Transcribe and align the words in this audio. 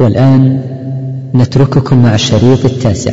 والآن 0.00 0.60
نترككم 1.34 2.02
مع 2.02 2.14
الشريط 2.14 2.64
التاسع. 2.64 3.12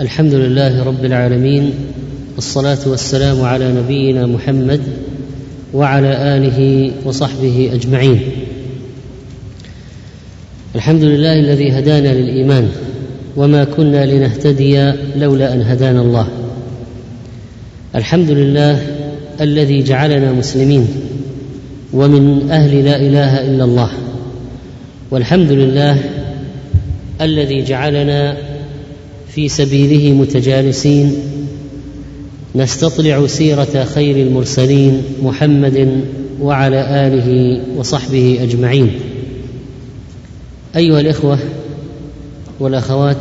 الحمد 0.00 0.34
لله 0.34 0.84
رب 0.84 1.04
العالمين 1.04 1.72
والصلاة 2.34 2.78
والسلام 2.86 3.40
على 3.44 3.72
نبينا 3.72 4.26
محمد 4.26 4.80
وعلى 5.74 6.36
آله 6.36 6.90
وصحبه 7.04 7.70
أجمعين. 7.72 8.20
الحمد 10.74 11.02
لله 11.02 11.40
الذي 11.40 11.78
هدانا 11.78 12.08
للإيمان 12.08 12.68
وما 13.36 13.64
كنا 13.64 14.06
لنهتدي 14.06 14.92
لولا 15.16 15.54
أن 15.54 15.62
هدانا 15.62 16.00
الله. 16.02 16.28
الحمد 17.94 18.30
لله 18.30 18.86
الذي 19.40 19.82
جعلنا 19.82 20.32
مسلمين 20.32 20.88
ومن 21.92 22.50
أهل 22.50 22.84
لا 22.84 22.96
إله 22.96 23.48
إلا 23.48 23.64
الله. 23.64 23.90
والحمد 25.10 25.52
لله 25.52 25.98
الذي 27.20 27.64
جعلنا 27.64 28.36
في 29.28 29.48
سبيله 29.48 30.14
متجالسين 30.14 31.14
نستطلع 32.54 33.26
سيرة 33.26 33.84
خير 33.84 34.26
المرسلين 34.26 35.02
محمد 35.22 36.04
وعلى 36.40 37.06
آله 37.06 37.60
وصحبه 37.76 38.38
أجمعين. 38.42 38.90
أيها 40.76 41.00
الإخوة 41.00 41.38
والأخوات 42.60 43.16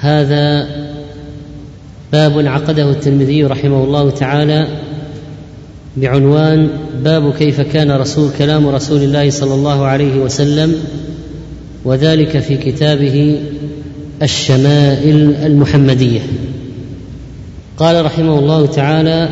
هذا 0.00 0.68
باب 2.12 2.46
عقده 2.46 2.90
الترمذي 2.90 3.44
رحمه 3.44 3.84
الله 3.84 4.10
تعالى 4.10 4.68
بعنوان 5.96 6.70
باب 7.04 7.34
كيف 7.34 7.60
كان 7.60 7.90
رسول 7.90 8.30
كلام 8.38 8.68
رسول 8.68 9.02
الله 9.02 9.30
صلى 9.30 9.54
الله 9.54 9.84
عليه 9.86 10.20
وسلم 10.20 10.74
وذلك 11.84 12.38
في 12.38 12.56
كتابه 12.56 13.40
الشمائل 14.22 15.34
المحمدية. 15.44 16.20
قال 17.78 18.04
رحمه 18.04 18.38
الله 18.38 18.66
تعالى 18.66 19.28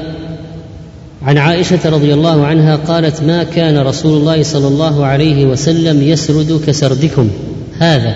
عن 1.23 1.39
عائشة 1.39 1.91
رضي 1.91 2.15
الله 2.15 2.47
عنها 2.47 2.77
قالت 2.77 3.23
ما 3.23 3.43
كان 3.45 3.79
رسول 3.79 4.21
الله 4.21 4.43
صلى 4.43 4.69
الله 4.69 5.05
عليه 5.05 5.47
وسلم 5.47 6.03
يسرد 6.03 6.61
كسردكم 6.67 7.31
هذا 7.79 8.15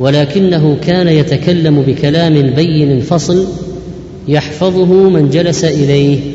ولكنه 0.00 0.76
كان 0.86 1.08
يتكلم 1.08 1.82
بكلام 1.82 2.50
بين 2.50 3.00
فصل 3.00 3.46
يحفظه 4.28 5.10
من 5.10 5.30
جلس 5.30 5.64
إليه. 5.64 6.31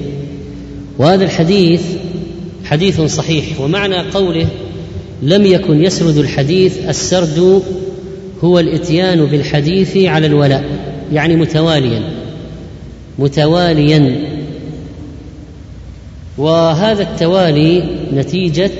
وهذا 1.00 1.26
الحديث 1.26 1.81
حديث 2.66 3.02
صحيح 3.02 3.62
ومعنى 3.62 3.98
قوله 3.98 4.48
لم 5.22 5.45
يكن 5.45 5.84
يسرد 5.84 6.17
الحديث 6.17 6.78
السرد 6.90 7.64
هو 8.44 8.59
الإتيان 8.59 9.25
بالحديث 9.25 9.98
على 9.98 10.25
الولاء 10.25 10.64
يعني 11.14 11.36
متواليا 11.36 12.18
متواليا. 13.20 14.28
وهذا 16.38 17.03
التوالي 17.03 17.84
نتيجة 18.14 18.72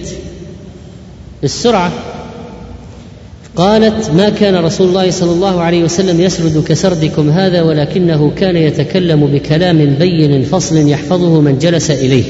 السرعة. 1.44 1.92
قالت 3.58 4.12
ما 4.12 4.30
كان 4.30 4.56
رسول 4.56 4.88
الله 4.88 5.12
صلى 5.12 5.32
الله 5.32 5.62
عليه 5.62 5.84
وسلم 5.84 6.22
يسرد 6.22 6.64
كسردكم 6.68 7.30
هذا 7.30 7.62
ولكنه 7.62 8.32
كان 8.36 8.56
يتكلم 8.58 9.28
بكلام 9.28 9.96
بين 10.00 10.44
فصل 10.44 10.90
يحفظه 10.90 11.42
من 11.42 11.60
جلس 11.60 11.92
إليه. 11.92 12.24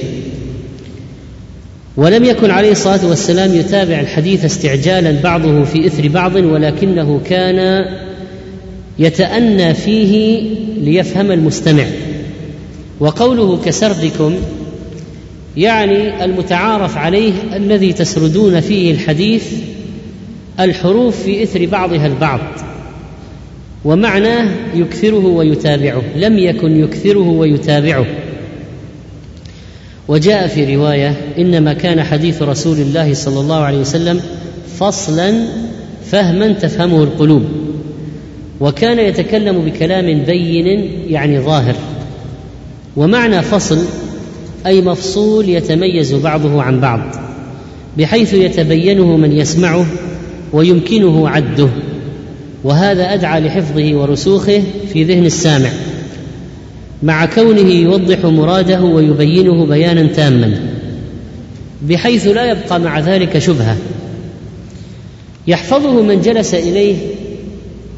ولم 1.97 2.23
يكن 2.23 2.51
عليه 2.51 2.71
الصلاة 2.71 3.05
والسلام 3.09 3.55
يتابع 3.55 3.99
الحديث 3.99 4.45
استعجالا 4.45 5.21
بعضه 5.21 5.63
في 5.63 5.87
إثر 5.87 6.07
بعض 6.07 6.35
ولكنه 6.35 7.21
كان 7.25 7.85
يتأنى 8.99 9.73
فيه 9.73 10.41
ليفهم 10.81 11.31
المستمع. 11.31 11.85
وقوله 12.99 13.57
كسردكم 13.65 14.35
يعني 15.57 16.25
المتعارف 16.25 16.97
عليه 16.97 17.33
الذي 17.55 17.93
تسردون 17.93 18.59
فيه 18.59 18.91
الحديث 18.91 19.43
الحروف 20.59 21.23
في 21.23 21.43
إثر 21.43 21.65
بعضها 21.65 22.07
البعض 22.07 22.39
ومعناه 23.85 24.49
يكثره 24.75 25.25
ويتابعه 25.25 26.01
لم 26.15 26.37
يكن 26.37 26.83
يكثره 26.83 27.29
ويتابعه. 27.29 28.05
وجاء 30.07 30.47
في 30.47 30.75
رواية 30.75 31.13
إنما 31.37 31.73
كان 31.73 32.03
حديث 32.03 32.41
رسول 32.41 32.77
الله 32.77 33.13
صلى 33.13 33.39
الله 33.39 33.55
عليه 33.55 33.79
وسلم 33.79 34.21
فصلا 34.79 35.45
فهما 36.11 36.51
تفهمه 36.51 37.03
القلوب 37.03 37.43
وكان 38.59 38.99
يتكلم 38.99 39.65
بكلام 39.65 40.23
بين 40.23 40.91
يعني 41.07 41.39
ظاهر. 41.39 41.75
ومعنى 42.97 43.41
فصل 43.41 43.79
أي 44.65 44.81
مفصول 44.81 45.49
يتميز 45.49 46.13
بعضه 46.13 46.61
عن 46.61 46.79
بعض 46.79 46.99
بحيث 47.97 48.33
يتبينه 48.33 49.17
من 49.17 49.31
يسمعه 49.31 49.85
ويمكنه 50.53 51.29
عده 51.29 51.69
وهذا 52.63 53.13
أدعى 53.13 53.41
لحفظه 53.41 53.95
ورسوخه 53.95 54.63
في 54.93 55.03
ذهن 55.03 55.25
السامع 55.25 55.69
مع 57.03 57.25
كونه 57.25 57.69
يوضح 57.73 58.25
مراده 58.25 58.81
ويبينه 58.81 59.65
بيانا 59.65 60.07
تاما 60.07 60.59
بحيث 61.89 62.27
لا 62.27 62.51
يبقى 62.51 62.79
مع 62.79 62.99
ذلك 62.99 63.37
شبهة. 63.39 63.77
يحفظه 65.47 66.01
من 66.01 66.21
جلس 66.21 66.53
إليه 66.53 66.95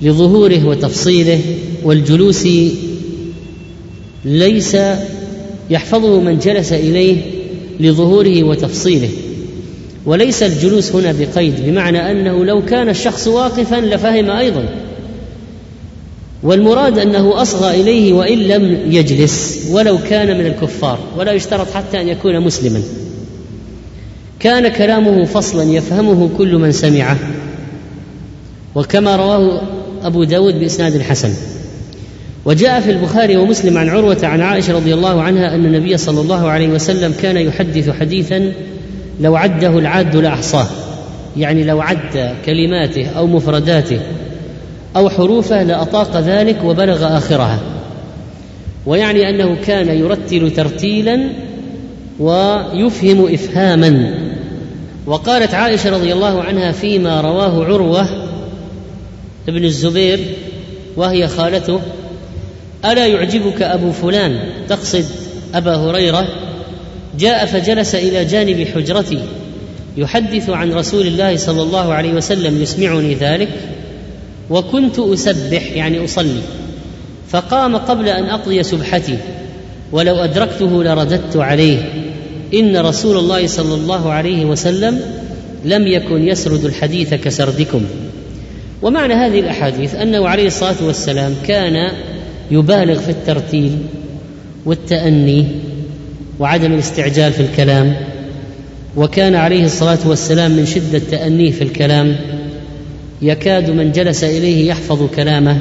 لظهوره 0.01 0.65
وتفصيله 0.65 1.39
والجلوس 1.83 2.47
ليس 4.25 4.77
يحفظه 5.69 6.19
من 6.19 6.39
جلس 6.39 6.73
إليه 6.73 7.17
لظهوره 7.79 8.43
وتفصيله. 8.43 9.09
وليس 10.05 10.43
الجلوس 10.43 10.95
هنا 10.95 11.15
بقيد 11.19 11.65
بمعنى 11.65 12.11
أنه 12.11 12.45
لو 12.45 12.65
كان 12.65 12.89
الشخص 12.89 13.27
واقفا 13.27 13.75
لفهم 13.75 14.29
أيضا. 14.29 14.65
والمراد 16.43 16.99
أنه 16.99 17.41
أصغى 17.41 17.81
إليه 17.81 18.13
وإن 18.13 18.37
لم 18.37 18.91
يجلس 18.91 19.67
ولو 19.71 19.97
كان 20.09 20.37
من 20.37 20.45
الكفار 20.45 20.99
ولا 21.17 21.31
يشترط 21.31 21.71
حتى 21.73 22.01
أن 22.01 22.07
يكون 22.07 22.39
مسلما. 22.39 22.81
كان 24.39 24.67
كلامه 24.67 25.25
فصلا 25.25 25.63
يفهمه 25.63 26.29
كل 26.37 26.55
من 26.57 26.71
سمعه. 26.71 27.17
وكما 28.75 29.15
رواه 29.15 29.61
أبو 30.03 30.23
داود 30.23 30.59
بإسناد 30.59 31.01
حسن. 31.01 31.33
وجاء 32.45 32.81
في 32.81 32.91
البخاري 32.91 33.37
ومسلم 33.37 33.77
عن 33.77 33.89
عروة 33.89 34.17
عن 34.23 34.41
عائشة 34.41 34.73
رضي 34.73 34.93
الله 34.93 35.21
عنها 35.21 35.55
أن 35.55 35.65
النبي 35.65 35.97
صلى 35.97 36.21
الله 36.21 36.47
عليه 36.47 36.67
وسلم 36.67 37.13
كان 37.21 37.37
يحدث 37.37 37.89
حديثا 37.89 38.53
لو 39.19 39.35
عده 39.35 39.79
العاد 39.79 40.15
لأحصاه. 40.15 40.67
يعني 41.37 41.63
لو 41.63 41.81
عد 41.81 42.35
كلماته 42.45 43.07
أو 43.07 43.27
مفرداته 43.27 43.99
أو 44.95 45.09
حروفه 45.09 45.63
لأطاق 45.63 46.17
ذلك 46.17 46.63
وبلغ 46.63 47.17
آخرها. 47.17 47.59
ويعني 48.85 49.29
أنه 49.29 49.57
كان 49.65 49.87
يرتل 49.87 50.51
ترتيلا 50.51 51.29
ويفهم 52.19 53.33
افهاما. 53.33 54.13
وقالت 55.05 55.53
عائشة 55.53 55.89
رضي 55.89 56.13
الله 56.13 56.41
عنها 56.41 56.71
فيما 56.71 57.21
رواه 57.21 57.65
عروة 57.65 58.07
ابن 59.47 59.63
الزبير 59.63 60.19
وهي 60.95 61.27
خالته 61.27 61.79
ألا 62.85 63.07
يعجبك 63.07 63.61
أبو 63.61 63.91
فلان 63.91 64.39
تقصد 64.69 65.05
أبا 65.55 65.75
هريرة؟ 65.75 66.27
جاء 67.19 67.45
فجلس 67.45 67.95
إلى 67.95 68.25
جانب 68.25 68.67
حجرتي 68.75 69.19
يحدث 69.97 70.49
عن 70.49 70.73
رسول 70.73 71.07
الله 71.07 71.37
صلى 71.37 71.61
الله 71.61 71.93
عليه 71.93 72.13
وسلم 72.13 72.61
يسمعني 72.61 73.15
ذلك 73.15 73.49
وكنت 74.49 74.99
أسبح 74.99 75.71
يعني 75.71 76.05
أصلي 76.05 76.41
فقام 77.29 77.77
قبل 77.77 78.09
أن 78.09 78.23
أقضي 78.23 78.63
سبحتي 78.63 79.17
ولو 79.91 80.15
أدركته 80.15 80.83
لرددت 80.83 81.37
عليه 81.37 81.93
إن 82.53 82.77
رسول 82.77 83.17
الله 83.17 83.47
صلى 83.47 83.75
الله 83.75 84.11
عليه 84.11 84.45
وسلم 84.45 85.01
لم 85.65 85.87
يكن 85.87 86.27
يسرد 86.27 86.65
الحديث 86.65 87.13
كسردكم. 87.13 87.85
ومعنى 88.81 89.13
هذه 89.13 89.39
الأحاديث 89.39 89.95
أنه 89.95 90.27
عليه 90.27 90.47
الصلاة 90.47 90.75
والسلام 90.81 91.35
كان 91.47 91.91
يبالغ 92.51 92.99
في 92.99 93.09
الترتيل 93.09 93.77
والتأني 94.65 95.45
وعدم 96.39 96.73
الاستعجال 96.73 97.33
في 97.33 97.39
الكلام 97.39 97.95
وكان 98.97 99.35
عليه 99.35 99.65
الصلاة 99.65 99.99
والسلام 100.05 100.51
من 100.51 100.65
شدة 100.65 101.01
تأنيه 101.11 101.51
في 101.51 101.63
الكلام 101.63 102.15
يكاد 103.21 103.69
من 103.69 103.91
جلس 103.91 104.23
إليه 104.23 104.67
يحفظ 104.67 105.03
كلامه 105.15 105.57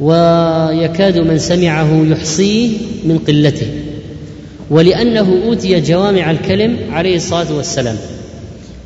ويكاد 0.00 1.18
من 1.18 1.38
سمعه 1.38 2.04
يحصيه 2.10 2.70
من 3.04 3.18
قلته 3.18 3.66
ولأنه 4.70 5.42
أوتي 5.44 5.80
جوامع 5.80 6.30
الكلم 6.30 6.76
عليه 6.90 7.16
الصلاة 7.16 7.52
والسلام. 7.52 7.96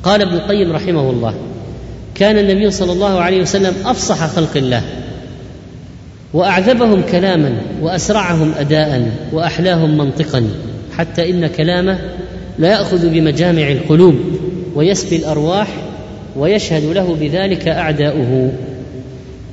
قال 0.03 0.23
ابن 0.23 0.35
القيم 0.35 0.73
رحمه 0.73 1.11
الله 1.11 1.35
كان 2.15 2.39
النبي 2.39 2.71
صلى 2.71 2.93
الله 2.93 3.21
عليه 3.21 3.41
وسلم 3.41 3.75
أفصح 3.85 4.27
خلق 4.27 4.57
الله 4.57 4.83
وأعذبهم 6.35 7.03
كلاما 7.03 7.53
وأسرعهم 7.83 8.53
اداء 8.59 9.11
وأحلاهم 9.33 9.99
منطقا 9.99 10.49
حتى 10.97 11.31
إن 11.31 11.47
كلامه 11.47 11.99
لا 12.59 12.69
يأخذ 12.69 13.09
بمجامع 13.09 13.69
القلوب 13.69 14.15
ويسبي 14.75 15.17
الأرواح 15.17 15.69
ويشهد 16.37 16.85
له 16.85 17.17
بذلك 17.21 17.69
أعداؤه. 17.69 18.53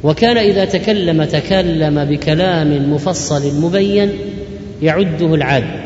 وكان 0.04 0.38
إذا 0.38 0.66
تكلم 0.66 1.24
تكلم 1.24 2.06
بكلام 2.06 2.94
مفصل 2.94 3.62
مبين 3.62 4.10
يعده 4.82 5.36
العاد 5.36 5.80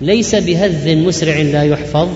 ليس 0.00 0.34
بهذ 0.34 0.96
مسرع 0.96 1.36
لا 1.36 1.62
يحفظ 1.62 2.08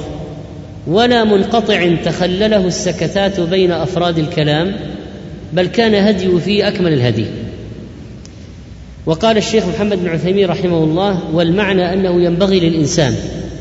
ولا 0.87 1.25
منقطع 1.25 1.94
تخلله 2.04 2.66
السكتات 2.66 3.40
بين 3.40 3.72
أفراد 3.72 4.19
الكلام 4.19 4.76
بل 5.52 5.66
كان 5.66 5.94
هديه 5.94 6.38
فيه 6.38 6.69
أكمل 6.69 6.92
الهدي. 6.92 7.26
وقال 9.06 9.37
الشيخ 9.37 9.64
محمد 9.67 10.03
بن 10.03 10.08
عثيمين 10.08 10.49
رحمه 10.49 10.85
الله 10.85 11.20
والمعنى 11.35 11.93
أنه 11.93 12.23
ينبغي 12.23 12.61
للإنسان 12.61 13.14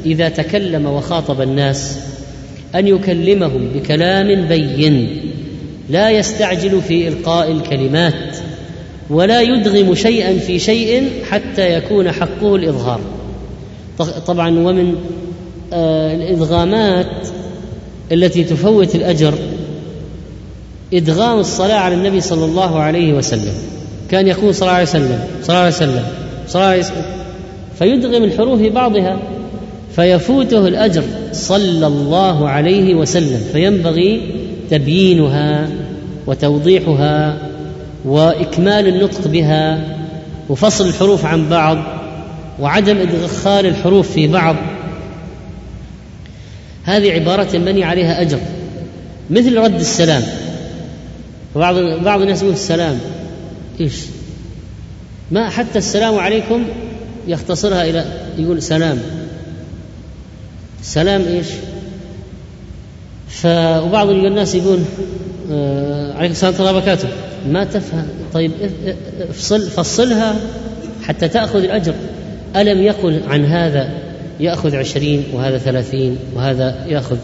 إذا 0.06 0.30
تكلم 0.30 0.86
وخاطب 0.86 1.42
الناس 1.42 2.00
أن 2.76 2.88
يكلمهم 2.88 3.68
بكلام 3.76 4.48
بين 4.48 5.22
لا 5.90 6.10
يستعجل 6.10 6.82
في 6.82 7.08
إلقاء 7.08 7.52
الكلمات 7.52 8.38
ولا 9.10 9.42
يدغم 9.42 9.96
شيئا 9.96 10.38
في 10.38 10.60
شيء 10.60 11.10
حتى 11.30 11.74
يكون 11.74 12.12
حقه 12.12 12.56
الإظهار. 12.56 13.00
طبعا 14.28 14.50
ومن 14.50 14.96
آه، 15.74 16.16
الإدغامات 16.16 17.28
التي 18.12 18.44
تفوت 18.44 18.96
الأجر 18.96 19.34
إدغام 20.94 21.40
الصلاة 21.40 21.76
على 21.76 21.96
النبي 21.96 22.22
صلى 22.22 22.46
الله 22.46 22.80
عليه 22.80 23.14
وسلم. 23.14 23.54
كان 24.16 24.28
يقول 24.28 24.56
صلى 24.56 24.62
الله 24.62 24.74
عليه 24.74 24.90
وسلم 24.90 25.20
صلى 25.44 25.50
الله 25.50 25.60
عليه 25.60 25.76
وسلم 25.76 26.04
صلى 26.48 26.62
الله 26.62 26.72
عليه 26.72 26.80
وسلم 26.80 27.06
فيدغم 27.80 28.24
الحروف 28.24 28.62
بعضها 28.62 29.20
فيفوته 29.96 30.68
الأجر 30.68 31.04
صلى 31.32 31.88
الله 31.88 32.50
عليه 32.50 32.96
وسلم 32.96 33.42
فينبغي 33.54 34.22
تبيينها 34.72 35.70
وتوضيحها 36.28 37.38
وإكمال 38.06 38.88
النطق 38.88 39.28
بها 39.28 39.80
وفصل 40.50 40.88
الحروف 40.88 41.26
عن 41.26 41.50
بعض 41.50 41.78
وعدم 42.60 42.98
إدخال 42.98 43.66
الحروف 43.66 44.12
في 44.12 44.28
بعض. 44.28 44.56
هذه 46.84 47.12
عبارة 47.12 47.56
ينبني 47.56 47.84
عليها 47.84 48.22
أجر 48.22 48.40
مثل 49.30 49.58
رد 49.58 49.80
السلام. 49.80 50.24
بعض 51.56 51.76
بعض 51.80 52.22
الناس 52.22 52.42
يقول 52.42 52.54
السلام. 52.54 53.00
إيش؟ 53.82 53.96
ما 55.32 55.50
حتى 55.50 55.78
السلام 55.78 56.20
عليكم 56.20 56.64
يختصرها 57.28 57.90
إلى 57.90 58.06
يقول 58.38 58.62
سلام. 58.62 59.00
سلام 60.82 61.22
إيش؟ 61.22 61.48
ف 63.28 63.46
وبعض 63.86 64.10
الناس 64.10 64.56
يقول 64.56 64.80
آه 65.52 66.14
عليكم 66.14 66.32
السلام 66.32 66.54
ورحمة 66.54 66.70
الله 66.70 66.78
وبركاته. 66.78 67.08
ما 67.50 67.64
تفهم. 67.64 68.08
طيب 68.34 68.52
افصل 69.30 69.70
فصلها 69.70 70.36
حتى 71.04 71.28
تأخذ 71.28 71.60
الأجر. 71.60 71.94
ألم 72.56 72.82
يقل 72.82 73.22
عن 73.28 73.46
هذا 73.46 73.90
يأخذ 74.40 74.76
عشرين 74.76 75.24
وهذا 75.34 75.58
ثلاثين 75.58 76.18
وهذا 76.36 76.86
يأخذ 76.88 77.18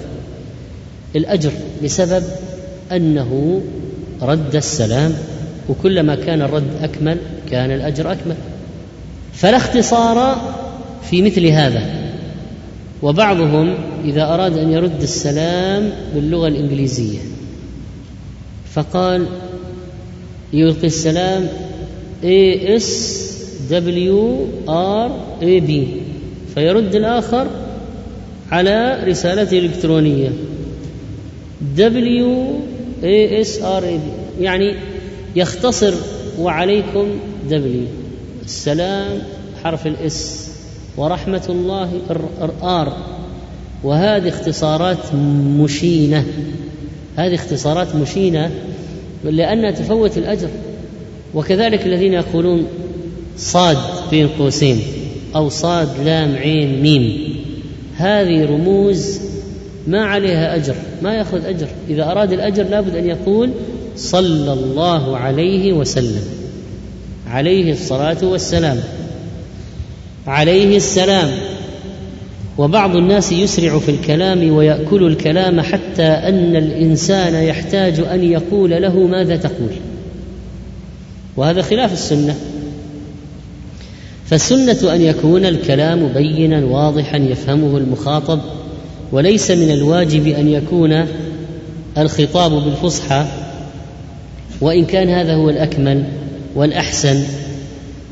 الأجر؟ 1.15 1.51
بسبب 1.83 2.23
أنه 2.91 3.61
رد 4.21 4.55
السلام 4.55 5.13
وكلما 5.69 6.15
كان 6.15 6.41
الرد 6.41 6.83
أكمل 6.83 7.17
كان 7.51 7.71
الأجر 7.71 8.11
أكمل. 8.11 8.35
فلا 9.33 9.57
اختصار 9.57 10.41
في 11.09 11.21
مثل 11.21 11.45
هذا. 11.45 12.01
وبعضهم 13.01 13.73
إذا 14.05 14.23
أراد 14.23 14.57
أن 14.57 14.71
يرد 14.71 15.01
السلام 15.01 15.89
باللغة 16.15 16.47
الإنجليزية 16.47 17.19
فقال 18.73 19.25
يلقي 20.53 20.87
السلام 20.87 21.47
A 22.23 22.79
S 22.81 22.87
W 23.71 24.15
R 24.67 25.09
A 25.41 25.67
B 25.67 25.71
فيرد 26.55 26.95
الآخر 26.95 27.47
على 28.51 29.03
رسالته 29.07 29.59
الإلكترونية. 29.59 30.29
W 31.77 32.25
A 33.03 33.43
S 33.43 33.61
R 33.61 33.83
A 33.83 33.97
B 33.97 34.41
يعني 34.41 34.75
يختصر 35.35 35.93
وعليكم 36.39 37.07
W 37.49 37.53
السلام 38.45 39.19
حرف 39.63 39.87
الإس. 39.87 40.51
ورحمة 40.97 41.43
الله 41.49 41.91
ار 42.63 42.97
وهذه 43.83 44.29
اختصارات 44.29 45.15
مشينة. 45.59 46.25
هذه 47.15 47.35
اختصارات 47.35 47.95
مشينة 47.95 48.51
لأنها 49.23 49.71
تفوت 49.71 50.17
الأجر. 50.17 50.49
وكذلك 51.33 51.85
الذين 51.85 52.13
يقولون 52.13 52.67
صاد 53.37 53.77
بين 54.11 54.27
قوسين 54.27 54.79
أو 55.35 55.49
صاد 55.49 55.89
لام 56.05 56.35
عين 56.35 56.81
ميم. 56.81 57.35
هذه 57.95 58.45
رموز 58.45 59.19
ما 59.87 60.05
عليها 60.05 60.55
أجر 60.55 60.75
ما 61.01 61.13
يأخذ 61.13 61.45
أجر. 61.45 61.67
إذا 61.89 62.11
أراد 62.11 62.33
الأجر 62.33 62.63
لابد 62.63 62.95
أن 62.95 63.07
يقول 63.07 63.49
صلى 63.95 64.53
الله 64.53 65.17
عليه 65.17 65.73
وسلم. 65.73 66.23
عليه 67.27 67.71
الصلاة 67.71 68.17
والسلام. 68.23 68.79
عليه 70.27 70.77
السلام. 70.77 71.31
وبعض 72.57 72.95
الناس 72.95 73.31
يسرع 73.31 73.79
في 73.79 73.91
الكلام 73.91 74.51
ويأكل 74.51 75.07
الكلام 75.07 75.61
حتى 75.61 76.03
أن 76.03 76.55
الإنسان 76.55 77.43
يحتاج 77.43 77.99
أن 77.99 78.23
يقول 78.23 78.69
له 78.69 78.99
ماذا 78.99 79.35
تقول. 79.35 79.71
وهذا 81.37 81.61
خلاف 81.61 81.93
السنة. 81.93 82.35
فالسنة 84.25 84.95
أن 84.95 85.01
يكون 85.01 85.45
الكلام 85.45 86.07
بينا 86.07 86.65
واضحا 86.65 87.17
يفهمه 87.17 87.77
المخاطب 87.77 88.39
وليس 89.11 89.51
من 89.51 89.71
الواجب 89.71 90.27
أن 90.27 90.47
يكون 90.47 91.05
الخطاب 91.97 92.51
بالفصحى 92.51 93.25
وإن 94.61 94.85
كان 94.85 95.09
هذا 95.09 95.33
هو 95.33 95.49
الأكمل 95.49 96.03
والأحسن 96.55 97.23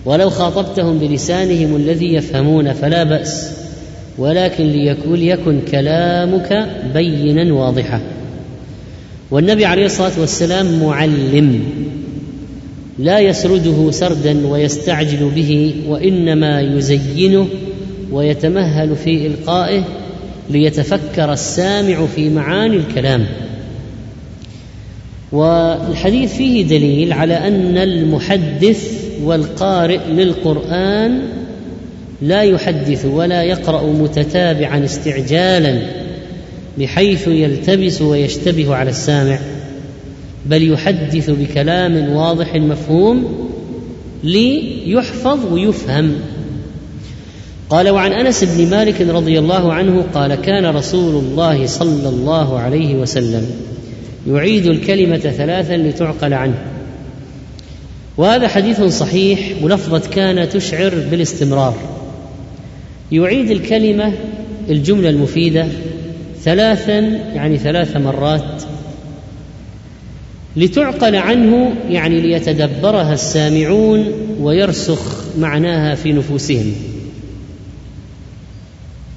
ولو 0.06 0.30
خاطبتهم 0.30 1.00
بلسانهم 1.00 1.76
الذي 1.76 2.14
يفهمون 2.14 2.74
فلا 2.74 3.04
بأس 3.04 3.52
ولكن 4.18 4.64
ليكن, 4.64 5.14
ليكن 5.14 5.62
كلامك 5.72 6.68
بينا 6.94 7.54
واضحا. 7.54 8.02
والنبي 9.32 9.66
عليه 9.66 9.86
الصلاة 9.86 10.20
والسلام 10.20 10.84
معلم 10.84 11.64
لا 13.00 13.20
يسرده 13.20 13.92
سردا 13.92 14.48
ويستعجل 14.48 15.30
به 15.36 15.74
وإنما 15.88 16.62
يزينه 16.62 17.48
ويتمهل 18.12 18.96
في 18.96 19.28
إلقائه 19.28 19.84
ليتفكر 20.50 21.34
السامع 21.34 22.06
في 22.06 22.30
معاني 22.30 22.76
الكلام. 22.76 23.26
والحديث 25.32 26.34
فيه 26.34 26.68
دليل 26.68 27.14
على 27.14 27.34
أن 27.48 27.78
المحدث 27.78 29.10
والقارئ 29.24 30.00
للقرآن 30.10 31.22
لا 32.22 32.42
يحدث 32.42 33.06
ولا 33.06 33.44
يقرأ 33.44 33.84
متتابعا 33.84 34.86
استعجالا 34.86 35.82
بحيث 36.78 37.28
يلتبس 37.28 38.02
ويشتبه 38.02 38.76
على 38.76 38.90
السامع 38.90 39.40
بل 40.46 40.72
يحدث 40.72 41.30
بكلام 41.30 42.10
واضح 42.10 42.56
مفهوم 42.56 43.50
ليحفظ 44.24 45.54
ويفهم. 45.54 46.16
قال 47.70 47.90
وعن 47.90 48.14
أنس 48.14 48.44
بن 48.44 48.70
مالك 48.70 49.02
رضي 49.02 49.40
الله 49.40 49.74
عنه 49.74 50.06
قال 50.14 50.36
كان 50.36 50.66
رسول 50.66 51.24
الله 51.24 51.66
صلى 51.66 52.10
الله 52.10 52.60
عليه 52.60 52.96
وسلم 52.96 53.50
يعيد 54.30 54.66
الكلمة 54.66 55.18
ثلاثا 55.18 55.78
لتعقل 55.78 56.34
عنه. 56.34 56.66
وهذا 58.18 58.48
حديث 58.48 58.82
صحيح 58.82 59.40
ولفظه 59.62 60.10
كان 60.10 60.50
تشعر 60.50 60.94
بالاستمرار. 61.12 61.76
يعيد 63.12 63.52
الكلمة 63.52 64.14
الجملة 64.70 65.10
المفيدة 65.10 65.68
ثلاثا 66.44 67.00
يعني 67.34 67.58
ثلاث 67.58 67.98
مرات 67.98 68.64
لتعقل 70.56 71.16
عنه 71.16 71.74
يعني 71.90 72.22
ليتدبرها 72.22 73.14
السامعون 73.14 74.06
ويرسخ 74.40 75.26
معناها 75.38 75.96
في 75.96 76.14
نفوسهم. 76.14 76.74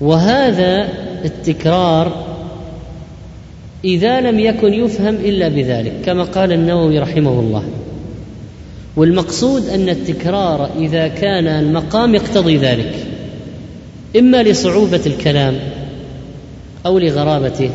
وهذا 0.00 0.88
التكرار 1.25 2.32
إذا 3.85 4.21
لم 4.21 4.41
يكن 4.41 4.73
يفهم 4.73 5.15
إلا 5.15 5.49
بذلك 5.49 5.93
كما 6.05 6.25
قال 6.25 6.53
النووي 6.53 6.99
رحمه 6.99 7.41
الله. 7.41 7.65
والمقصود 8.97 9.69
أن 9.69 9.89
التكرار 9.89 10.71
إذا 10.79 11.09
كان 11.09 11.47
المقام 11.47 12.15
يقتضي 12.15 12.57
ذلك 12.57 12.95
إما 14.19 14.43
لصعوبة 14.43 15.01
الكلام 15.07 15.59
أو 16.87 16.99
لغرابته 16.99 17.71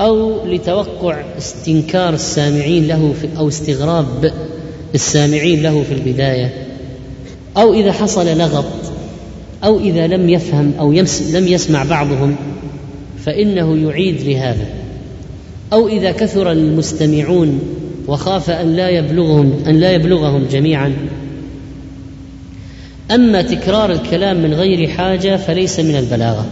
أو 0.00 0.46
لتوقع 0.46 1.22
استنكار 1.38 2.14
السامعين 2.14 2.88
له 2.88 3.14
في 3.20 3.28
أو 3.38 3.48
استغراب 3.48 4.32
السامعين 4.94 5.62
له 5.62 5.82
في 5.82 5.94
البداية 5.94 6.66
أو 7.56 7.74
إذا 7.74 7.92
حصل 7.92 8.38
لغط 8.38 8.64
أو 9.64 9.78
إذا 9.78 10.06
لم 10.06 10.28
يفهم 10.28 10.72
أو 10.78 10.92
لم 11.32 11.48
يسمع 11.48 11.84
بعضهم. 11.84 12.36
فإنه 13.24 13.90
يعيد 13.90 14.20
لهذا. 14.20 14.66
أو 15.72 15.88
إذا 15.88 16.12
كثر 16.12 16.52
المستمعون 16.52 17.60
وخاف 18.08 18.50
أن 18.50 18.76
لا 18.76 18.88
يبلغهم 18.88 19.54
أن 19.66 19.80
لا 19.80 19.92
يبلغهم 19.92 20.46
جميعا. 20.50 20.92
أما 23.10 23.42
تكرار 23.42 23.92
الكلام 23.92 24.42
من 24.42 24.54
غير 24.54 24.88
حاجة 24.88 25.36
فليس 25.36 25.80
من 25.80 25.96
البلاغة. 25.96 26.46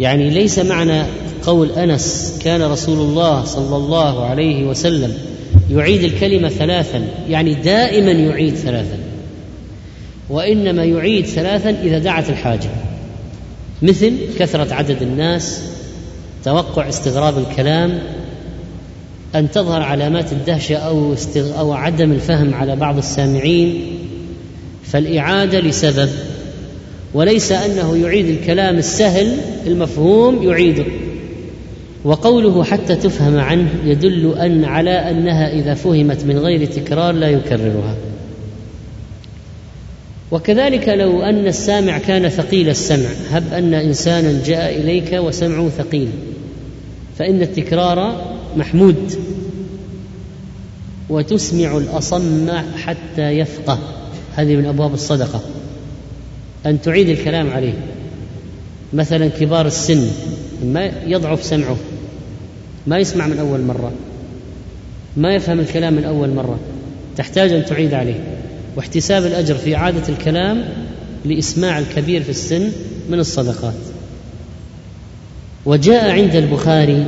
يعني 0.00 0.30
ليس 0.30 0.58
معنى 0.58 1.02
قول 1.42 1.70
أنس 1.70 2.38
كان 2.44 2.62
رسول 2.62 2.98
الله 2.98 3.44
صلى 3.44 3.76
الله 3.76 4.24
عليه 4.24 4.64
وسلم 4.64 5.14
يعيد 5.70 6.02
الكلمة 6.02 6.48
ثلاثا 6.48 7.04
يعني 7.28 7.54
دائما 7.54 8.10
يعيد 8.10 8.54
ثلاثا. 8.54 8.98
وإنما 10.30 10.84
يعيد 10.84 11.26
ثلاثا 11.26 11.70
إذا 11.70 11.98
دعت 11.98 12.30
الحاجة. 12.30 12.70
مثل 13.82 14.12
كثرة 14.38 14.74
عدد 14.74 15.02
الناس 15.02 15.62
توقع 16.44 16.88
استغراب 16.88 17.38
الكلام 17.38 17.98
أن 19.34 19.50
تظهر 19.50 19.82
علامات 19.82 20.32
الدهشة 20.32 20.76
أو 20.76 21.12
استغ... 21.12 21.58
أو 21.58 21.72
عدم 21.72 22.12
الفهم 22.12 22.54
على 22.54 22.76
بعض 22.76 22.98
السامعين 22.98 23.84
فالإعادة 24.84 25.60
لسبب 25.60 26.08
وليس 27.14 27.52
أنه 27.52 27.96
يعيد 27.96 28.26
الكلام 28.26 28.78
السهل 28.78 29.36
المفهوم 29.66 30.42
يعيده 30.42 30.84
وقوله 32.04 32.64
حتى 32.64 32.96
تفهم 32.96 33.38
عنه 33.38 33.68
يدل 33.84 34.34
أن 34.38 34.64
على 34.64 34.90
أنها 34.90 35.52
إذا 35.52 35.74
فهمت 35.74 36.24
من 36.24 36.38
غير 36.38 36.64
تكرار 36.66 37.12
لا 37.14 37.28
يكررها. 37.30 37.96
وكذلك 40.32 40.88
لو 40.88 41.22
أن 41.22 41.46
السامع 41.46 41.98
كان 41.98 42.28
ثقيل 42.28 42.68
السمع 42.68 43.08
هب 43.30 43.52
أن 43.52 43.74
إنسانا 43.74 44.42
جاء 44.46 44.80
إليك 44.80 45.12
وسمعه 45.12 45.68
ثقيل 45.68 46.08
فإن 47.18 47.42
التكرار 47.42 48.24
محمود 48.56 49.12
وتسمع 51.08 51.76
الأصم 51.76 52.50
حتى 52.76 53.30
يفقه. 53.30 53.78
هذه 54.34 54.56
من 54.56 54.66
أبواب 54.66 54.94
الصدقة. 54.94 55.40
أن 56.66 56.80
تعيد 56.80 57.08
الكلام 57.08 57.50
عليه. 57.50 57.74
مثلا 58.92 59.28
كبار 59.28 59.66
السن 59.66 60.06
ما 60.64 60.92
يضعف 61.06 61.44
سمعه 61.44 61.76
ما 62.86 62.98
يسمع 62.98 63.26
من 63.26 63.38
أول 63.38 63.60
مرة 63.60 63.92
ما 65.16 65.34
يفهم 65.34 65.60
الكلام 65.60 65.94
من 65.94 66.04
أول 66.04 66.30
مرة 66.30 66.58
تحتاج 67.16 67.52
أن 67.52 67.64
تعيد 67.64 67.94
عليه. 67.94 68.41
واحتساب 68.76 69.26
الأجر 69.26 69.54
في 69.54 69.76
اعاده 69.76 70.08
الكلام 70.08 70.64
لإسماع 71.24 71.78
الكبير 71.78 72.22
في 72.22 72.30
السن 72.30 72.68
من 73.10 73.18
الصدقات. 73.18 73.74
وجاء 75.66 76.10
عند 76.10 76.34
البخاري 76.36 77.06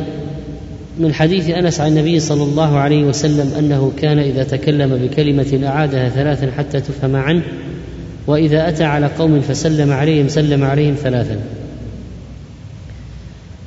من 0.98 1.14
حديث 1.14 1.50
أنس 1.50 1.80
عن 1.80 1.88
النبي 1.88 2.20
صلى 2.20 2.42
الله 2.42 2.78
عليه 2.78 3.04
وسلم 3.04 3.54
أنه 3.58 3.92
كان 3.98 4.18
إذا 4.18 4.44
تكلم 4.44 4.96
بكلمة 4.96 5.60
أعادها 5.66 6.08
ثلاثا 6.08 6.50
حتى 6.50 6.80
تفهم 6.80 7.16
عنه 7.16 7.42
وإذا 8.26 8.68
أتى 8.68 8.84
على 8.84 9.06
قوم 9.06 9.40
فسلم 9.40 9.92
عليهم 9.92 10.28
سلم 10.28 10.64
عليهم 10.64 10.94
ثلاثا. 10.94 11.40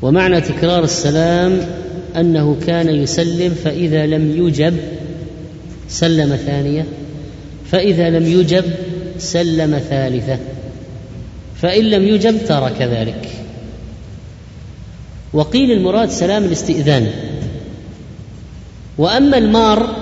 ومعنى 0.01 0.41
تكرار 0.41 0.83
السلام 0.83 1.59
أنه 2.15 2.57
كان 2.67 2.89
يسلم 2.89 3.53
فإذا 3.63 4.05
لم 4.05 4.47
يجب 4.47 4.73
سلم 5.89 6.35
ثانية. 6.35 6.85
فإذا 7.71 8.09
لم 8.09 8.27
يجب 8.39 8.65
سلم 9.17 9.79
ثالثة 9.89 10.39
فإن 11.61 11.83
لم 11.83 12.07
يجب 12.07 12.45
ترك 12.47 12.81
ذلك. 12.81 13.29
وقيل 15.33 15.71
المراد 15.71 16.09
سلام 16.09 16.43
الاستئذان. 16.43 17.11
وأما 18.97 19.37
المار 19.37 19.95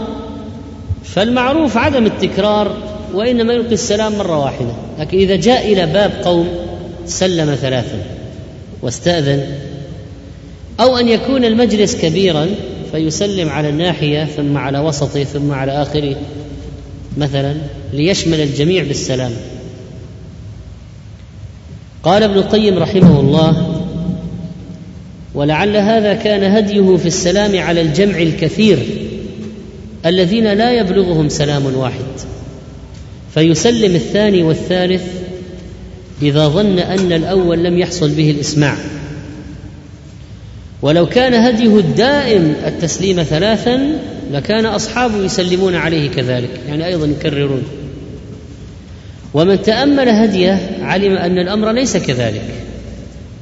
فالمعروف 1.03 1.77
عدم 1.77 2.05
التكرار 2.05 2.77
وإنما 3.13 3.53
يلقي 3.53 3.73
السلام 3.73 4.17
مرة 4.17 4.39
واحدة. 4.39 4.73
لكن 4.99 5.17
إذا 5.17 5.35
جاء 5.35 5.73
إلى 5.73 5.85
باب 5.85 6.11
قوم 6.23 6.47
سلم 7.05 7.55
ثلاثا 7.55 7.99
واستأذن 8.81 9.45
أو 10.79 10.97
أن 10.97 11.07
يكون 11.07 11.45
المجلس 11.45 11.95
كبيرا 11.95 12.47
فيسلم 12.91 13.49
على 13.49 13.69
الناحية 13.69 14.25
ثم 14.25 14.57
على 14.57 14.79
وسطه 14.79 15.23
ثم 15.23 15.51
على 15.51 15.71
آخره. 15.71 16.15
مثلا 17.17 17.55
ليشمل 17.93 18.41
الجميع 18.41 18.83
بالسلام. 18.83 19.31
قال 22.03 22.23
ابن 22.23 22.37
القيم 22.37 22.77
رحمه 22.77 23.19
الله 23.19 23.81
ولعل 25.33 25.77
هذا 25.77 26.13
كان 26.13 26.43
هديه 26.55 26.97
في 26.97 27.05
السلام 27.05 27.59
على 27.59 27.81
الجمع 27.81 28.17
الكثير 28.17 28.79
الذين 30.05 30.53
لا 30.53 30.71
يبلغهم 30.71 31.29
سلام 31.29 31.75
واحد. 31.75 32.05
فيسلم 33.33 33.95
الثاني 33.95 34.43
والثالث 34.43 35.03
إذا 36.21 36.47
ظن 36.47 36.79
أن 36.79 37.11
الأول 37.11 37.63
لم 37.63 37.77
يحصل 37.77 38.09
به 38.09 38.31
الإسماع. 38.31 38.77
ولو 40.81 41.05
كان 41.05 41.33
هديه 41.33 41.79
الدائم 41.79 42.55
التسليم 42.65 43.23
ثلاثا 43.23 43.99
لكان 44.31 44.65
اصحابه 44.65 45.17
يسلمون 45.17 45.75
عليه 45.75 46.09
كذلك 46.09 46.49
يعني 46.67 46.85
أيضا 46.85 47.05
يكررون. 47.05 47.63
ومن 49.33 49.61
تأمل 49.61 50.09
هديه 50.09 50.77
علم 50.81 51.17
أن 51.17 51.37
الأمر 51.37 51.71
ليس 51.71 51.97
كذلك 51.97 52.43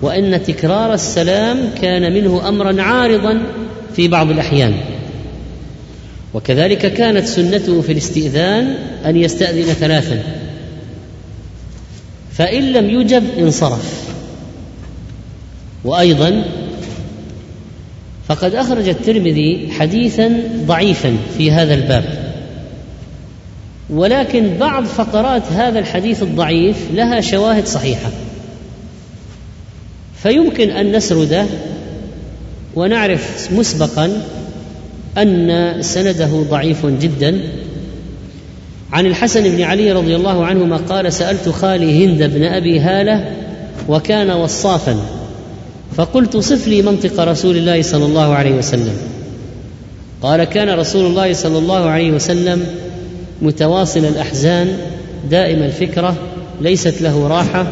وإن 0.02 0.44
تكرار 0.44 0.94
السلام 0.94 1.58
كان 1.82 2.14
منه 2.14 2.50
امرا 2.50 2.82
عارضا 2.82 3.42
في 3.96 4.08
بعض 4.08 4.32
الأحيان. 4.32 4.74
وكذلك 6.34 6.94
كانت 6.94 7.26
سنته 7.26 7.82
في 7.82 7.92
الاستئذان 7.92 8.76
أن 9.06 9.18
يستأذن 9.18 9.74
ثلاثا. 9.74 10.24
فإن 12.32 12.64
لم 12.74 12.90
يجب 12.90 13.24
انصرف. 13.40 14.04
وأيضا 15.84 16.44
فقد 18.34 18.56
أخرج 18.56 18.88
الترمذي 18.90 19.68
حديثا 19.80 20.44
ضعيفا 20.66 21.18
في 21.38 21.52
هذا 21.52 21.74
الباب. 21.74 22.04
ولكن 23.90 24.58
بعض 24.60 24.86
فقرات 24.86 25.44
هذا 25.52 25.80
الحديث 25.80 26.24
الضعيف 26.24 26.78
لها 26.94 27.22
شواهد 27.22 27.68
صحيحة. 27.68 28.10
فيمكن 30.24 30.70
أن 30.70 30.96
نسرده 30.96 31.46
ونعرف 32.76 33.52
مسبقا 33.52 34.22
أن 35.18 35.78
سنده 35.82 36.44
ضعيف 36.50 36.86
جدا. 36.86 37.42
عن 38.94 39.06
الحسن 39.06 39.56
بن 39.56 39.62
علي 39.62 39.92
رضي 39.92 40.16
الله 40.16 40.46
عنهما 40.46 40.78
قال 40.78 41.14
سألت 41.14 41.50
خالي 41.50 42.06
هند 42.06 42.24
بن 42.24 42.44
أبي 42.44 42.80
هالة 42.80 43.32
وكان 43.90 44.32
وصافا. 44.32 45.23
فقلت 45.96 46.38
صف 46.38 46.68
لي 46.68 46.82
منطق 46.82 47.20
رسول 47.20 47.58
الله 47.58 47.82
صلى 47.82 48.06
الله 48.06 48.34
عليه 48.34 48.52
وسلم. 48.52 48.98
قال 50.22 50.44
كان 50.44 50.70
رسول 50.70 51.06
الله 51.06 51.34
صلى 51.34 51.58
الله 51.58 51.90
عليه 51.90 52.12
وسلم 52.12 52.66
متواصل 53.42 54.00
الأحزان 54.00 54.68
دائم 55.32 55.64
الفكرة 55.64 56.16
ليست 56.62 57.02
له 57.02 57.28
راحة 57.28 57.68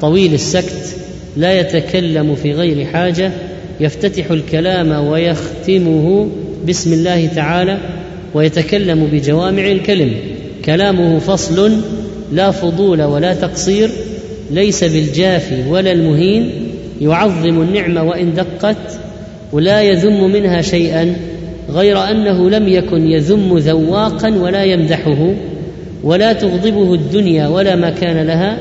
طويل 0.00 0.34
السكت 0.34 0.96
لا 1.36 1.60
يتكلم 1.60 2.34
في 2.34 2.52
غير 2.52 2.86
حاجة 2.86 3.32
يفتتح 3.80 4.30
الكلام 4.30 5.06
ويختمه 5.06 6.28
بسم 6.68 6.92
الله 6.92 7.26
تعالى 7.26 7.78
ويتكلم 8.34 9.06
بجوامع 9.12 9.66
الكلم. 9.66 10.14
كلامه 10.64 11.18
فصل 11.18 11.80
لا 12.32 12.50
فضول 12.50 13.02
ولا 13.02 13.34
تقصير 13.34 13.90
ليس 14.50 14.84
بالجافي 14.84 15.68
ولا 15.68 15.92
المهين 15.92 16.63
يعظم 17.04 17.62
النعمة 17.62 18.02
وإن 18.02 18.34
دقت 18.34 19.00
ولا 19.52 19.82
يذم 19.82 20.32
منها 20.32 20.62
شيئا 20.62 21.16
غير 21.70 22.10
أنه 22.10 22.50
لم 22.50 22.68
يكن 22.68 23.06
يذم 23.06 23.58
ذواقا 23.58 24.34
ولا 24.38 24.64
يمدحه 24.64 25.34
ولا 26.02 26.32
تغضبه 26.32 26.94
الدنيا 26.94 27.48
ولا 27.48 27.76
ما 27.76 27.90
كان 27.90 28.26
لها 28.26 28.58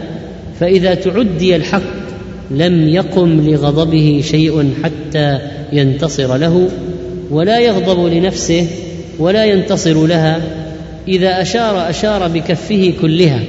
فإذا 0.59 0.93
تعدي 0.93 1.55
الحق 1.55 2.03
لم 2.51 2.89
يقم 2.89 3.50
لغضبه 3.50 4.21
شيء 4.23 4.73
حتى 4.83 5.39
ينتصر 5.73 6.38
له 6.38 6.67
ولا 7.31 7.59
يغضب 7.59 8.05
لنفسه 8.13 8.67
ولا 9.19 9.45
ينتصر 9.45 10.05
لها 10.05 10.41
إذا 11.07 11.41
أشار 11.41 11.89
أشار 11.89 12.27
بكفه 12.27 12.93
كلها 13.01 13.39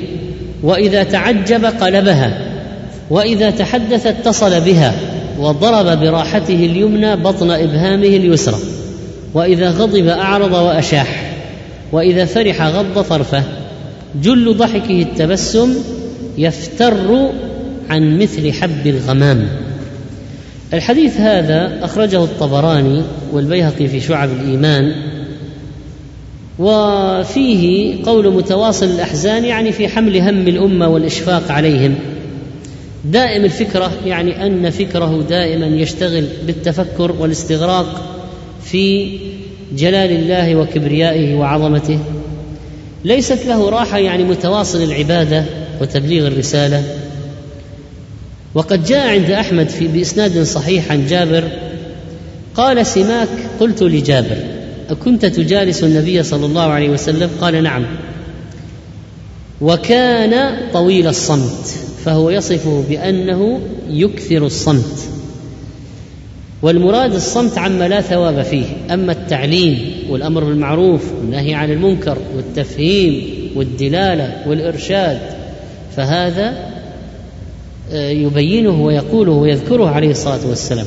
وإذا 0.62 1.02
تعجب 1.02 1.64
قلبها 1.64 2.43
وإذا 3.10 3.50
تحدث 3.50 4.06
اتصل 4.06 4.60
بها 4.60 4.94
وضرب 5.38 6.00
براحته 6.00 6.54
اليمنى 6.54 7.16
بطن 7.16 7.50
إبهامه 7.50 8.06
اليسرى 8.06 8.58
وإذا 9.34 9.70
غضب 9.70 10.06
أعرض 10.06 10.52
وأشاح 10.52 11.32
وإذا 11.92 12.24
فرح 12.24 12.62
غض 12.62 13.02
طرفه 13.02 13.42
جل 14.22 14.56
ضحكه 14.56 15.02
التبسم 15.02 15.74
يفتر 16.38 17.30
عن 17.90 18.18
مثل 18.18 18.52
حب 18.52 18.86
الغمام. 18.86 19.48
الحديث 20.74 21.20
هذا 21.20 21.84
أخرجه 21.84 22.24
الطبراني 22.24 23.02
والبيهقي 23.32 23.88
في 23.88 24.00
شعب 24.00 24.28
الإيمان 24.40 24.94
وفيه 26.58 27.94
قول 28.04 28.34
متواصل 28.34 28.86
الأحزان 28.86 29.44
يعني 29.44 29.72
في 29.72 29.88
حمل 29.88 30.16
هم 30.16 30.48
الأمة 30.48 30.88
والإشفاق 30.88 31.52
عليهم. 31.52 31.94
دائم 33.04 33.44
الفكرة 33.44 33.92
يعني 34.06 34.46
أن 34.46 34.70
فكره 34.70 35.24
دائما 35.28 35.66
يشتغل 35.66 36.26
بالتفكر 36.46 37.12
والاستغراق 37.12 38.02
في 38.64 39.18
جلال 39.76 40.10
الله 40.10 40.56
وكبريائه 40.56 41.34
وعظمته. 41.34 41.98
ليست 43.04 43.46
له 43.46 43.70
راحة 43.70 43.98
يعني 43.98 44.24
متواصل 44.24 44.82
العبادة 44.82 45.44
وتبليغ 45.80 46.26
الرسالة. 46.26 46.82
وقد 48.54 48.84
جاء 48.84 49.08
عند 49.08 49.30
أحمد 49.30 49.68
في 49.68 49.88
بإسناد 49.88 50.42
صحيح 50.42 50.92
عن 50.92 51.06
جابر 51.06 51.48
قال 52.54 52.86
سماك؟ 52.86 53.28
قلت 53.60 53.82
لجابر 53.82 54.36
أكنت 54.90 55.26
تجالس 55.26 55.84
النبي 55.84 56.22
صلى 56.22 56.46
الله 56.46 56.62
عليه 56.62 56.88
وسلم؟ 56.88 57.30
قال 57.40 57.62
نعم. 57.62 57.86
وكان 59.60 60.56
طويل 60.72 61.06
الصمت. 61.06 61.74
فهو 62.04 62.30
يصفه 62.30 62.84
بأنه 62.88 63.60
يكثر 63.90 64.46
الصمت. 64.46 65.08
والمراد 66.62 67.14
الصمت 67.14 67.58
عما 67.58 67.88
لا 67.88 68.00
ثواب 68.00 68.42
فيه 68.42 68.64
أما 68.90 69.12
التعليم 69.12 69.92
والأمر 70.10 70.44
بالمعروف 70.44 71.12
والنهي 71.12 71.54
عن 71.54 71.70
المنكر 71.70 72.18
والتفهيم 72.36 73.24
والدلالة 73.56 74.42
والإرشاد 74.46 75.18
فهذا 75.96 76.74
آه، 77.92 78.10
يبينه 78.10 78.82
ويقوله 78.82 79.32
ويذكره 79.32 79.88
عليه 79.88 80.10
الصلاة 80.10 80.48
والسلام. 80.48 80.86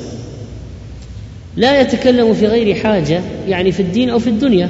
لا 1.55 1.81
يتكلم 1.81 2.33
في 2.33 2.47
غير 2.47 2.75
حاجة 2.75 3.21
يعني 3.47 3.71
في 3.71 3.79
الدين 3.79 4.09
أو 4.09 4.19
في 4.19 4.29
الدنيا 4.29 4.69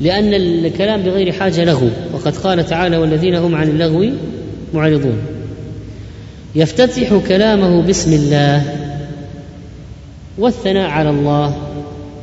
لأن 0.00 0.34
الكلام 0.34 1.02
بغير 1.02 1.32
حاجة 1.32 1.64
لغو. 1.64 1.88
وقد 2.14 2.36
قال 2.36 2.66
تعالى 2.66 2.96
والذين 2.96 3.34
هم 3.34 3.54
عن 3.54 3.68
اللغو 3.68 4.10
معرضون. 4.74 5.18
يفتتح 6.54 7.20
كلامه 7.28 7.82
بسم 7.82 8.12
الله 8.12 8.62
والثناء 10.38 10.90
على 10.90 11.10
الله 11.10 11.56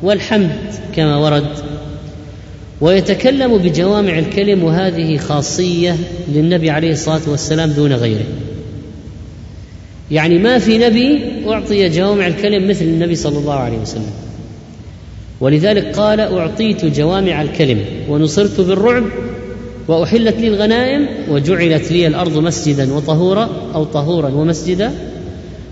والحمد 0.03 0.55
كما 0.95 1.17
ورد. 1.17 1.51
ويتكلم 2.81 3.57
بجوامع 3.57 4.19
الكلم 4.19 4.63
وهذه 4.63 5.17
خاصية 5.17 5.95
للنبي 6.27 6.69
عليه 6.69 6.91
الصلاة 6.91 7.21
والسلام 7.27 7.69
دون 7.69 7.93
غيره. 7.93 8.25
يعني 10.11 10.37
ما 10.37 10.59
في 10.59 10.77
نبي 10.77 11.19
أعطي 11.47 11.89
جوامع 11.89 12.27
الكلم 12.27 12.69
مثل 12.69 12.85
النبي 12.85 13.15
صلى 13.15 13.37
الله 13.37 13.53
عليه 13.53 13.77
وسلم. 13.77 14.11
ولذلك 15.39 15.95
قال 15.95 16.19
أعطيت 16.19 16.85
جوامع 16.85 17.41
الكلم 17.41 17.81
ونصرت 18.09 18.61
بالرعب 18.61 19.03
وأحلت 19.87 20.35
لي 20.35 20.47
الغنائم 20.47 21.07
وجعلت 21.29 21.91
لي 21.91 22.07
الأرض 22.07 22.37
مسجدا 22.37 22.93
وطهورا 22.93 23.49
أو 23.75 23.83
طهورا 23.83 24.29
ومسجدا 24.29 24.91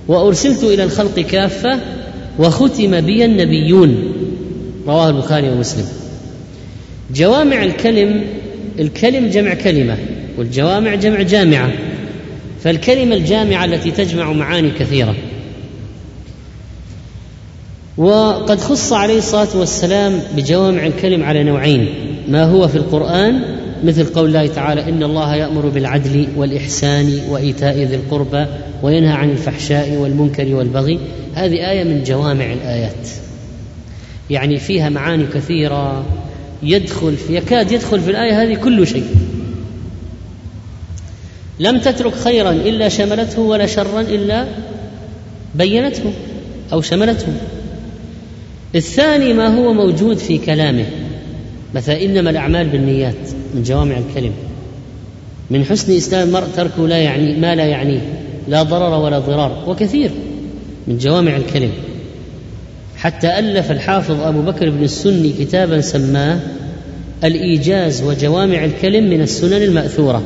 وأرسلت 0.07 0.63
إلى 0.63 0.83
الخلق 0.83 1.19
كافة 1.19 1.79
وختم 2.39 3.01
بي 3.01 3.25
النبيون. 3.25 4.13
رواه 4.87 5.09
البخاري 5.09 5.49
ومسلم. 5.49 5.85
جوامع 7.13 7.63
الكلم 7.63 8.23
الكلم 8.79 9.27
جمع 9.27 9.53
كلمة 9.53 9.97
والجوامع 10.37 10.95
جمع 10.95 11.21
جامعة 11.21 11.71
فالكلمة 12.63 13.15
الجامعة 13.15 13.65
التي 13.65 13.91
تجمع 13.91 14.31
معاني 14.31 14.71
كثيرة. 14.79 15.15
وقد 17.97 18.59
خص 18.59 18.93
عليه 18.93 19.17
الصلاة 19.17 19.57
والسلام 19.57 20.19
بجوامع 20.35 20.85
الكلم 20.85 21.23
على 21.23 21.43
نوعين 21.43 21.89
ما 22.27 22.43
هو 22.43 22.67
في 22.67 22.75
القرآن 22.75 23.58
مثل 23.83 24.05
قول 24.05 24.27
الله 24.27 24.47
تعالى 24.47 24.89
إن 24.89 25.03
الله 25.03 25.35
يأمر 25.35 25.69
بالعدل 25.69 26.27
والإحسان 26.35 27.19
وإيتاء 27.29 27.77
ذي 27.77 27.95
القربى 27.95 28.45
وينهى 28.83 29.13
عن 29.13 29.29
الفحشاء 29.29 29.91
والمنكر 29.91 30.55
والبغي. 30.55 30.99
هذه 31.33 31.71
آية 31.71 31.83
من 31.83 32.03
جوامع 32.03 32.53
الآيات. 32.53 33.07
يعني 34.29 34.57
فيها 34.57 34.89
معاني 34.89 35.25
كثيرة. 35.33 36.05
يدخل 36.63 37.17
في 37.17 37.35
يكاد 37.35 37.71
يدخل 37.71 37.99
في 37.99 38.11
الآية 38.11 38.43
هذه 38.43 38.53
كل 38.53 38.87
شيء. 38.87 39.05
لم 41.59 41.79
تترك 41.79 42.15
خيرا 42.15 42.51
إلا 42.51 42.89
شملته 42.89 43.41
ولا 43.41 43.65
شرا 43.65 44.01
إلا 44.01 44.47
بينته 45.55 46.13
أو 46.73 46.81
شملته. 46.81 47.33
الثاني 48.75 49.33
ما 49.33 49.57
هو 49.57 49.73
موجود 49.73 50.17
في 50.17 50.37
كلامه. 50.37 50.85
مثلا 51.75 52.03
إنما 52.03 52.29
الأعمال 52.29 52.67
بالنيات 52.67 53.29
من 53.55 53.63
جوامع 53.63 53.97
الكلم. 53.97 54.31
من 55.49 55.65
حسن 55.65 55.97
إسلام 55.97 56.27
المرء 56.27 56.45
تركه 56.55 56.87
لا 56.87 56.97
يعني 56.97 57.37
ما 57.37 57.55
لا 57.55 57.65
يعنيه 57.65 58.01
لا 58.47 58.63
ضرر 58.63 58.99
ولا 58.99 59.19
ضرار 59.19 59.63
وكثير 59.67 60.11
من 60.87 60.97
جوامع 60.97 61.35
الكلم. 61.35 61.71
حتى 62.97 63.39
ألف 63.39 63.71
الحافظ 63.71 64.21
أبو 64.21 64.41
بكر 64.41 64.69
بن 64.69 64.83
السني 64.83 65.33
كتابا 65.39 65.81
سماه 65.81 66.39
الإيجاز 67.23 68.03
وجوامع 68.03 68.65
الكلم 68.65 69.09
من 69.09 69.21
السنن 69.21 69.63
المأثورة. 69.63 70.23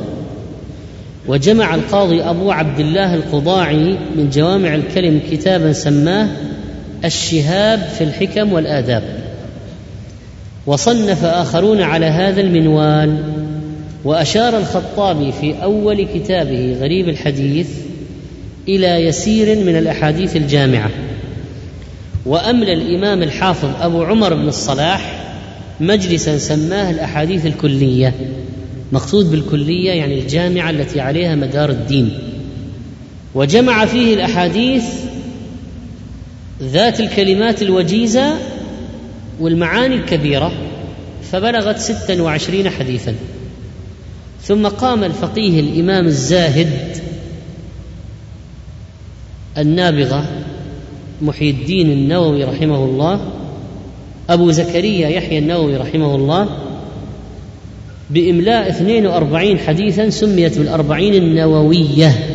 وجمع 1.28 1.74
القاضي 1.74 2.22
أبو 2.22 2.50
عبد 2.50 2.80
الله 2.80 3.14
القضاعي 3.14 3.98
من 4.16 4.30
جوامع 4.30 4.74
الكلم 4.74 5.20
كتابا 5.30 5.72
سماه 5.72 6.28
الشهاب 7.04 7.78
في 7.98 8.04
الحكم 8.04 8.52
والآداب. 8.52 9.23
وصنف 10.66 11.24
آخرون 11.24 11.80
على 11.80 12.06
هذا 12.06 12.40
المنوال. 12.40 13.18
وأشار 14.04 14.58
الخطابي 14.58 15.32
في 15.32 15.62
أول 15.62 16.06
كتابه 16.14 16.76
غريب 16.80 17.08
الحديث 17.08 17.68
إلى 18.68 18.86
يسير 18.86 19.58
من 19.58 19.76
الأحاديث 19.76 20.36
الجامعة. 20.36 20.90
وأملى 22.26 22.72
الإمام 22.72 23.22
الحافظ 23.22 23.68
أبو 23.80 24.02
عمر 24.02 24.34
بن 24.34 24.48
الصلاح 24.48 25.24
مجلسا 25.80 26.38
سماه 26.38 26.90
الأحاديث 26.90 27.46
الكلية 27.46 28.14
مقصود 28.92 29.30
بالكلية 29.30 29.90
يعني 29.90 30.20
الجامعة 30.20 30.70
التي 30.70 31.00
عليها 31.00 31.34
مدار 31.34 31.70
الدين. 31.70 32.18
وجمع 33.34 33.86
فيه 33.86 34.14
الأحاديث 34.14 34.84
ذات 36.62 37.00
الكلمات 37.00 37.62
الوجيزة 37.62 38.34
والمعاني 39.40 39.94
الكبيرة 39.94 40.52
فبلغت 41.32 41.78
ستا 41.78 42.22
وعشرين 42.22 42.70
حديثا. 42.70 43.14
ثم 44.42 44.66
قام 44.66 45.04
الفقيه 45.04 45.60
الإمام 45.60 46.06
الزاهد 46.06 46.96
النابغه 49.58 50.24
محي 51.22 51.50
الدين 51.50 51.92
النووي 51.92 52.44
رحمه 52.44 52.84
الله 52.84 53.20
أبو 54.30 54.50
زكريا 54.50 55.08
يحيى 55.08 55.38
النووي 55.38 55.76
رحمه 55.76 56.14
الله 56.14 56.48
بإملاء 58.10 58.70
42 58.70 59.58
حديثا 59.58 60.10
سميت 60.10 60.58
بالأربعين 60.58 61.14
النووية. 61.14 62.30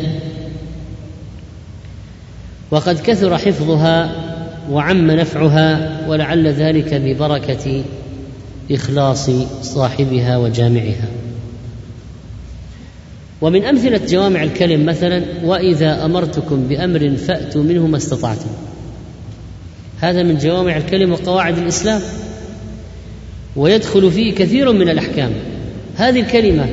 وقد 2.70 3.00
كثر 3.00 3.38
حفظها 3.38 4.29
وعم 4.70 5.10
نفعها 5.10 6.00
ولعل 6.08 6.48
ذلك 6.48 6.94
ببركة 6.94 7.82
إخلاص 8.70 9.30
صاحبها 9.62 10.36
وجامعها. 10.36 11.08
ومن 13.40 13.64
أمثلة 13.64 14.00
جوامع 14.08 14.42
الكلم 14.42 14.86
مثلا 14.86 15.22
وإذا 15.44 16.04
أمرتكم 16.04 16.68
بأمر 16.68 17.16
فأتوا 17.16 17.62
منه 17.62 17.86
ما 17.86 17.96
استطعتم. 17.96 18.50
هذا 20.00 20.22
من 20.22 20.38
جوامع 20.38 20.76
الكلم 20.76 21.12
وقواعد 21.12 21.58
الإسلام. 21.58 22.00
ويدخل 23.56 24.10
فيه 24.10 24.34
كثير 24.34 24.72
من 24.72 24.88
الأحكام. 24.88 25.30
هذه 25.96 26.20
الكلمة 26.20 26.66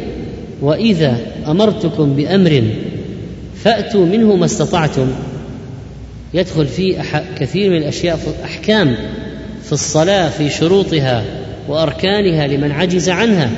وإذا 0.62 1.18
أمرتكم 1.48 2.14
بأمر 2.14 2.64
فأتوا 3.56 4.06
منه 4.06 4.36
ما 4.36 4.46
استطعتم 4.46 5.08
يدخل 6.34 6.68
فيه 6.68 7.02
كثير 7.40 7.70
من 7.70 7.78
الأشياء 7.78 8.16
في 8.16 8.44
احكام 8.44 8.96
في 9.64 9.74
الصلاة 9.74 10.30
في 10.30 10.50
شروطها 10.50 11.24
وأركانها 11.68 12.48
لمن 12.48 12.72
عجز 12.72 13.10
عنها. 13.10 13.50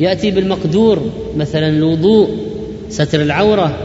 يأتي 0.00 0.30
بالمقدور 0.30 1.10
مثلا 1.36 1.68
الوضوء 1.68 2.36
ستر 2.88 3.22
العورة. 3.22 3.78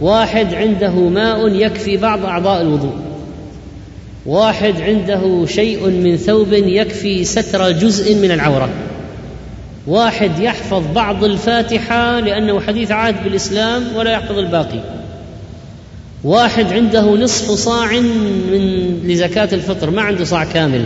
واحد 0.00 0.54
عنده 0.54 0.94
ماء 0.94 1.48
يكفي 1.48 1.96
بعض 1.96 2.24
أعضاء 2.24 2.62
الوضوء. 2.62 2.94
واحد 4.26 4.80
عنده 4.80 5.46
شيء 5.46 5.86
من 5.86 6.16
ثوب 6.16 6.52
يكفي 6.52 7.24
ستر 7.24 7.70
جزء 7.70 8.14
من 8.14 8.30
العورة. 8.30 8.68
واحد 9.86 10.38
يحفظ 10.38 10.82
بعض 10.94 11.24
الفاتحة 11.24 12.20
لأنه 12.20 12.60
حديث 12.60 12.90
عهد 12.90 13.24
بالإسلام 13.24 13.96
ولا 13.96 14.12
يحفظ 14.12 14.38
الباقي. 14.38 15.01
واحد 16.24 16.72
عنده 16.72 17.16
نصف 17.16 17.50
صاع 17.50 18.00
من 18.00 19.00
لزكاة 19.04 19.48
الفطر 19.52 19.90
ما 19.90 20.02
عنده 20.02 20.24
صاع 20.24 20.44
كامل. 20.44 20.84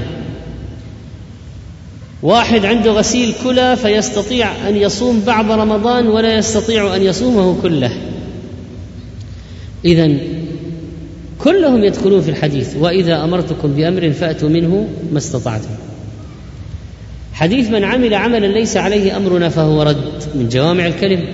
واحد 2.22 2.64
عنده 2.64 2.90
غسيل 2.90 3.34
كلى 3.44 3.76
فيستطيع 3.76 4.68
أن 4.68 4.76
يصوم 4.76 5.22
بعض 5.26 5.50
رمضان 5.50 6.06
ولا 6.06 6.38
يستطيع 6.38 6.96
أن 6.96 7.02
يصومه 7.02 7.62
كله. 7.62 7.92
اذا 9.84 10.16
كلهم 11.38 11.84
يدخلون 11.84 12.20
في 12.20 12.30
الحديث 12.30 12.76
وإذا 12.76 13.24
أمرتكم 13.24 13.68
بأمر 13.68 14.12
فأتوا 14.12 14.48
منه 14.48 14.88
ما 15.12 15.18
استطعتم. 15.18 15.70
حديث 17.32 17.70
من 17.70 17.84
عمل 17.84 18.14
عملا 18.14 18.46
ليس 18.46 18.76
عليه 18.76 19.16
أمرنا 19.16 19.48
فهو 19.48 19.82
رد 19.82 20.22
من 20.34 20.48
جوامع 20.48 20.86
الكلم. 20.86 21.24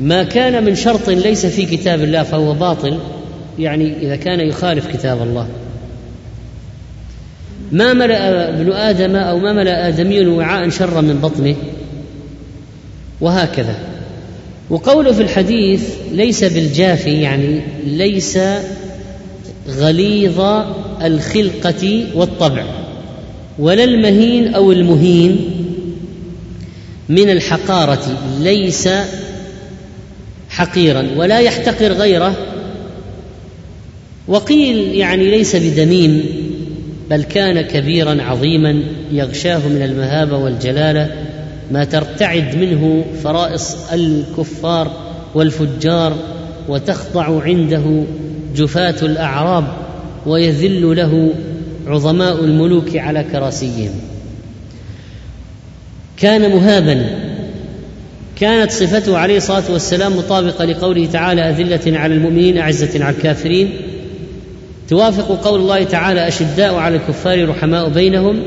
ما 0.00 0.22
كان 0.22 0.64
من 0.64 0.74
شرط 0.74 1.08
ليس 1.08 1.46
في 1.46 1.66
كتاب 1.66 2.02
الله 2.02 2.22
فهو 2.22 2.54
باطل 2.54 2.98
يعني 3.58 3.92
إذا 4.02 4.16
كان 4.16 4.40
يخالف 4.40 4.86
كتاب 4.86 5.22
الله. 5.22 5.48
ما 7.72 7.92
ملأ 7.92 8.48
ابن 8.48 8.72
آدم 8.72 9.16
أو 9.16 9.38
ما 9.38 9.52
ملأ 9.52 9.88
آدمي 9.88 10.26
وعاء 10.26 10.68
شرا 10.68 11.00
من 11.00 11.18
بطنه؟ 11.20 11.54
وهكذا. 13.20 13.74
وقوله 14.70 15.12
في 15.12 15.22
الحديث 15.22 15.94
ليس 16.12 16.44
بالجافي 16.44 17.20
يعني 17.20 17.60
ليس 17.86 18.38
غليظ 19.68 20.40
الخلقة 21.02 22.04
والطبع 22.14 22.64
ولا 23.58 23.84
المهين 23.84 24.54
أو 24.54 24.72
المهين. 24.72 25.50
من 27.08 27.30
الحقارة 27.30 28.18
ليس 28.40 28.88
حقيرا 30.56 31.06
ولا 31.16 31.40
يحتقر 31.40 31.92
غيره. 31.92 32.34
وقيل 34.28 34.94
يعني 34.94 35.30
ليس 35.30 35.56
بدميم 35.56 36.24
بل 37.10 37.22
كان 37.22 37.60
كبيرا 37.60 38.22
عظيما 38.22 38.82
يغشاه 39.12 39.68
من 39.68 39.82
المهابة 39.82 40.36
والجلالة 40.36 41.10
ما 41.70 41.84
ترتعد 41.84 42.56
منه 42.56 43.04
فرائص 43.22 43.92
الكفار 43.92 44.90
والفجار 45.34 46.16
وتخضع 46.68 47.42
عنده 47.42 48.02
جفاة 48.56 48.96
الأعراب 49.02 49.64
ويذل 50.26 50.96
له 50.96 51.34
عظماء 51.86 52.44
الملوك 52.44 52.96
على 52.96 53.24
كراسيهم. 53.32 53.90
كان 56.16 56.50
مهابا 56.50 57.25
كانت 58.36 58.70
صفته 58.70 59.18
عليه 59.18 59.36
الصلاة 59.36 59.72
والسلام 59.72 60.16
مطابقة 60.16 60.64
لقوله 60.64 61.06
تعالى 61.06 61.50
أذلة 61.50 61.98
على 61.98 62.14
المؤمنين 62.14 62.58
أعزة 62.58 63.04
على 63.04 63.16
الكافرين. 63.16 63.70
توافق 64.88 65.44
قول 65.44 65.60
الله 65.60 65.84
تعالى 65.84 66.28
أشداء 66.28 66.74
على 66.74 66.96
الكفار 66.96 67.48
رحماء 67.48 67.88
بينهم. 67.88 68.42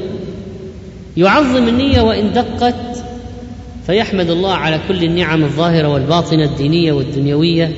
يعظم 1.17 1.67
النية 1.67 2.02
وإن 2.02 2.34
دقت 2.34 2.75
فيحمد 3.88 4.30
الله 4.30 4.54
على 4.54 4.80
كل 4.88 5.04
النعم 5.04 5.43
الظاهرة 5.43 5.88
والباطنة 5.88 6.45
الدينية 6.45 6.91
والدنيوية. 6.91 7.73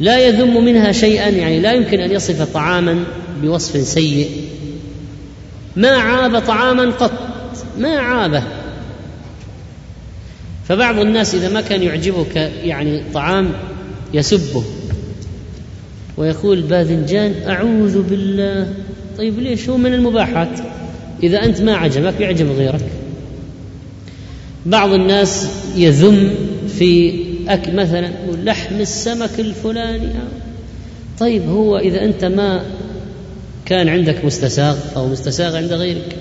لا 0.00 0.18
يذم 0.18 0.64
منها 0.64 0.92
شيئا 0.92 1.28
يعني 1.28 1.60
لا 1.60 1.72
يمكن 1.72 2.00
أن 2.00 2.12
يصف 2.12 2.52
طعاما 2.54 3.04
بوصف 3.42 3.80
سيء. 3.80 4.28
ما 5.76 5.90
عاب 5.90 6.38
طعاما 6.38 6.90
قط 6.90 7.12
ما 7.78 7.98
عابه. 7.98 8.42
فبعض 10.68 10.98
الناس 10.98 11.34
إذا 11.34 11.48
ما 11.48 11.60
كان 11.60 11.82
يعجبك 11.82 12.36
يعني 12.64 13.02
طعام 13.14 13.52
يسبه 14.14 14.64
ويقول 16.16 16.62
باذنجان 16.62 17.34
أعوذ 17.48 18.02
بالله. 18.02 18.74
طيب 19.18 19.38
ليش؟ 19.38 19.68
هو 19.68 19.76
من 19.76 19.94
المباحات. 19.94 20.48
إذا 21.22 21.44
أنت 21.44 21.62
ما 21.62 21.76
عجبك 21.76 22.20
يعجب 22.20 22.50
غيرك. 22.50 22.84
بعض 24.66 24.92
الناس 24.92 25.48
يذم 25.76 26.34
في 26.78 27.20
أكل 27.48 27.76
مثلا 27.76 28.10
لحم 28.44 28.80
السمك 28.80 29.30
الفلاني. 29.38 30.08
طيب 31.20 31.42
هو 31.48 31.78
إذا 31.78 32.04
أنت 32.04 32.24
ما 32.24 32.62
كان 33.66 33.88
عندك 33.88 34.24
مستساغ 34.24 34.74
فهو 34.74 35.08
مستساغ 35.08 35.56
عند 35.56 35.72
غيرك. 35.72 36.16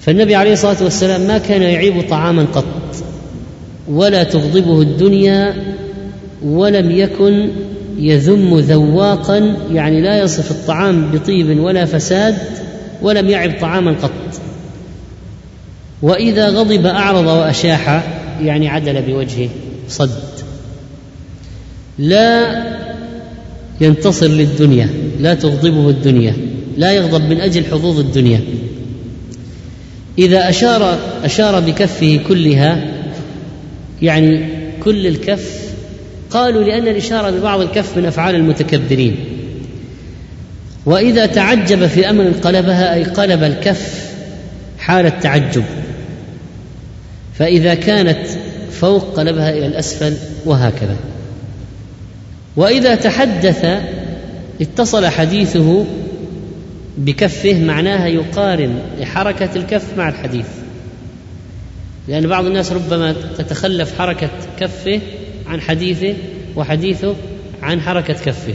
فالنبي 0.00 0.34
عليه 0.34 0.52
الصلاة 0.52 0.82
والسلام 0.82 1.20
ما 1.20 1.38
كان 1.38 1.62
يعيب 1.62 2.08
طعاما 2.08 2.46
قط 2.54 2.64
ولا 3.88 4.22
تغضبه 4.22 4.80
الدنيا 4.80 5.54
ولم 6.42 6.90
يكن 6.90 7.50
يذم 7.98 8.58
ذواقا 8.58 9.56
يعني 9.72 10.00
لا 10.00 10.22
يصف 10.22 10.50
الطعام 10.50 11.10
بطيب 11.10 11.60
ولا 11.60 11.84
فساد 11.84 12.36
ولم 13.02 13.28
يعب 13.30 13.52
طعاما 13.60 13.90
قط. 14.02 14.40
وإذا 16.02 16.48
غضب 16.48 16.86
أعرض 16.86 17.26
وأشاح 17.26 18.04
يعني 18.42 18.68
عدل 18.68 19.02
بوجهه 19.02 19.48
صد. 19.88 20.10
لا 21.98 22.62
ينتصر 23.80 24.26
للدنيا 24.26 24.88
لا 25.20 25.34
تغضبه 25.34 25.88
الدنيا 25.88 26.36
لا 26.76 26.92
يغضب 26.92 27.30
من 27.30 27.40
أجل 27.40 27.64
حظوظ 27.64 27.98
الدنيا. 27.98 28.40
إذا 30.20 30.48
أشار 30.48 30.98
أشار 31.24 31.60
بكفه 31.60 32.20
كلها 32.28 32.84
يعني 34.02 34.48
كل 34.82 35.06
الكف 35.06 35.60
قالوا 36.30 36.64
لأن 36.64 36.88
الإشارة 36.88 37.30
ببعض 37.30 37.60
الكف 37.60 37.96
من 37.96 38.06
أفعال 38.06 38.34
المتكبرين. 38.34 39.16
وإذا 40.86 41.26
تعجب 41.26 41.86
في 41.86 42.10
أمر 42.10 42.30
قلبها 42.42 42.94
أي 42.94 43.04
قلب 43.04 43.42
الكف 43.42 44.10
حال 44.78 45.06
التعجب. 45.06 45.64
فإذا 47.38 47.74
كانت 47.74 48.26
فوق 48.72 49.16
قلبها 49.16 49.50
إلى 49.50 49.66
الأسفل 49.66 50.14
وهكذا. 50.44 50.96
وإذا 52.56 52.94
تحدث 52.94 53.66
اتصل 54.60 55.06
حديثه 55.06 55.86
بكفه 57.00 57.64
معناها 57.64 58.06
يقارن 58.06 58.80
حركة 59.02 59.56
الكف 59.56 59.98
مع 59.98 60.08
الحديث. 60.08 60.46
لأن 62.08 62.26
بعض 62.26 62.46
الناس 62.46 62.72
ربما 62.72 63.12
تتخلف 63.38 63.98
حركة 63.98 64.30
كفه 64.58 65.00
عن 65.46 65.60
حديثه 65.60 66.14
وحديثه 66.56 67.14
عن 67.62 67.80
حركة 67.80 68.14
كفه. 68.14 68.54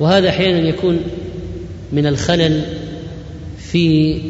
وهذا 0.00 0.28
أحيانا 0.28 0.68
يكون 0.68 1.00
من 1.92 2.06
الخلل 2.06 2.64
في 3.58 4.20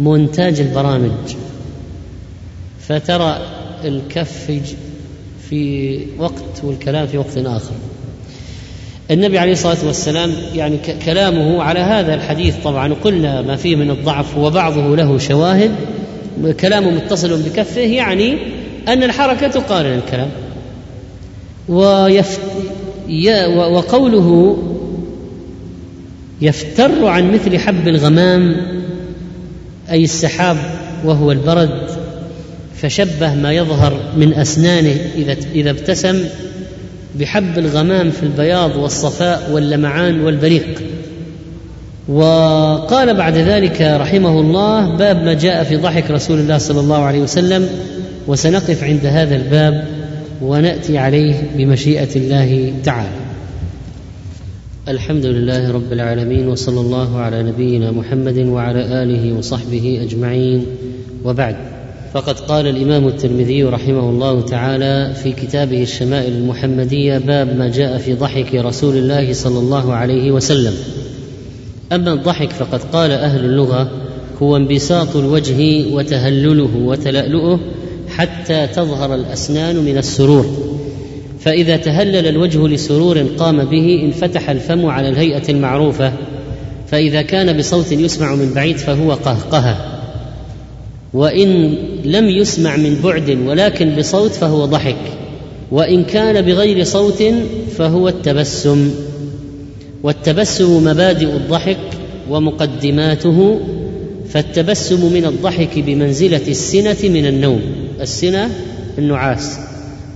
مونتاج 0.00 0.60
البرامج. 0.60 1.34
فترى 2.80 3.46
الكف 3.84 4.62
في 5.50 5.98
وقت 6.18 6.64
والكلام 6.64 7.06
في 7.06 7.18
وقت 7.18 7.36
آخر. 7.36 7.74
النبي 9.10 9.38
عليه 9.38 9.52
الصلاة 9.52 9.86
والسلام 9.86 10.32
يعني 10.54 10.78
كلامه 11.04 11.62
على 11.62 11.80
هذا 11.80 12.14
الحديث 12.14 12.54
طبعا 12.64 12.94
قلنا 12.94 13.42
ما 13.42 13.56
فيه 13.56 13.76
من 13.76 13.90
الضعف 13.90 14.38
وبعضه 14.38 14.96
له 14.96 15.18
شواهد 15.18 15.70
كلامه 16.60 16.90
متصل 16.90 17.42
بكفه 17.42 17.80
يعني 17.80 18.38
أن 18.88 19.02
الحركة 19.02 19.48
تقارن 19.48 19.92
الكلام. 19.98 20.28
ويف... 21.68 22.38
وقوله 23.56 24.58
يفتر 26.40 27.06
عن 27.06 27.32
مثل 27.32 27.58
حب 27.58 27.88
الغمام 27.88 28.56
أي 29.90 30.04
السحاب 30.04 30.56
وهو 31.04 31.32
البرد 31.32 31.90
فشبه 32.76 33.34
ما 33.34 33.52
يظهر 33.52 34.00
من 34.16 34.34
أسنانه 34.34 34.96
إذا 35.16 35.36
إذا 35.54 35.70
ابتسم 35.70 36.24
بحب 37.20 37.58
الغمام 37.58 38.10
في 38.10 38.22
البياض 38.22 38.76
والصفاء 38.76 39.50
واللمعان 39.52 40.20
والبريق. 40.20 40.82
وقال 42.08 43.16
بعد 43.16 43.34
ذلك 43.34 43.80
رحمه 43.80 44.40
الله 44.40 44.96
باب 44.96 45.24
ما 45.24 45.34
جاء 45.34 45.64
في 45.64 45.76
ضحك 45.76 46.10
رسول 46.10 46.38
الله 46.38 46.58
صلى 46.58 46.80
الله 46.80 46.98
عليه 46.98 47.20
وسلم 47.20 47.68
وسنقف 48.26 48.84
عند 48.84 49.06
هذا 49.06 49.36
الباب 49.36 49.84
ونأتي 50.42 50.98
عليه 50.98 51.34
بمشيئة 51.56 52.16
الله 52.16 52.72
تعالى. 52.84 53.08
الحمد 54.88 55.26
لله 55.26 55.72
رب 55.72 55.92
العالمين 55.92 56.48
وصلى 56.48 56.80
الله 56.80 57.18
على 57.18 57.42
نبينا 57.42 57.90
محمد 57.90 58.38
وعلى 58.38 59.02
آله 59.02 59.32
وصحبه 59.38 60.00
أجمعين. 60.02 60.66
وبعد 61.24 61.56
فقد 62.14 62.40
قال 62.40 62.66
الإمام 62.66 63.08
الترمذي 63.08 63.62
رحمه 63.62 64.10
الله 64.10 64.40
تعالى 64.40 65.14
في 65.22 65.32
كتابه 65.32 65.82
الشمائل 65.82 66.32
المحمدية 66.32 67.18
باب 67.18 67.56
ما 67.56 67.68
جاء 67.68 67.98
في 67.98 68.14
ضحك 68.14 68.54
رسول 68.54 68.96
الله 68.96 69.32
صلى 69.32 69.58
الله 69.58 69.94
عليه 69.94 70.30
وسلم. 70.30 70.74
أما 71.92 72.12
الضحك 72.12 72.50
فقد 72.50 72.82
قال 72.82 73.10
أهل 73.10 73.44
اللغة 73.44 73.90
هو 74.42 74.56
انبساط 74.56 75.16
الوجه 75.16 75.86
وتهلله 75.92 76.76
وتلألؤه 76.76 77.60
حتى 78.08 78.66
تظهر 78.66 79.14
الأسنان 79.14 79.76
من 79.76 79.98
السرور. 79.98 80.46
فإذا 81.40 81.76
تهلل 81.76 82.26
الوجه 82.26 82.68
لسرور 82.68 83.18
قام 83.38 83.64
به 83.64 84.02
انفتح 84.04 84.50
الفم 84.50 84.86
على 84.86 85.08
الهيئة 85.08 85.50
المعروفة 85.50 86.12
فإذا 86.86 87.22
كان 87.22 87.56
بصوت 87.56 87.92
يسمع 87.92 88.34
من 88.34 88.52
بعيد 88.54 88.76
فهو 88.76 89.12
قهقهه 89.12 90.00
وإن 91.14 91.74
لم 92.04 92.28
يسمع 92.28 92.76
من 92.76 93.00
بعد 93.04 93.38
ولكن 93.46 93.96
بصوت 93.96 94.30
فهو 94.30 94.64
ضحك 94.64 94.96
وإن 95.70 96.04
كان 96.04 96.42
بغير 96.42 96.84
صوت 96.84 97.22
فهو 97.76 98.08
التبسم 98.08 98.90
والتبسم 100.02 100.84
مبادئ 100.84 101.26
الضحك 101.36 101.78
ومقدماته 102.30 103.60
فالتبسم 104.28 105.12
من 105.12 105.24
الضحك 105.24 105.78
بمنزلة 105.78 106.48
السنة 106.48 106.96
من 107.02 107.26
النوم 107.26 107.60
السنة 108.00 108.50
النعاس 108.98 109.58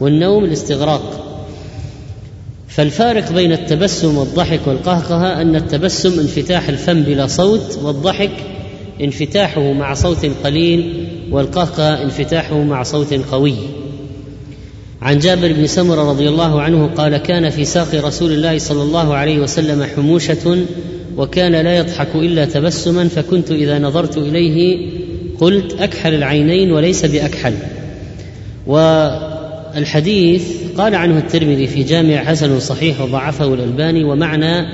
والنوم 0.00 0.44
الاستغراق. 0.44 1.24
فالفارق 2.68 3.32
بين 3.32 3.52
التبسم 3.52 4.18
والضحك 4.18 4.60
والقهقهة 4.66 5.42
أن 5.42 5.56
التبسم 5.56 6.20
انفتاح 6.20 6.68
الفم 6.68 7.02
بلا 7.02 7.26
صوت 7.26 7.78
والضحك 7.82 8.30
انفتاحه 9.00 9.72
مع 9.72 9.94
صوت 9.94 10.26
قليل 10.44 11.07
والقهقه 11.30 12.02
انفتاحه 12.02 12.62
مع 12.62 12.82
صوت 12.82 13.14
قوي. 13.14 13.54
عن 15.02 15.18
جابر 15.18 15.52
بن 15.52 15.66
سمرة 15.66 16.10
رضي 16.10 16.28
الله 16.28 16.62
عنه 16.62 16.86
قال 16.86 17.16
كان 17.16 17.50
في 17.50 17.64
ساق 17.64 17.94
رسول 17.94 18.32
الله 18.32 18.58
صلى 18.58 18.82
الله 18.82 19.14
عليه 19.14 19.38
وسلم 19.38 19.82
حموشة 19.96 20.64
وكان 21.16 21.52
لا 21.52 21.76
يضحك 21.76 22.08
إلا 22.14 22.44
تبسما 22.44 23.08
فكنت 23.08 23.50
إذا 23.50 23.78
نظرت 23.78 24.16
إليه 24.16 24.88
قلت 25.40 25.80
أكحل 25.80 26.14
العينين 26.14 26.72
وليس 26.72 27.04
بأكحل. 27.04 27.54
والحديث 28.66 30.42
قال 30.78 30.94
عنه 30.94 31.18
الترمذي 31.18 31.66
في 31.66 31.82
جامع 31.82 32.16
حسن 32.16 32.60
صحيح 32.60 33.00
وضعفه 33.00 33.54
الألباني 33.54 34.04
ومعنى 34.04 34.66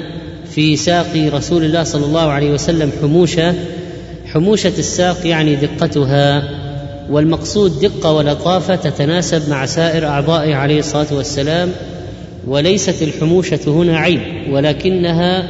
في 0.51 0.77
ساق 0.77 1.31
رسول 1.33 1.65
الله 1.65 1.83
صلى 1.83 2.07
الله 2.07 2.31
عليه 2.31 2.51
وسلم 2.51 2.93
حموشة 3.03 3.55
حموشة 4.35 4.73
الساق 4.79 5.27
يعني 5.27 5.57
دقتها 5.57 6.43
والمقصود 7.11 7.81
دقة 7.81 8.13
ولطافة 8.13 8.77
تتناسب 8.77 9.51
مع 9.51 9.67
سائر 9.67 10.07
أعضائه 10.07 10.55
عليه 10.55 10.79
الصلاة 10.79 11.07
والسلام 11.13 11.71
وليست 12.47 13.03
الحموشة 13.03 13.61
هنا 13.67 13.99
عيب 13.99 14.21
ولكنها 14.51 15.45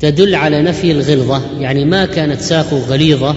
تدل 0.00 0.34
على 0.34 0.62
نفي 0.62 0.92
الغلظة 0.92 1.42
يعني 1.60 1.84
ما 1.84 2.06
كانت 2.06 2.40
ساقه 2.40 2.78
غليظة 2.78 3.34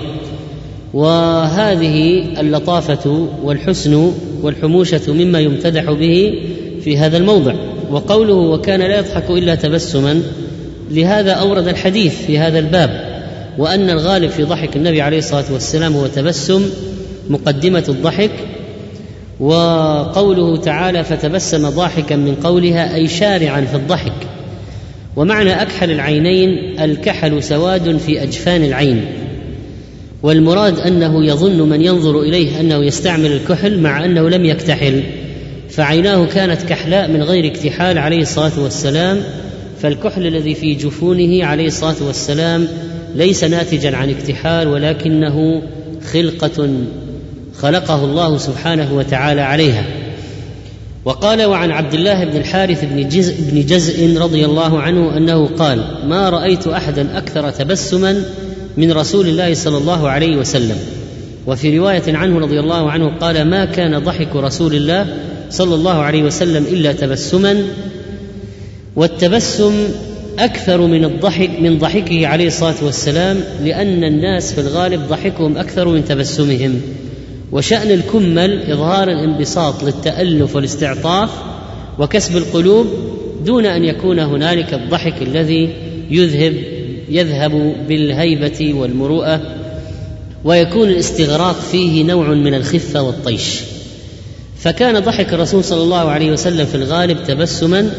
وهذه 0.94 2.24
اللطافة 2.40 3.28
والحسن 3.44 4.14
والحموشة 4.42 5.14
مما 5.14 5.40
يمتدح 5.40 5.92
به 5.92 6.44
في 6.84 6.98
هذا 6.98 7.18
الموضع. 7.18 7.54
وقوله 7.92 8.34
وكان 8.34 8.80
لا 8.80 8.98
يضحك 8.98 9.30
إلا 9.30 9.56
تبسما 9.56 10.22
لهذا 10.92 11.32
أورد 11.32 11.68
الحديث 11.68 12.26
في 12.26 12.40
هذا 12.40 12.60
الباب. 12.60 13.09
وأن 13.60 13.90
الغالب 13.90 14.30
في 14.30 14.44
ضحك 14.44 14.76
النبي 14.76 15.02
عليه 15.02 15.18
الصلاة 15.18 15.54
والسلام 15.54 15.94
هو 15.94 16.08
تبسم 16.08 16.70
مقدمة 17.30 17.84
الضحك 17.90 18.32
وقوله 19.40 20.58
تعالى 20.58 21.04
فتبسم 21.04 21.70
ضاحكا 21.70 22.16
من 22.16 22.36
قولها 22.36 22.96
أي 22.96 23.08
شارعا 23.08 23.62
في 23.62 23.76
الضحك. 23.76 24.14
ومعنى 25.16 25.62
أكحل 25.62 25.92
العينين 25.92 26.80
الكحل 26.80 27.44
سواد 27.44 27.98
في 27.98 28.24
أجفان 28.24 28.64
العين 28.64 29.06
والمراد 30.24 30.80
أنه 30.80 31.26
يظن 31.26 31.70
من 31.70 31.82
ينظر 31.82 32.22
إليه 32.22 32.60
أنه 32.60 32.86
يستعمل 32.86 33.32
الكحل 33.32 33.80
مع 33.80 34.06
أنه 34.06 34.30
لم 34.30 34.46
يكتحل. 34.46 35.04
فعيناه 35.70 36.26
كانت 36.26 36.62
كحلاء 36.62 37.08
من 37.08 37.24
غير 37.24 37.46
اكتحال 37.52 37.98
عليه 37.98 38.22
الصلاة 38.22 38.64
والسلام 38.64 39.24
فالكحل 39.82 40.28
الذي 40.28 40.56
في 40.56 40.74
جفونه 40.74 41.46
عليه 41.46 41.68
الصلاة 41.68 41.96
والسلام 42.02 42.68
ليس 43.16 43.44
ناتجا 43.44 43.96
عن 43.96 44.10
اكتحال 44.10 44.68
ولكنه 44.68 45.62
خلقة 46.14 46.70
خلقه 47.58 48.06
الله 48.06 48.38
سبحانه 48.38 48.94
وتعالى 48.94 49.42
عليها. 49.42 49.84
وقال 51.06 51.46
وعن 51.46 51.72
عبد 51.72 51.94
الله 51.94 52.26
بن 52.26 52.38
الحارث 52.38 52.86
بن 52.86 53.10
جزء, 53.10 53.36
بن 53.40 53.66
جزء 53.66 54.20
رضي 54.20 54.46
الله 54.46 54.80
عنه 54.80 55.18
أنه 55.18 55.48
قال 55.48 55.84
ما 56.08 56.30
رأيت 56.30 56.68
احدا 56.68 57.18
أكثر 57.18 57.50
تبسما 57.50 58.24
من 58.78 58.92
رسول 58.92 59.28
الله 59.28 59.54
صلى 59.54 59.78
الله 59.78 60.10
عليه 60.10 60.38
وسلم. 60.38 60.78
وفي 61.48 61.80
رواية 61.80 62.04
عنه 62.08 62.40
رضي 62.40 62.60
الله 62.60 62.92
عنه 62.92 63.18
قال 63.18 63.50
ما 63.50 63.66
كان 63.66 64.00
ضحك 64.00 64.36
رسول 64.36 64.76
الله 64.76 65.06
صلى 65.50 65.76
الله 65.76 65.98
عليه 66.02 66.24
وسلم 66.24 66.64
إلا 66.64 66.92
تبسما. 66.94 67.64
والتبسم 68.96 69.74
أكثر 70.40 70.82
من 70.82 71.06
الضحك 71.06 71.50
من 71.60 71.78
ضحكه 71.78 72.28
عليه 72.28 72.48
الصلاة 72.48 72.76
والسلام 72.84 73.44
لأن 73.64 74.04
الناس 74.04 74.54
في 74.54 74.62
الغالب 74.62 75.08
ضحكهم 75.08 75.58
أكثر 75.58 75.88
من 75.88 76.06
تبسمهم. 76.06 76.82
وشأن 77.52 77.92
الكمل 77.92 78.72
إظهار 78.72 79.10
الانبساط 79.10 79.84
للتألف 79.84 80.56
والاستعطاف 80.56 81.30
وكسب 82.00 82.38
القلوب 82.38 82.88
دون 83.46 83.66
أن 83.66 83.86
يكون 83.86 84.20
هنالك 84.20 84.74
الضحك 84.74 85.22
الذي 85.22 85.70
يذهب 86.10 86.54
يذهب 87.10 87.76
بالهيبة 87.88 88.74
والمروءة 88.74 89.42
ويكون 90.44 90.90
الاستغراق 90.90 91.60
فيه 91.72 92.04
نوع 92.04 92.28
من 92.28 92.54
الخفة 92.54 93.02
والطيش. 93.02 93.60
فكان 94.58 95.00
ضحك 95.00 95.34
الرسول 95.34 95.64
صلى 95.64 95.84
الله 95.84 96.10
عليه 96.10 96.32
وسلم 96.32 96.66
في 96.66 96.76
الغالب 96.76 97.24
تبسما 97.24 97.92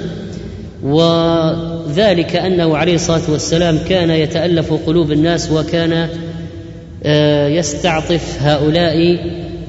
وذلك 1.90 2.36
أنه 2.36 2.76
عليه 2.76 2.94
الصلاة 2.94 3.20
والسلام 3.28 3.78
كان 3.88 4.10
يتألف 4.10 4.72
قلوب 4.86 5.12
الناس 5.12 5.50
وكان 5.52 6.08
آه، 7.04 7.48
يستعطف 7.48 8.36
هؤلاء 8.40 9.18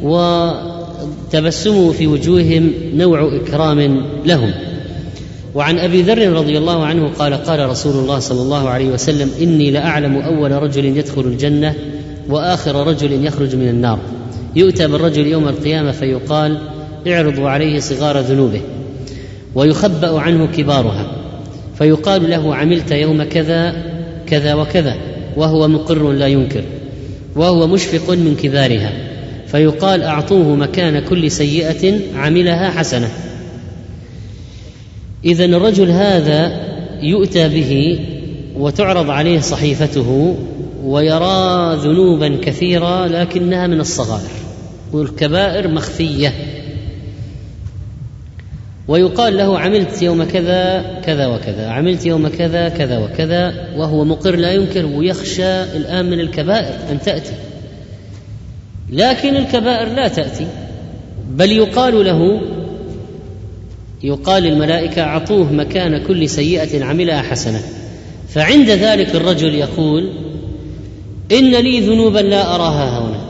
وتبسمه 0.04 1.92
في 1.92 2.08
وجوههم 2.08 2.72
نوع 2.96 3.36
إكرام 3.36 4.06
لهم. 4.26 4.52
وعن 5.56 5.80
أبي 5.80 6.02
ذر 6.02 6.32
رضي 6.32 6.58
الله 6.58 6.86
عنه 6.86 7.10
قال 7.20 7.34
قال 7.34 7.70
رسول 7.70 7.94
الله 7.94 8.20
صلى 8.20 8.42
الله 8.42 8.70
عليه 8.70 8.90
وسلم 8.90 9.32
إني 9.42 9.72
لأعلم 9.72 10.18
أول 10.18 10.52
رجل 10.52 10.86
يدخل 10.86 11.22
الجنة 11.22 11.76
وآخر 12.30 12.88
رجل 12.88 13.26
يخرج 13.26 13.56
من 13.56 13.70
النار. 13.70 14.00
يؤتى 14.56 14.88
بالرجل 14.88 15.28
يوم 15.28 15.48
القيامة 15.48 15.92
فيقال 15.92 16.58
اعرضوا 17.08 17.50
عليه 17.50 17.80
صغار 17.80 18.20
ذنوبه 18.20 18.62
ويخبأ 19.56 20.20
عنه 20.20 20.48
كبارها. 20.48 21.21
فيقال 21.82 22.30
له 22.30 22.56
عملت 22.56 22.92
يوم 22.92 23.24
كذا 23.24 23.76
كذا 24.28 24.54
وكذا 24.54 24.96
وهو 25.36 25.68
مقر 25.68 26.12
لا 26.12 26.28
ينكر 26.28 26.64
وهو 27.36 27.68
مشفق 27.68 28.10
من 28.10 28.36
كبارها 28.44 28.92
فيقال 29.48 30.04
أعطوه 30.04 30.56
مكان 30.56 31.00
كل 31.00 31.32
سيئة 31.32 32.00
عملها 32.16 32.70
حسنة. 32.70 33.10
اذا 35.26 35.46
الرجل 35.46 35.90
هذا 35.90 36.60
يؤتى 37.02 37.48
به 37.50 38.00
وتعرض 38.58 39.10
عليه 39.10 39.40
صحيفته 39.40 40.38
ويرى 40.84 41.76
ذنوبا 41.76 42.38
كثيرة 42.42 43.08
لكنها 43.08 43.68
من 43.68 43.80
الصغائر 43.80 44.32
والكبائر 44.94 45.68
مخفية. 45.68 46.34
ويقال 48.88 49.38
له 49.38 49.60
عملت 49.60 50.02
يوم 50.02 50.24
كذا 50.24 50.86
كذا 51.06 51.28
وكذا. 51.28 51.68
عملت 51.68 52.06
يوم 52.06 52.28
كذا 52.28 52.70
كذا 52.70 52.98
وكذا. 52.98 53.68
وهو 53.78 54.06
مقر 54.06 54.36
لا 54.36 54.52
ينكر 54.52 54.86
ويخشى 54.86 55.64
الآن 55.64 56.06
من 56.10 56.20
الكبائر 56.20 56.76
أن 56.92 57.02
تأتي. 57.02 57.34
لكن 58.90 59.36
الكبائر 59.36 59.94
لا 59.94 60.08
تأتي. 60.08 60.48
بل 61.30 61.52
يقال 61.52 62.06
له 62.06 62.42
يقال 64.04 64.44
للملائكة 64.44 65.02
أعطوه 65.02 65.54
مكان 65.54 66.04
كل 66.04 66.30
سيئة 66.30 66.86
عملها 66.86 67.22
حسنة. 67.22 67.62
فعند 68.30 68.70
ذلك 68.70 69.16
الرجل 69.16 69.56
يقول 69.56 70.10
إن 71.32 71.56
لي 71.56 71.80
ذنوبا 71.80 72.20
لا 72.20 72.56
أراها 72.56 73.00
هنا. 73.00 73.22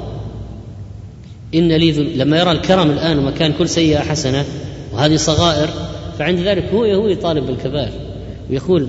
إن 1.56 1.72
لي 1.72 1.92
ذنوب 1.92 2.12
لما 2.16 2.40
يرى 2.40 2.52
الكرم 2.52 2.92
الآن 2.92 3.20
ومكان 3.20 3.54
كل 3.54 3.70
سيئة 3.70 4.00
حسنة 4.00 4.46
وهذه 4.93 5.15
صغائر 5.15 5.69
فعند 6.19 6.39
ذلك 6.39 6.63
هو 6.73 6.86
هو 6.86 7.08
يطالب 7.08 7.45
بالكبائر 7.47 7.91
ويقول 8.49 8.88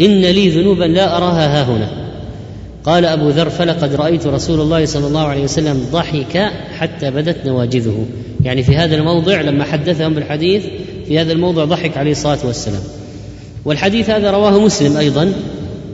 إن 0.00 0.20
لي 0.20 0.48
ذنوبا 0.48 0.84
لا 0.84 1.16
أراها 1.16 1.60
ها 1.60 1.64
هنا. 1.64 1.88
قال 2.84 3.04
أبو 3.04 3.28
ذر 3.28 3.50
فلقد 3.50 3.94
رأيت 3.94 4.26
رسول 4.26 4.60
الله 4.60 4.84
صلى 4.84 5.06
الله 5.06 5.20
عليه 5.20 5.44
وسلم 5.44 5.86
ضحك 5.92 6.50
حتى 6.78 7.10
بدت 7.10 7.46
نواجذه. 7.46 8.06
يعني 8.44 8.62
في 8.62 8.76
هذا 8.76 8.96
الموضع 8.96 9.40
لما 9.40 9.64
حدثهم 9.64 10.14
بالحديث 10.14 10.64
في 11.06 11.18
هذا 11.18 11.32
الموضع 11.32 11.64
ضحك 11.64 11.96
عليه 11.96 12.10
الصلاة 12.10 12.38
والسلام. 12.44 12.82
والحديث 13.64 14.10
هذا 14.10 14.30
رواه 14.30 14.58
مسلم 14.58 14.96
أيضا 14.96 15.32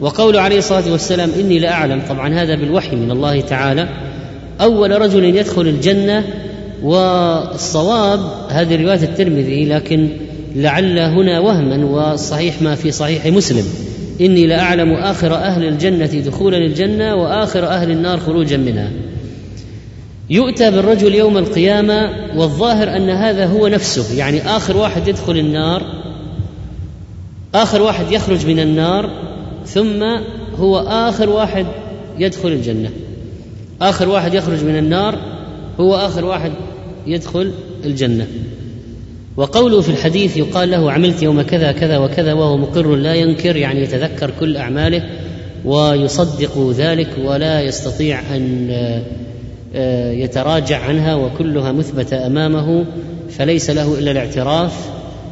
وقول 0.00 0.36
عليه 0.36 0.58
الصلاة 0.58 0.92
والسلام 0.92 1.30
إني 1.40 1.58
لأعلم. 1.58 2.02
طبعا 2.08 2.34
هذا 2.34 2.54
بالوحي 2.54 2.96
من 2.96 3.10
الله 3.10 3.40
تعالى. 3.40 3.88
أول 4.60 5.00
رجل 5.00 5.24
يدخل 5.24 5.62
الجنة 5.62 6.24
والصواب 6.82 8.20
هذه 8.48 8.82
رواية 8.82 9.02
الترمذي 9.02 9.64
لكن 9.64 10.08
لعل 10.56 10.98
هنا 10.98 11.40
وهما 11.40 11.84
والصحيح 11.84 12.62
ما 12.62 12.74
في 12.74 12.90
صحيح 12.90 13.26
مسلم. 13.26 13.64
إني 14.20 14.46
لأعلم 14.46 14.92
آخر 14.92 15.34
أهل 15.34 15.64
الجنة 15.64 16.06
دخولا 16.06 16.56
الجنة 16.56 17.14
وآخر 17.14 17.66
أهل 17.66 17.90
النار 17.90 18.20
خروجا 18.20 18.56
منها. 18.56 18.90
يؤتى 20.30 20.70
بالرجل 20.70 21.14
يوم 21.14 21.38
القيامة 21.38 22.10
والظاهر 22.36 22.96
أن 22.96 23.10
هذا 23.10 23.46
هو 23.46 23.68
نفسه 23.68 24.18
يعني 24.18 24.42
آخر 24.42 24.76
واحد 24.76 25.08
يدخل 25.08 25.38
النار 25.38 25.82
آخر 27.54 27.82
واحد 27.82 28.12
يخرج 28.12 28.46
من 28.46 28.60
النار 28.60 29.10
ثم 29.66 30.02
هو 30.58 30.78
آخر 30.78 31.30
واحد 31.30 31.66
يدخل 32.18 32.48
الجنة. 32.48 32.90
آخر 33.82 34.08
واحد 34.08 34.34
يخرج 34.34 34.64
من 34.64 34.76
النار 34.76 35.18
هو 35.80 35.94
آخر 35.94 36.24
واحد 36.24 36.52
يدخل 37.06 37.52
الجنة. 37.84 38.26
وقوله 39.36 39.80
في 39.80 39.88
الحديث 39.88 40.36
يقال 40.36 40.70
له 40.70 40.92
عملت 40.92 41.22
يوم 41.22 41.42
كذا 41.42 41.72
كذا 41.72 41.98
وكذا 41.98 42.32
وهو 42.32 42.56
مقر 42.56 42.96
لا 42.96 43.14
ينكر 43.14 43.56
يعني 43.56 43.82
يتذكر 43.82 44.30
كل 44.40 44.56
أعماله 44.56 45.02
ويصدق 45.64 46.70
ذلك 46.76 47.08
ولا 47.24 47.60
يستطيع 47.60 48.20
أن 48.36 48.68
آه، 49.74 50.12
يتراجع 50.12 50.78
عنها 50.78 51.14
وكلها 51.14 51.72
مثبتة 51.72 52.26
أمامه 52.26 52.84
فليس 53.30 53.70
له 53.70 53.98
إلا 53.98 54.10
الاعتراف. 54.10 54.72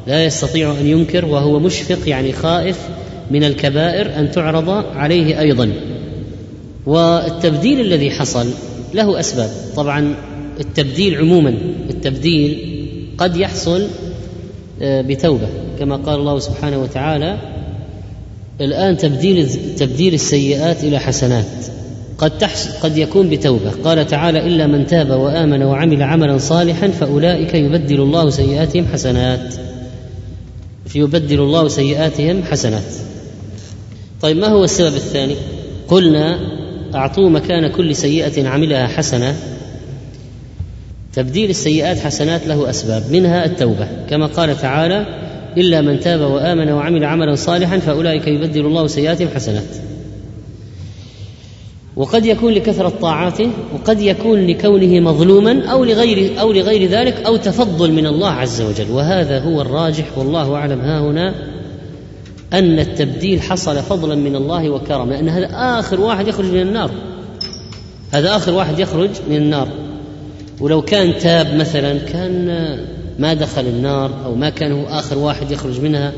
لا 0.07 0.25
يستطيع 0.25 0.73
أن 0.81 0.87
ينكر 0.87 1.25
وهو 1.25 1.59
مشفق 1.59 2.09
يعني 2.09 2.33
خائف 2.33 2.79
من 3.31 3.45
الكبائر 3.45 4.19
أن 4.19 4.31
تعرض 4.31 4.69
عليه 4.97 5.41
أيضا. 5.41 5.73
والتبديل 6.87 7.81
الذي 7.81 8.11
حصل 8.11 8.47
له 8.95 9.21
أسباب. 9.21 9.51
طبعا 9.77 10.15
التبديل 10.61 11.19
عموما 11.19 11.55
التبديل 11.91 12.59
قد 13.19 13.37
يحصل 13.37 13.87
آه، 14.83 15.01
بتوبة. 15.01 15.49
كما 15.79 15.97
قال 15.97 16.19
الله 16.21 16.39
سبحانه 16.39 16.83
وتعالى 16.83 17.39
الآن 18.61 18.97
تبديل 18.97 19.49
تبديل 19.77 20.15
السيئات 20.15 20.85
إلى 20.85 20.99
حسنات. 20.99 21.47
قد 22.19 22.39
تحصل 22.39 22.71
قد 22.83 22.99
يكون 22.99 23.31
بتوبة. 23.31 23.71
قال 23.85 24.07
تعالى 24.07 24.47
إلا 24.47 24.67
من 24.67 24.87
تاب 24.87 25.11
وآمن 25.11 25.63
وعمل 25.63 26.03
عملا 26.03 26.39
صالحا 26.39 26.89
فأولئك 26.89 27.55
يبدل 27.55 28.01
الله 28.01 28.31
سيئاتهم 28.31 28.87
حسنات. 28.93 29.55
فيبدل 30.87 31.41
الله 31.41 31.69
سيئاتهم 31.69 32.43
حسنات. 32.43 32.95
طيب 34.23 34.37
ما 34.37 34.47
هو 34.47 34.65
السبب 34.65 34.95
الثاني؟ 34.95 35.35
قلنا 35.89 36.39
أعطوه 36.95 37.29
مكان 37.29 37.67
كل 37.67 37.97
سيئة 37.97 38.49
عملها 38.49 38.87
حسنة. 38.87 39.37
تبديل 41.17 41.51
السيئات 41.51 41.99
حسنات 41.99 42.47
له 42.47 42.71
أسباب 42.71 43.03
منها 43.13 43.45
التوبة 43.45 43.89
كما 44.11 44.27
قال 44.27 44.61
تعالى 44.61 45.07
إلا 45.57 45.81
من 45.81 46.01
تاب 46.01 46.21
وآمن 46.21 46.73
وعمل 46.73 47.05
عملا 47.05 47.35
صالحا 47.35 47.79
فأولئك 47.79 48.27
يبدل 48.27 48.67
الله 48.67 48.87
سيئاتهم 48.87 49.29
حسنات. 49.35 49.65
وقد 51.97 52.27
يكون 52.27 52.53
لكثرة 52.53 52.89
طاعاته 52.89 53.51
وقد 53.75 54.01
يكون 54.01 54.47
لكونه 54.47 55.01
مظلوما 55.01 55.67
أو 55.67 55.85
لغير 55.85 56.41
أو 56.41 56.53
لغير 56.53 56.91
ذلك 56.91 57.15
أو 57.27 57.37
تفضل 57.37 57.93
من 57.93 58.07
الله 58.07 58.31
عز 58.31 58.61
وجل. 58.61 58.91
وهذا 58.91 59.41
هو 59.41 59.61
الراجح 59.61 60.19
والله 60.19 60.55
أعلم. 60.55 60.81
ها 60.81 61.01
هنا 61.01 61.35
أن 62.53 62.79
التبديل 62.79 63.43
حصل 63.43 63.77
فضلا 63.77 64.15
من 64.15 64.37
الله 64.37 64.71
وكرم 64.71 65.11
لأن 65.11 65.29
هذا 65.29 65.49
آخر 65.53 66.01
واحد 66.01 66.29
يخرج 66.29 66.47
من 66.47 66.61
النار. 66.61 66.91
هذا 68.13 68.37
آخر 68.37 68.55
واحد 68.55 68.79
يخرج 68.79 69.11
من 69.29 69.37
النار. 69.37 69.69
ولو 70.61 70.83
كان 70.83 71.19
تاب 71.19 71.55
مثلا 71.55 71.99
كان 71.99 72.79
ما 73.19 73.35
دخل 73.35 73.67
النار 73.67 74.25
أو 74.25 74.35
ما 74.35 74.51
كان 74.51 74.73
هو 74.73 74.87
آخر 74.87 75.19
واحد 75.19 75.51
يخرج 75.51 75.81
منها. 75.81 76.13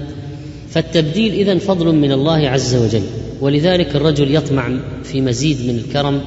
فالتبديل 0.70 1.32
إذا 1.32 1.58
فضل 1.58 1.94
من 1.94 2.12
الله 2.12 2.48
عز 2.48 2.74
وجل. 2.74 3.02
ولذلك 3.40 3.96
الرجل 3.96 4.34
يطمع 4.34 4.70
في 5.04 5.20
مزيد 5.20 5.56
من 5.72 5.78
الكرم 5.78 6.20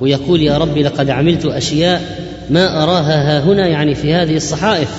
ويقول 0.00 0.42
يا 0.42 0.58
رب 0.58 0.78
لقد 0.78 1.10
عملت 1.10 1.44
أشياء 1.44 2.02
ما 2.50 2.82
أراها 2.82 3.38
ها 3.38 3.44
هنا 3.44 3.68
يعني 3.68 3.94
في 3.94 4.14
هذه 4.14 4.36
الصحائف. 4.36 4.90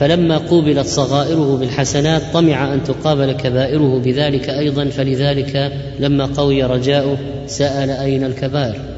فلما 0.00 0.38
قوبلت 0.38 0.86
صغائره 0.86 1.56
بالحسنات 1.60 2.22
طمع 2.32 2.74
أن 2.74 2.84
تقابل 2.84 3.32
كبائره 3.32 4.00
بذلك 4.04 4.48
أيضا. 4.48 4.84
فلذلك 4.84 5.72
لما 6.00 6.24
قوي 6.24 6.62
رجاؤه 6.62 7.16
سأل 7.46 7.90
أين 7.90 8.24
الكبائر؟ 8.24 8.93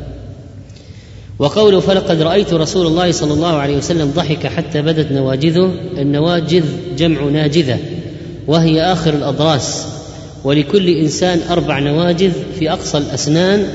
وقوله 1.39 1.81
فلقد 1.81 2.23
رأيت 2.23 2.53
رسول 2.53 2.87
الله 2.87 3.11
صلى 3.11 3.33
الله 3.33 3.55
عليه 3.55 3.77
وسلم 3.77 4.13
ضحك 4.17 4.47
حتى 4.47 4.83
بدت 4.83 5.13
نواجذه 5.13 5.73
النواجذ 5.99 6.65
جمع 6.99 7.23
ناجذة 7.23 7.79
وهي 8.47 8.83
آخر 8.83 9.15
الأضراس. 9.15 9.87
ولكل 10.45 10.89
إنسان 10.89 11.41
أربع 11.51 11.79
نواجذ 11.79 12.33
في 12.59 12.73
أقصى 12.73 12.99
الأسنان 12.99 13.67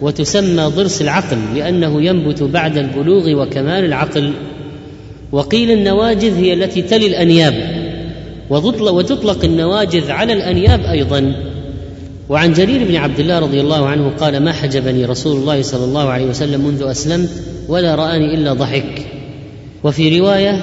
وتسمى 0.00 0.62
ضرس 0.62 1.02
العقل 1.02 1.38
لأنه 1.54 2.02
ينبت 2.02 2.42
بعد 2.42 2.78
البلوغ 2.78 3.42
وكمال 3.42 3.84
العقل. 3.84 4.32
وقيل 5.32 5.70
النواجذ 5.70 6.36
هي 6.36 6.54
التي 6.54 6.82
تلي 6.82 7.06
الأنياب 7.06 7.54
وتطلق 8.50 9.44
النواجذ 9.44 10.10
على 10.10 10.32
الأنياب 10.32 10.80
أيضا. 10.80 11.34
وعن 12.28 12.52
جرير 12.52 12.84
بن 12.84 12.96
عبد 12.96 13.20
الله 13.20 13.38
رضي 13.38 13.60
الله 13.60 13.86
عنه 13.86 14.08
قال 14.08 14.42
ما 14.42 14.52
حجبني 14.52 15.04
رسول 15.04 15.36
الله 15.36 15.62
صلى 15.62 15.84
الله 15.84 16.08
عليه 16.08 16.26
وسلم 16.26 16.60
منذ 16.60 16.82
أسلمت 16.82 17.30
ولا 17.68 17.94
رآني 17.94 18.34
إلا 18.34 18.52
ضحك. 18.52 19.06
وفي 19.84 20.20
رواية 20.20 20.62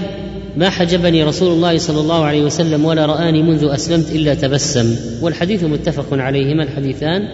ما 0.57 0.69
حجبني 0.69 1.23
رسول 1.23 1.53
الله 1.53 1.77
صلى 1.77 1.99
الله 1.99 2.25
عليه 2.25 2.41
وسلم 2.41 2.85
ولا 2.85 3.05
رآني 3.05 3.43
منذ 3.43 3.69
أسلمت 3.73 4.11
إلا 4.11 4.33
تبسم. 4.33 4.95
والحديث 5.21 5.63
متفق 5.63 6.07
عليهما 6.11 6.63
الحديثان. 6.63 7.27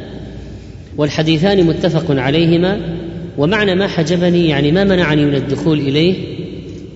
والحديثان 0.97 1.63
متفق 1.63 2.05
عليهما. 2.09 2.79
ومعنى 3.37 3.75
ما 3.75 3.87
حجبني 3.87 4.49
يعني 4.49 4.71
ما 4.71 4.83
منعني 4.83 5.25
من 5.25 5.35
الدخول 5.35 5.79
إليه 5.79 6.15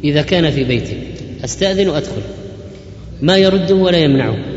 إذا 0.04 0.22
كان 0.22 0.52
في 0.52 0.64
بيته 0.64 0.98
أستأذن 1.44 1.90
وأدخل. 1.90 2.22
ما 3.22 3.38
يرده 3.38 3.76
ولا 3.76 3.98
يمنعه. 3.98 4.55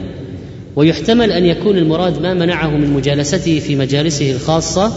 ويحتمل 0.79 1.33
أن 1.33 1.47
يكون 1.47 1.79
المراد 1.79 2.23
ما 2.23 2.35
منعه 2.35 2.71
من 2.71 2.91
مجالسته 2.91 3.59
في 3.61 3.77
مجالسه 3.77 4.33
الخاصة 4.33 4.93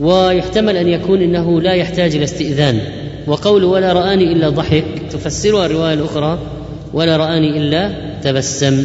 ويحتمل 0.00 0.76
أن 0.76 0.88
يكون 0.88 1.22
أنه 1.22 1.60
لا 1.60 1.72
يحتاج 1.74 2.16
إلى 2.16 2.24
استئذان. 2.24 2.80
وقول 3.26 3.64
ولا 3.64 3.92
رآني 3.92 4.32
إلا 4.32 4.48
ضحك 4.48 4.84
تفسرها 5.10 5.66
الرواية 5.66 5.94
الأخرى 5.94 6.38
ولا 6.92 7.16
رآني 7.16 7.58
إلا 7.58 7.90
تبسم. 8.22 8.84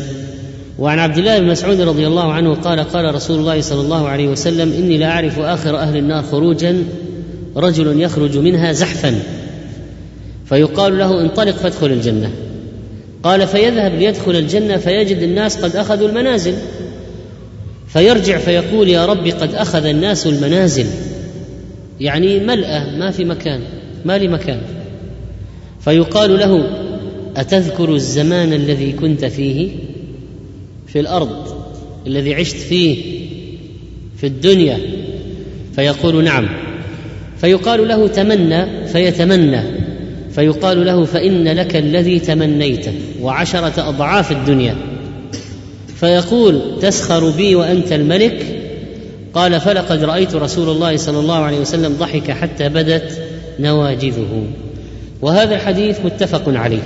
وعن 0.79 0.99
عبد 0.99 1.17
الله 1.17 1.39
بن 1.39 1.47
مسعود 1.47 1.81
رضي 1.81 2.07
الله 2.07 2.33
عنه 2.33 2.53
قال 2.53 2.79
قال 2.79 3.15
رسول 3.15 3.39
الله 3.39 3.61
صلى 3.61 3.81
الله 3.81 4.07
عليه 4.07 4.27
وسلم 4.27 4.73
إني 4.73 4.97
لأعرف 4.97 5.39
آخر 5.39 5.77
أهل 5.77 5.97
النار 5.97 6.23
خروجا 6.23 6.83
رجل 7.57 8.01
يخرج 8.01 8.37
منها 8.37 8.71
زحفا. 8.71 9.19
فيقال 10.45 10.97
له 10.97 11.21
انطلق 11.21 11.55
فادخل 11.55 11.87
الجنة. 11.87 12.31
قال 13.23 13.47
فيذهب 13.47 13.95
ليدخل 13.95 14.35
الجنة 14.35 14.77
فيجد 14.77 15.21
الناس 15.21 15.57
قد 15.57 15.75
أخذوا 15.75 16.07
المنازل. 16.07 16.55
فيرجع 17.87 18.37
فيقول 18.37 18.89
يا 18.89 19.05
رب 19.05 19.27
قد 19.27 19.55
أخذ 19.55 19.85
الناس 19.85 20.27
المنازل. 20.27 20.85
يعني 21.99 22.39
ملأة 22.39 22.97
ما 22.97 23.11
في 23.11 23.25
مكان 23.25 23.61
ما 24.05 24.17
لي 24.17 24.27
مكان. 24.27 24.61
فيقال 25.79 26.39
له 26.39 26.69
أتذكر 27.37 27.93
الزمان 27.95 28.53
الذي 28.53 28.91
كنت 28.91 29.25
فيه؟ 29.25 29.69
في 30.87 30.99
الأرض 30.99 31.63
الذي 32.07 32.35
عشت 32.35 32.55
فيه 32.55 33.19
في 34.17 34.27
الدنيا. 34.27 34.79
فيقول 35.75 36.23
نعم. 36.23 36.49
فيقال 37.37 37.87
له 37.87 38.07
تمنى 38.07 38.87
فيتمنى. 38.87 39.78
فيقال 40.39 40.85
له 40.85 41.05
فإن 41.05 41.47
لك 41.47 41.75
الذي 41.75 42.19
تمنيته 42.19 42.93
وعشرة 43.21 43.89
أضعاف 43.89 44.31
الدنيا. 44.31 44.75
فيقول 45.95 46.61
تسخر 46.81 47.29
بي 47.29 47.55
وأنت 47.55 47.93
الملك؟ 47.93 48.45
قال 49.33 49.61
فلقد 49.61 50.03
رأيت 50.03 50.35
رسول 50.35 50.69
الله 50.69 50.97
صلى 50.97 51.19
الله 51.19 51.35
عليه 51.35 51.59
وسلم 51.59 51.95
ضحك 51.99 52.31
حتى 52.31 52.69
بدت 52.69 53.21
نواجذه. 53.59 54.43
وهذا 55.21 55.55
الحديث 55.55 56.05
متفق 56.05 56.43
عليه. 56.47 56.83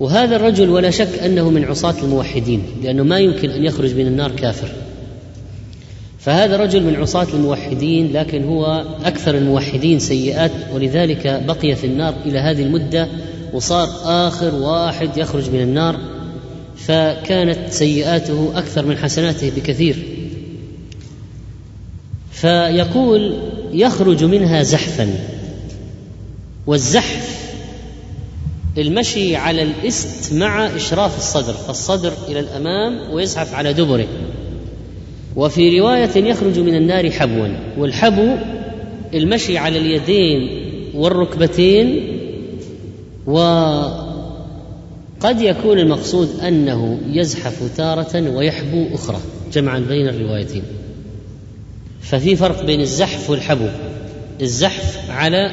وهذا 0.00 0.36
الرجل 0.36 0.68
ولا 0.68 0.90
شك 0.90 1.18
أنه 1.24 1.50
من 1.50 1.64
عصاة 1.64 1.94
الموحدين 2.02 2.62
لأنه 2.82 3.02
ما 3.02 3.18
يمكن 3.18 3.50
أن 3.50 3.64
يخرج 3.64 3.94
من 3.94 4.06
النار 4.06 4.30
كافر. 4.30 4.68
فهذا 6.24 6.56
رجل 6.56 6.82
من 6.82 6.96
عصاة 6.96 7.26
الموحدين 7.34 8.12
لكن 8.12 8.44
هو 8.44 8.84
أكثر 9.04 9.34
الموحدين 9.34 9.98
سيئات 9.98 10.50
ولذلك 10.74 11.42
بقي 11.46 11.76
في 11.76 11.86
النار 11.86 12.14
إلى 12.26 12.38
هذه 12.38 12.62
المدة 12.62 13.08
وصار 13.52 13.88
آخر 14.04 14.54
واحد 14.54 15.16
يخرج 15.16 15.50
من 15.50 15.60
النار 15.60 15.98
فكانت 16.76 17.72
سيئاته 17.72 18.52
أكثر 18.54 18.86
من 18.86 18.96
حسناته 18.96 19.52
بكثير. 19.56 19.96
فيقول 22.32 23.38
يخرج 23.72 24.24
منها 24.24 24.62
زحفا 24.62 25.08
والزحف 26.66 27.52
المشي 28.78 29.36
على 29.36 29.62
الإست 29.62 30.32
مع 30.32 30.66
إشراف 30.76 31.18
الصدر 31.18 31.52
فالصدر 31.52 32.12
إلى 32.28 32.40
الأمام 32.40 33.10
ويزحف 33.10 33.54
على 33.54 33.72
دبره. 33.72 34.06
وفي 35.36 35.80
رواية 35.80 36.16
يخرج 36.16 36.58
من 36.58 36.74
النار 36.74 37.10
حبوا 37.10 37.48
والحبو 37.78 38.36
المشي 39.14 39.58
على 39.58 39.78
اليدين 39.78 40.48
والركبتين 40.94 42.18
وقد 43.26 44.10
يكون 45.40 45.78
المقصود 45.78 46.28
أنه 46.40 46.98
يزحف 47.12 47.76
تارة 47.76 48.36
ويحبو 48.36 48.94
أخرى 48.94 49.18
جمعا 49.52 49.78
بين 49.78 50.08
الروايتين. 50.08 50.62
ففي 52.00 52.36
فرق 52.36 52.64
بين 52.64 52.80
الزحف 52.80 53.30
والحبو 53.30 53.68
الزحف 54.42 55.10
على 55.10 55.50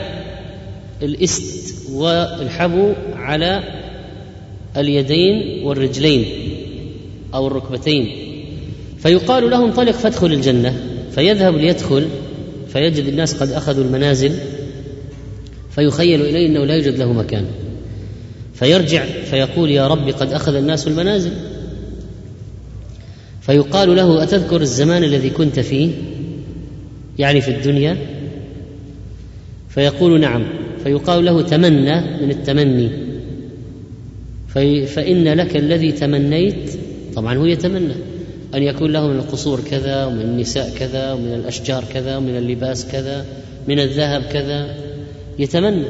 الإست 1.02 1.90
والحبو 1.92 2.94
على 3.16 3.64
اليدين 4.78 5.64
والرجلين 5.64 6.26
أو 7.34 7.48
الركبتين. 7.48 8.31
فيقال 9.04 9.50
له 9.50 9.66
انطلق 9.66 9.92
فادخل 9.92 10.34
الجنة 10.34 10.76
فيذهب 11.16 11.56
ليدخل 11.56 12.08
فيجد 12.68 13.08
الناس 13.08 13.34
قد 13.34 13.52
أخذوا 13.52 13.84
المنازل 13.84 14.32
فيخيل 15.72 16.22
إليه 16.22 16.48
إنه 16.48 16.66
لا 16.66 16.76
يوجد 16.76 16.98
له 16.98 17.14
مكان. 17.14 17.46
فيرجع 18.54 19.06
فيقول 19.06 19.72
يا 19.72 19.88
رب 19.88 20.10
قد 20.10 20.34
أخذ 20.34 20.56
الناس 20.56 20.88
المنازل. 20.88 21.32
فيقال 23.42 23.96
له 23.96 24.24
أتذكر 24.24 24.62
الزمان 24.62 25.04
الذي 25.04 25.30
كنت 25.30 25.60
فيه؟ 25.60 25.92
يعني 27.20 27.42
في 27.42 27.52
الدنيا؟ 27.52 27.98
فيقول 29.70 30.20
نعم. 30.20 30.44
فيقال 30.84 31.26
له 31.26 31.42
تمنى 31.42 32.02
من 32.22 32.32
التمني. 32.32 32.90
في 34.48 34.86
فإن 34.86 35.24
لك 35.24 35.58
الذي 35.58 35.92
تمنيت 35.92 36.72
طبعا 37.16 37.38
هو 37.38 37.46
يتمنى. 37.46 37.94
أن 38.56 38.64
يكون 38.64 38.92
له 38.92 39.08
من 39.08 39.16
القصور 39.16 39.62
كذا 39.72 40.06
ومن 40.06 40.22
النساء 40.22 40.70
كذا 40.80 41.14
ومن 41.14 41.34
الأشجار 41.34 41.84
كذا 41.94 42.18
ومن 42.18 42.38
اللباس 42.38 42.86
كذا 42.92 43.26
من 43.68 43.80
الذهب 43.80 44.22
كذا. 44.22 44.76
يتمنى. 45.40 45.86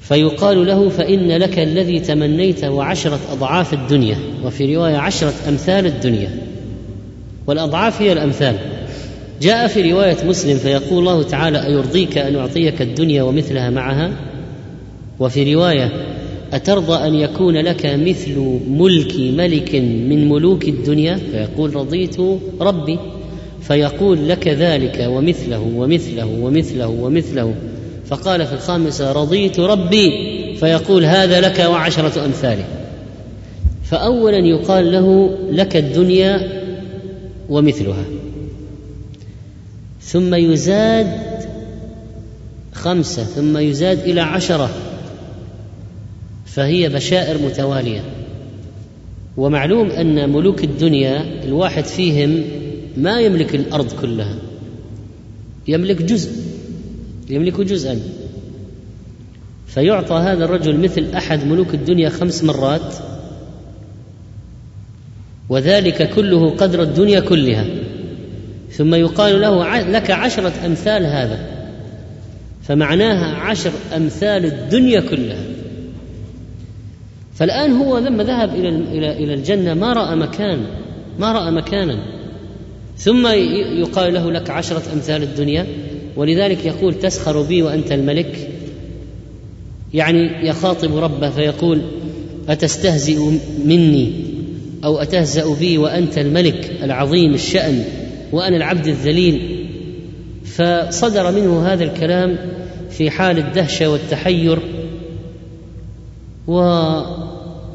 فيقال 0.00 0.66
له 0.66 0.88
فإن 0.88 1.28
لك 1.28 1.58
الذي 1.58 2.00
تمنيت 2.00 2.64
وعشرة 2.64 3.20
أضعاف 3.32 3.74
الدنيا 3.74 4.16
وفي 4.44 4.76
رواية 4.76 4.96
عشرة 4.96 5.34
أمثال 5.48 5.86
الدنيا. 5.86 6.30
والأضعاف 7.46 8.02
هي 8.02 8.12
الأمثال. 8.12 8.56
جاء 9.42 9.66
في 9.66 9.92
رواية 9.92 10.16
مسلم 10.24 10.58
فيقول 10.58 10.98
الله 10.98 11.22
تعالى 11.22 11.66
أيرضيك 11.66 12.18
أن 12.18 12.36
أعطيك 12.36 12.82
الدنيا 12.82 13.22
ومثلها 13.22 13.70
معها؟ 13.70 14.12
وفي 15.20 15.54
رواية 15.54 16.11
أترضى 16.52 17.06
أن 17.06 17.14
يكون 17.14 17.56
لك 17.56 17.86
مثل 17.86 18.58
ملك 18.68 19.14
ملك 19.16 19.74
من 19.74 20.28
ملوك 20.28 20.64
الدنيا؟ 20.64 21.16
فيقول 21.16 21.76
رضيت 21.76 22.16
ربي. 22.60 22.98
فيقول 23.60 24.28
لك 24.28 24.48
ذلك 24.48 25.06
ومثله 25.08 25.72
ومثله 25.76 26.26
ومثله 26.26 26.86
ومثله. 26.88 27.54
فقال 28.06 28.46
في 28.46 28.52
الخامسة 28.52 29.12
رضيت 29.12 29.60
ربي. 29.60 30.10
فيقول 30.56 31.04
هذا 31.04 31.40
لك 31.40 31.58
وعشرة 31.58 32.24
أمثاله. 32.24 32.64
فأولا 33.84 34.38
يقال 34.38 34.92
له 34.92 35.38
لك 35.50 35.76
الدنيا 35.76 36.62
ومثلها. 37.48 38.04
ثم 40.02 40.34
يزاد 40.34 41.06
خمسة 42.72 43.24
ثم 43.24 43.58
يزاد 43.58 43.98
إلى 43.98 44.20
عشرة. 44.20 44.70
فهي 46.54 46.88
بشائر 46.88 47.38
متوالية. 47.38 48.00
ومعلوم 49.36 49.90
أن 49.90 50.30
ملوك 50.30 50.64
الدنيا 50.64 51.44
الواحد 51.44 51.84
فيهم 51.84 52.44
ما 52.96 53.20
يملك 53.20 53.54
الأرض 53.54 53.92
كلها. 54.00 54.36
يملك 55.68 56.02
جزء 56.02 56.30
يملك 57.30 57.60
جزءا. 57.60 58.00
فيعطى 59.66 60.14
هذا 60.14 60.44
الرجل 60.44 60.80
مثل 60.80 61.06
أحد 61.14 61.46
ملوك 61.46 61.74
الدنيا 61.74 62.08
خمس 62.08 62.44
مرات 62.44 62.94
وذلك 65.48 66.10
كله 66.10 66.50
قدر 66.50 66.82
الدنيا 66.82 67.20
كلها. 67.20 67.66
ثم 68.70 68.94
يقال 68.94 69.40
له 69.40 69.80
لك 69.80 70.10
عشرة 70.10 70.52
أمثال 70.66 71.06
هذا 71.06 71.46
فمعناها 72.62 73.36
عشر 73.36 73.72
أمثال 73.96 74.44
الدنيا 74.44 75.00
كلها. 75.00 75.51
فالآن 77.34 77.72
هو 77.72 77.98
لما 77.98 78.24
ذهب 78.24 78.54
إلى 78.54 78.68
إلى 79.12 79.34
الجنة 79.34 79.74
ما 79.74 79.92
رأى 79.92 80.16
مكان 80.16 80.58
ما 81.18 81.32
رأى 81.32 81.50
مكانا. 81.50 81.98
ثم 82.96 83.26
يقال 83.80 84.14
له 84.14 84.32
لك 84.32 84.50
عشرة 84.50 84.82
أمثال 84.92 85.22
الدنيا 85.22 85.66
ولذلك 86.16 86.64
يقول 86.64 86.94
تسخر 86.94 87.42
بي 87.42 87.62
وأنت 87.62 87.92
الملك. 87.92 88.48
يعني 89.94 90.48
يخاطب 90.48 90.96
ربه 90.96 91.30
فيقول 91.30 91.82
أتستهزئ 92.48 93.18
مني 93.64 94.12
أو 94.84 94.98
أتهزأ 94.98 95.54
بي 95.54 95.78
وأنت 95.78 96.18
الملك 96.18 96.70
العظيم 96.82 97.34
الشأن 97.34 97.84
وأنا 98.32 98.56
العبد 98.56 98.86
الذليل. 98.86 99.66
فصدر 100.44 101.32
منه 101.32 101.66
هذا 101.66 101.84
الكلام 101.84 102.36
في 102.90 103.10
حال 103.10 103.38
الدهشة 103.38 103.90
والتحير 103.90 104.58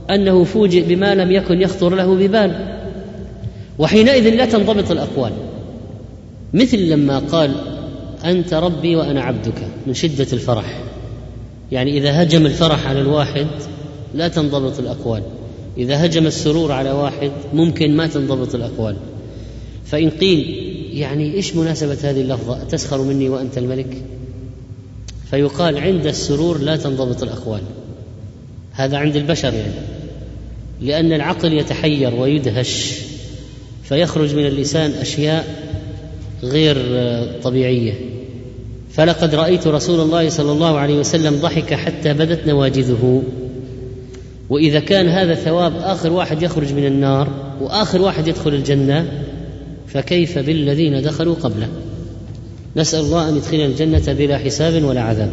وانه 0.10 0.44
فوجئ 0.44 0.82
بما 0.82 1.16
لم 1.16 1.32
يكن 1.32 1.62
يخطر 1.62 1.96
له 1.96 2.16
ببال. 2.16 2.78
وحينئذ 3.80 4.30
لا 4.30 4.46
تنضبط 4.46 4.92
الأقوال. 4.92 5.32
مثل 6.54 6.78
لما 6.78 7.20
قال 7.20 7.52
أنت 8.26 8.54
ربي 8.54 8.96
وأنا 8.96 9.22
عبدك 9.22 9.68
من 9.88 9.94
شدة 9.94 10.28
الفرح. 10.34 10.84
يعني 11.72 11.98
إذا 11.98 12.24
هجم 12.24 12.46
الفرح 12.46 12.88
على 12.88 13.02
الواحد 13.02 13.48
لا 14.14 14.28
تنضبط 14.28 14.80
الأقوال. 14.80 15.24
إذا 15.78 16.06
هجم 16.06 16.28
السرور 16.28 16.72
على 16.72 16.92
واحد 16.92 17.32
ممكن 17.54 17.96
ما 17.96 18.08
تنضبط 18.08 18.56
الأقوال. 18.56 18.96
فإن 19.86 20.10
قيل 20.10 20.40
يعني 20.94 21.34
إيش 21.34 21.56
مناسبة 21.56 21.98
هذه 22.04 22.22
اللفظة؟ 22.22 22.64
تسخر 22.64 23.02
مني 23.02 23.30
وأنت 23.30 23.58
الملك؟ 23.58 24.02
فيقال 25.30 25.78
عند 25.78 26.08
السرور 26.08 26.58
لا 26.58 26.76
تنضبط 26.76 27.24
الأقوال. 27.24 27.62
هذا 28.72 28.98
عند 28.98 29.16
البشر 29.16 29.54
يعني. 29.54 29.97
لأن 30.82 31.14
العقل 31.14 31.54
يتحير 31.54 32.16
ويدهش 32.16 32.94
فيخرج 33.84 34.36
من 34.36 34.46
اللسان 34.46 34.92
أشياء 34.92 35.48
غير 36.44 36.78
طبيعية. 37.44 37.94
فلقد 38.92 39.36
رأيت 39.36 39.68
رسول 39.68 40.00
الله 40.00 40.30
صلى 40.30 40.52
الله 40.52 40.78
عليه 40.78 40.96
وسلم 40.96 41.36
ضحك 41.36 41.74
حتى 41.74 42.14
بدت 42.14 42.48
نواجذه. 42.48 43.24
وإذا 44.50 44.80
كان 44.80 45.08
هذا 45.08 45.36
ثواب 45.36 45.74
آخر 45.78 46.14
واحد 46.14 46.42
يخرج 46.42 46.74
من 46.74 46.86
النار 46.86 47.30
وآخر 47.62 48.02
واحد 48.02 48.28
يدخل 48.28 48.54
الجنة 48.54 49.24
فكيف 49.88 50.40
بالذين 50.40 51.02
دخلوا 51.02 51.36
قبله؟ 51.36 51.68
نسأل 52.76 53.00
الله 53.00 53.30
أن 53.30 53.36
يدخلنا 53.36 53.66
الجنة 53.66 54.14
بلا 54.14 54.38
حساب 54.38 54.84
ولا 54.84 55.02
عذاب. 55.02 55.32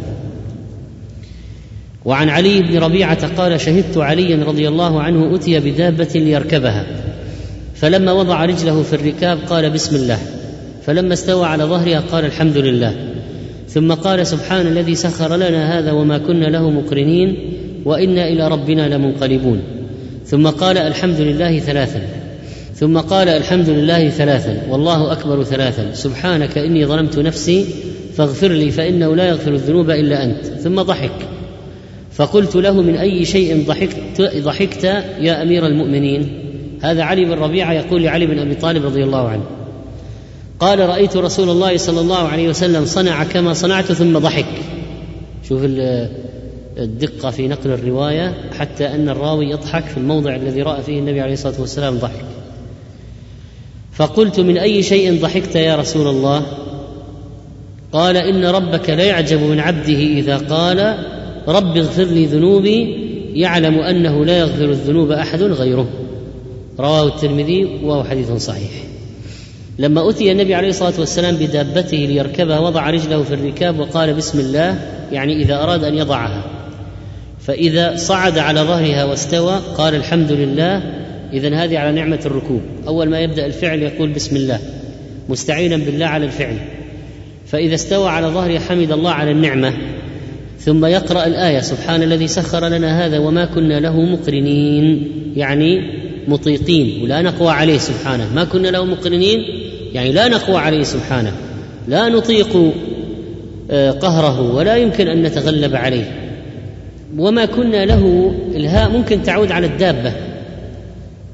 وعن 2.05 2.29
علي 2.29 2.61
بن 2.61 2.77
ربيعة 2.77 3.27
قال 3.27 3.61
شهدت 3.61 3.97
عليا 3.97 4.45
رضي 4.45 4.67
الله 4.67 5.01
عنه 5.01 5.35
أتي 5.35 5.59
بدابة 5.59 6.09
ليركبها. 6.15 6.85
فلما 7.75 8.11
وضع 8.11 8.45
رجله 8.45 8.83
في 8.83 8.93
الركاب 8.93 9.39
قال 9.49 9.69
بسم 9.69 9.95
الله. 9.95 10.19
فلما 10.85 11.13
استوى 11.13 11.45
على 11.45 11.63
ظهرها 11.63 11.99
قال 11.99 12.25
الحمد 12.25 12.57
لله. 12.57 12.95
ثم 13.67 13.93
قال 13.93 14.27
سبحان 14.27 14.67
الذي 14.67 14.95
سخر 14.95 15.35
لنا 15.35 15.79
هذا 15.79 15.91
وما 15.91 16.17
كنا 16.17 16.45
له 16.45 16.69
مقرنين 16.69 17.53
وإنا 17.85 18.27
إلى 18.27 18.47
ربنا 18.47 18.95
لمنقلبون. 18.95 19.61
ثم 20.25 20.47
قال 20.47 20.77
الحمد 20.77 21.21
لله 21.21 21.59
ثلاثا. 21.59 22.01
ثم 22.75 22.97
قال 22.97 23.29
الحمد 23.29 23.69
لله 23.69 24.09
ثلاثا. 24.09 24.61
والله 24.69 25.11
أكبر 25.11 25.43
ثلاثا. 25.43 25.93
سبحانك 25.93 26.57
إني 26.57 26.85
ظلمت 26.85 27.19
نفسي 27.19 27.65
فاغفر 28.17 28.51
لي 28.51 28.71
فإنه 28.71 29.15
لا 29.15 29.25
يغفر 29.27 29.51
الذنوب 29.51 29.89
إلا 29.89 30.23
أنت. 30.23 30.45
ثم 30.45 30.81
ضحك. 30.81 31.34
فقلت 32.15 32.55
له 32.55 32.81
من 32.81 32.95
أي 32.95 33.25
شيء 33.25 33.63
ضحكت 33.67 34.21
ضحكت 34.37 34.83
يا 35.19 35.41
أمير 35.41 35.65
المؤمنين؟ 35.65 36.41
هذا 36.81 37.03
علي 37.03 37.25
بن 37.25 37.31
ربيعة 37.31 37.73
يقول 37.73 38.03
لعلي 38.03 38.25
بن 38.25 38.39
أبي 38.39 38.55
طالب 38.55 38.85
رضي 38.85 39.03
الله 39.03 39.27
عنه. 39.27 39.43
قال 40.59 40.79
رأيت 40.79 41.17
رسول 41.17 41.49
الله 41.49 41.77
صلى 41.77 42.01
الله 42.01 42.27
عليه 42.27 42.49
وسلم 42.49 42.85
صنع 42.85 43.23
كما 43.23 43.53
صنعت 43.53 43.91
ثم 43.91 44.17
ضحك. 44.17 44.45
شوف 45.49 45.61
الدقة 46.77 47.29
في 47.31 47.47
نقل 47.47 47.69
الرواية 47.69 48.33
حتى 48.59 48.87
أن 48.87 49.09
الراوي 49.09 49.49
يضحك 49.49 49.83
في 49.83 49.97
الموضع 49.97 50.35
الذي 50.35 50.61
رأى 50.61 50.83
فيه 50.83 50.99
النبي 50.99 51.21
عليه 51.21 51.33
الصلاة 51.33 51.61
والسلام 51.61 51.97
ضحك. 51.97 52.25
فقلت 53.93 54.39
من 54.39 54.57
أي 54.57 54.83
شيء 54.83 55.21
ضحكت 55.21 55.55
يا 55.55 55.75
رسول 55.75 56.07
الله؟ 56.07 56.45
قال 57.93 58.17
إن 58.17 58.45
ربك 58.45 58.89
ليعجب 58.89 59.41
من 59.41 59.59
عبده 59.59 59.99
إذا 59.99 60.37
قال 60.37 60.97
رب 61.47 61.77
اغفر 61.77 62.03
لي 62.03 62.25
ذنوبي 62.25 62.95
يعلم 63.33 63.79
أنه 63.79 64.25
لا 64.25 64.37
يغفر 64.37 64.65
الذنوب 64.65 65.11
أحد 65.11 65.41
غيره. 65.41 65.87
رواه 66.79 67.07
الترمذي 67.07 67.65
وهو 67.83 68.03
حديث 68.03 68.31
صحيح. 68.31 68.71
لما 69.79 70.09
أتي 70.09 70.31
النبي 70.31 70.55
عليه 70.55 70.69
الصلاة 70.69 70.93
والسلام 70.99 71.35
بدابته 71.35 71.97
ليركبها 71.97 72.59
وضع 72.59 72.89
رجله 72.89 73.23
في 73.23 73.33
الركاب 73.33 73.79
وقال 73.79 74.13
بسم 74.13 74.39
الله 74.39 74.79
يعني 75.11 75.41
إذا 75.41 75.63
أراد 75.63 75.83
أن 75.83 75.95
يضعها. 75.95 76.43
فإذا 77.39 77.95
صعد 77.95 78.37
على 78.37 78.61
ظهرها 78.61 79.05
واستوى 79.05 79.59
قال 79.77 79.95
الحمد 79.95 80.31
لله 80.31 80.83
اذا 81.33 81.55
هذه 81.55 81.79
على 81.79 81.91
نعمة 81.91 82.19
الركوب. 82.25 82.61
أول 82.87 83.09
ما 83.09 83.19
يبدأ 83.19 83.45
الفعل 83.45 83.81
يقول 83.81 84.09
بسم 84.09 84.35
الله 84.35 84.59
مستعينا 85.29 85.77
بالله 85.77 86.05
على 86.05 86.25
الفعل. 86.25 86.57
فإذا 87.47 87.75
استوى 87.75 88.09
على 88.09 88.27
ظهره 88.27 88.59
حمد 88.59 88.91
الله 88.91 89.11
على 89.11 89.31
النعمة. 89.31 89.73
ثم 90.59 90.85
يقرأ 90.85 91.25
الآية 91.25 91.59
سبحان 91.59 92.03
الذي 92.03 92.27
سخر 92.27 92.67
لنا 92.67 93.05
هذا 93.05 93.19
وما 93.19 93.45
كنا 93.45 93.79
له 93.79 94.01
مقرنين. 94.01 95.11
يعني 95.35 95.81
مطيقين. 96.27 97.03
ولا 97.03 97.21
نقوى 97.21 97.49
عليه 97.49 97.77
سبحانه. 97.77 98.33
ما 98.35 98.43
كنا 98.43 98.67
له 98.67 98.85
مقرنين؟ 98.85 99.39
يعني 99.93 100.11
لا 100.11 100.27
نقوى 100.27 100.57
عليه 100.57 100.83
سبحانه. 100.83 101.31
لا 101.87 102.09
نطيق 102.09 102.73
آه، 103.71 103.91
قهره 103.91 104.55
ولا 104.55 104.75
يمكن 104.75 105.07
أن 105.07 105.23
نتغلب 105.23 105.75
عليه. 105.75 106.31
وما 107.17 107.45
كنا 107.45 107.85
له 107.85 108.35
إلهاء 108.55 108.89
ممكن 108.89 109.23
تعود 109.23 109.51
على 109.51 109.67
الدابة. 109.67 110.13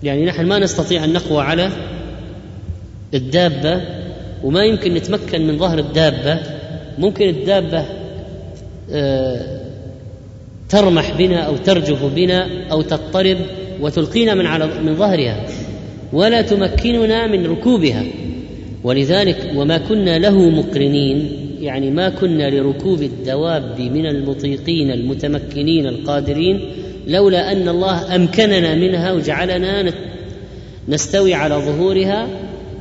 يعني 0.03 0.26
نحن 0.26 0.45
ما 0.45 0.59
نستطيع 0.59 1.03
أن 1.03 1.13
نقوى 1.13 1.43
على 1.43 1.69
الدابة 3.13 3.82
وما 4.43 4.63
يمكن 4.63 4.93
نتمكن 4.93 5.47
من 5.47 5.57
ظهر 5.57 5.80
الدابة. 5.80 6.39
ممكن 6.99 7.30
الدابة 7.30 7.80
آه، 7.80 8.01
ترمح 10.70 11.18
بنا 11.18 11.39
أو 11.39 11.58
ترجف 11.58 12.06
بنا 12.16 12.48
أو 12.72 12.82
تضطرب 12.82 13.38
وتلقينا 13.82 14.34
من 14.36 14.46
على 14.46 14.82
من 14.82 14.96
ظهرها. 14.96 15.46
ولا 16.14 16.42
تمكننا 16.42 17.28
من 17.28 17.46
ركوبها. 17.46 18.04
ولذلك 18.84 19.52
وما 19.56 19.78
كنا 19.78 20.20
له 20.20 20.50
مقرنين. 20.50 21.32
يعني 21.62 21.92
ما 21.92 22.10
كنا 22.10 22.50
لركوب 22.50 23.02
الدواب 23.02 23.80
من 23.80 24.06
المطيقين 24.06 24.92
المتمكنين 24.92 25.88
القادرين 25.88 26.60
لولا 27.08 27.52
أن 27.52 27.70
الله 27.70 28.16
أمكننا 28.16 28.76
منها 28.76 29.12
وجعلنا 29.12 29.94
نستوي 30.89 31.34
على 31.34 31.56
ظهورها. 31.56 32.28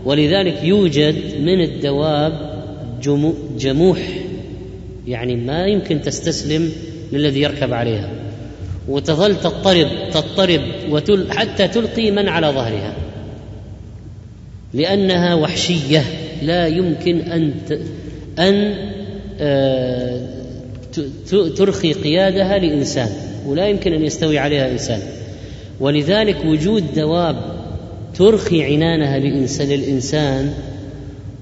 ولذلك 0.04 0.64
يوجد 0.64 1.16
من 1.40 1.60
الدواب 1.60 2.32
جموح. 3.58 3.98
يعني 5.06 5.36
ما 5.36 5.66
يمكن 5.66 6.02
تستسلم 6.02 6.72
للذي 7.12 7.40
يركب 7.40 7.72
عليها. 7.72 8.10
وتظل 8.88 9.40
تضطرب 9.40 9.88
تضطرب 10.12 10.60
وتل 10.90 11.32
حتى 11.32 11.68
تلقي 11.68 12.10
من 12.10 12.28
على 12.28 12.46
ظهرها. 12.46 12.94
لأنها 14.74 15.34
وحشية. 15.34 16.04
لا 16.42 16.66
يمكن 16.66 17.20
أن 17.20 17.52
أن 18.38 18.74
آه، 19.40 20.26
ترخي 21.56 21.92
قيادها 21.92 22.58
لإنسان. 22.58 23.08
ولا 23.46 23.68
يمكن 23.68 23.92
أن 23.92 24.04
يستوي 24.04 24.38
عليها 24.38 24.72
إنسان. 24.72 25.00
ولذلك 25.80 26.44
وجود 26.44 26.94
دواب 26.94 27.36
ترخي 28.14 28.64
عنانها 28.64 29.18
للإنسان 29.18 30.52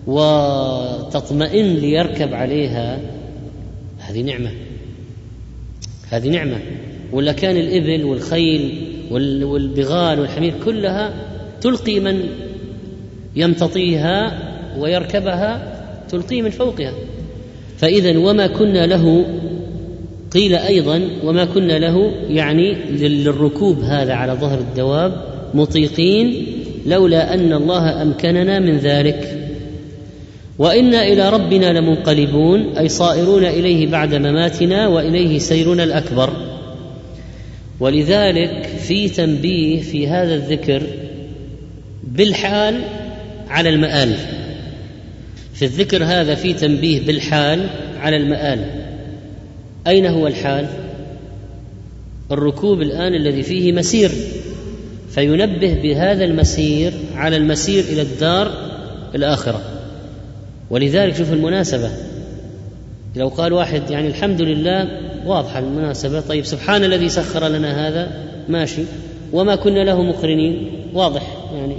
وتطمئن 0.06 1.74
ليركب 1.74 2.34
عليها 2.34 2.98
هذه 4.08 4.22
نعمة. 4.22 4.50
هذه 6.10 6.28
نعمة. 6.28 6.58
ولا 7.12 7.32
كان 7.32 7.56
الإبل 7.56 8.04
والخيل 8.04 8.82
والبغال 9.10 10.20
والحمير 10.20 10.54
كلها 10.64 11.14
تلقي 11.60 12.00
من 12.00 12.28
يمتطيها 13.36 14.38
ويركبها 14.78 15.78
تلقيه 16.08 16.42
من 16.42 16.50
فوقها. 16.50 16.92
فإذا 17.76 18.18
وما 18.18 18.46
كنا 18.46 18.86
له 18.86 19.26
قيل 20.30 20.54
أيضا 20.54 21.00
وما 21.24 21.44
كنا 21.44 21.78
له 21.78 22.12
يعني 22.28 22.74
للركوب 22.74 23.80
هذا 23.80 24.14
على 24.14 24.32
ظهر 24.32 24.58
الدواب 24.58 25.22
مطيقين 25.54 26.46
لولا 26.86 27.34
أن 27.34 27.52
الله 27.52 28.02
أمكننا 28.02 28.58
من 28.58 28.76
ذلك. 28.76 29.37
وإنا 30.58 31.06
إلى 31.06 31.30
ربنا 31.30 31.78
لمنقلبون 31.78 32.76
أي 32.78 32.88
صائرون 32.88 33.44
إليه 33.44 33.86
بعد 33.86 34.14
مماتنا 34.14 34.88
وإليه 34.88 35.38
سيرنا 35.38 35.84
الأكبر. 35.84 36.32
ولذلك 37.80 38.66
في 38.66 39.08
تنبيه 39.08 39.82
في 39.82 40.08
هذا 40.08 40.34
الذكر 40.34 40.82
بالحال 42.04 42.80
على 43.48 43.68
المآل. 43.68 44.14
في 45.54 45.64
الذكر 45.64 46.04
هذا 46.04 46.34
في 46.34 46.52
تنبيه 46.52 47.06
بالحال 47.06 47.66
على 48.00 48.16
المآل. 48.16 48.58
أين 49.86 50.06
هو 50.06 50.26
الحال؟ 50.26 50.66
الركوب 52.30 52.82
الآن 52.82 53.14
الذي 53.14 53.42
فيه 53.42 53.72
مسير. 53.72 54.10
فينبه 55.10 55.74
بهذا 55.82 56.24
المسير 56.24 56.92
على 57.14 57.36
المسير 57.36 57.84
إلى 57.84 58.02
الدار 58.02 58.52
الآخرة. 59.14 59.77
ولذلك 60.70 61.16
شوف 61.16 61.32
المناسبة. 61.32 61.90
لو 63.16 63.28
قال 63.28 63.52
واحد 63.52 63.90
يعني 63.90 64.08
الحمد 64.08 64.42
لله 64.42 64.88
واضحة 65.26 65.58
المناسبة. 65.58 66.20
طيب 66.20 66.44
سبحان 66.44 66.84
الذي 66.84 67.08
سخر 67.08 67.48
لنا 67.48 67.88
هذا 67.88 68.10
ماشي. 68.48 68.82
وما 69.32 69.56
كنا 69.56 69.84
له 69.84 70.02
مقرنين 70.02 70.70
واضح 70.94 71.36
يعني. 71.54 71.76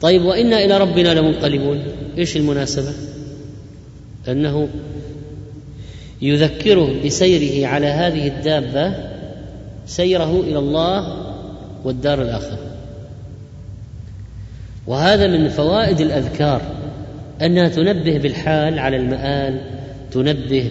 طيب 0.00 0.22
وإنا 0.22 0.64
إلى 0.64 0.78
ربنا 0.78 1.14
لمنقلبون. 1.14 1.82
إيش 2.18 2.36
المناسبة؟ 2.36 2.92
أنه 4.28 4.68
يذكره 6.22 6.94
بسيره 7.04 7.66
على 7.66 7.86
هذه 7.86 8.28
الدابة 8.28 8.94
سيره 9.86 10.40
إلى 10.40 10.58
الله 10.58 11.24
والدار 11.84 12.22
الآخرة. 12.22 12.58
وهذا 14.86 15.26
من 15.26 15.48
فوائد 15.48 16.00
الأذكار. 16.00 16.77
أنها 17.42 17.68
تنبه 17.68 18.18
بالحال 18.18 18.78
على 18.78 18.96
المآل 18.96 19.60
تنبه 20.10 20.70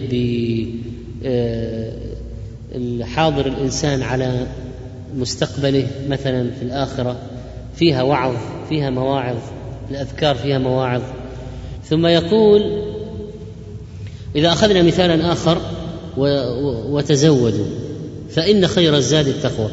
بحاضر 3.00 3.46
آه، 3.46 3.48
الإنسان 3.48 4.02
على 4.02 4.46
مستقبله 5.16 5.86
مثلا 6.08 6.50
في 6.58 6.62
الآخرة 6.62 7.16
فيها 7.76 8.02
وعظ 8.02 8.34
فيها 8.68 8.90
مواعظ 8.90 9.36
الأذكار 9.90 10.34
فيها 10.34 10.58
مواعظ. 10.58 11.02
ثم 11.84 12.06
يقول 12.06 12.82
إذا 14.36 14.48
أخذنا 14.48 14.82
مثالا 14.82 15.32
آخر 15.32 15.58
وتزودوا 16.90 17.66
فإن 18.30 18.66
خير 18.66 18.96
الزاد 18.96 19.28
التقوى. 19.28 19.68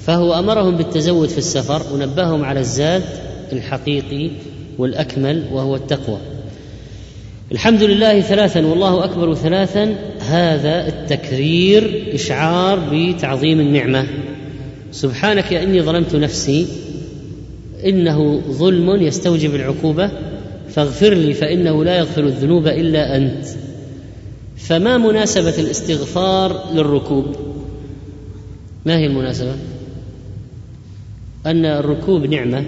فهو 0.00 0.34
أمرهم 0.38 0.76
بالتزود 0.76 1.28
في 1.28 1.38
السفر 1.38 1.82
ونبههم 1.94 2.44
على 2.44 2.60
الزاد 2.60 3.02
الحقيقي 3.52 4.30
والأكمل 4.78 5.44
وهو 5.52 5.76
التقوى. 5.76 6.18
الحمد 7.52 7.82
لله 7.82 8.20
ثلاثا 8.20 8.66
والله 8.66 9.04
أكبر 9.04 9.34
ثلاثا 9.34 9.94
هذا 10.20 10.88
التكرير 10.88 12.08
إشعار 12.14 12.88
بتعظيم 12.92 13.60
النعمة. 13.60 14.06
سبحانك 14.92 15.52
يا 15.52 15.62
إني 15.62 15.82
ظلمت 15.82 16.14
نفسي 16.14 16.66
إنه 17.84 18.40
ظلم 18.50 19.02
يستوجب 19.02 19.54
العقوبة. 19.54 20.10
فاغفر 20.68 21.14
لي 21.14 21.34
فإنه 21.34 21.84
لا 21.84 21.98
يغفر 21.98 22.24
الذنوب 22.24 22.66
إلا 22.66 23.16
أنت. 23.16 23.44
فما 24.56 24.98
مناسبة 24.98 25.58
الاستغفار 25.58 26.74
للركوب؟ 26.74 27.26
ما 28.86 28.98
هي 28.98 29.06
المناسبة؟ 29.06 29.54
أن 31.46 31.64
الركوب 31.64 32.26
نعمة 32.26 32.64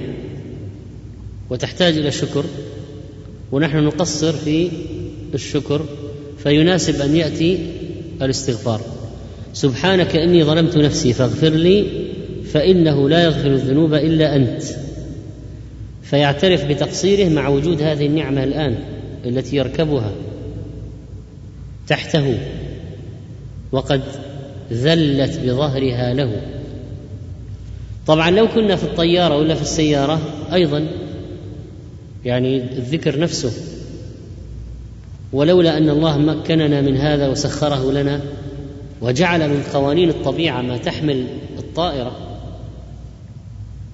وتحتاج 1.51 1.99
إلى 1.99 2.11
شكر. 2.11 2.45
ونحن 3.53 3.77
نقصر 3.77 4.33
في 4.33 4.69
الشكر 5.35 5.85
فيناسب 6.39 7.01
أن 7.01 7.17
يأتي 7.17 7.59
الاستغفار. 8.23 8.81
سبحانك 9.53 10.17
إني 10.17 10.45
ظلمت 10.45 10.77
نفسي 10.77 11.13
فاغفر 11.13 11.49
لي 11.49 11.87
فإنه 12.53 13.09
لا 13.09 13.25
يغفر 13.25 13.47
الذنوب 13.47 13.95
إلا 13.95 14.37
أنت. 14.37 14.63
فيعترف 16.03 16.65
بتقصيره 16.65 17.29
مع 17.29 17.49
وجود 17.49 17.83
هذه 17.83 18.07
النعمة 18.07 18.45
الآن 18.45 18.79
التي 19.27 19.57
يركبها 19.57 20.13
تحته. 21.89 22.39
وقد 23.73 24.03
ذلت 24.73 25.41
بظهرها 25.45 26.15
له. 26.15 26.43
طبعا 28.07 28.31
لو 28.31 28.49
كنا 28.49 28.77
في 28.77 28.85
الطيارة 28.85 29.37
ولا 29.37 29.55
في 29.55 29.63
السيارة 29.63 30.21
أيضا 30.53 30.89
يعني 32.25 32.57
الذكر 32.57 33.19
نفسه. 33.19 33.53
ولولا 35.33 35.79
أن 35.79 35.89
الله 35.89 36.19
مكننا 36.19 36.81
من 36.81 36.97
هذا 36.97 37.29
وسخره 37.29 37.93
لنا 37.93 38.21
وجعل 39.01 39.49
من 39.49 39.63
قوانين 39.73 40.09
الطبيعة 40.09 40.63
ما 40.63 40.77
تحمل 40.77 41.27
الطائرة. 41.59 42.17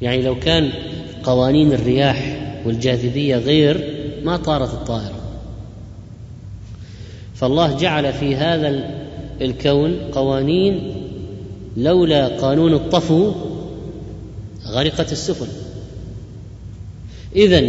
يعني 0.03 0.23
لو 0.23 0.39
كان 0.39 0.71
قوانين 1.23 1.73
الرياح 1.73 2.49
والجاذبية 2.67 3.37
غير 3.37 3.95
ما 4.25 4.37
طارت 4.37 4.75
الطائرة. 4.75 5.21
فالله 7.35 7.77
جعل 7.77 8.13
في 8.13 8.37
هذا 8.37 8.99
الكون 9.41 9.97
قوانين 10.13 10.95
لولا 11.77 12.29
قانون 12.29 12.75
الطفو 12.75 13.33
غرقت 14.67 15.13
السفن. 15.13 15.49
اذا 17.37 17.61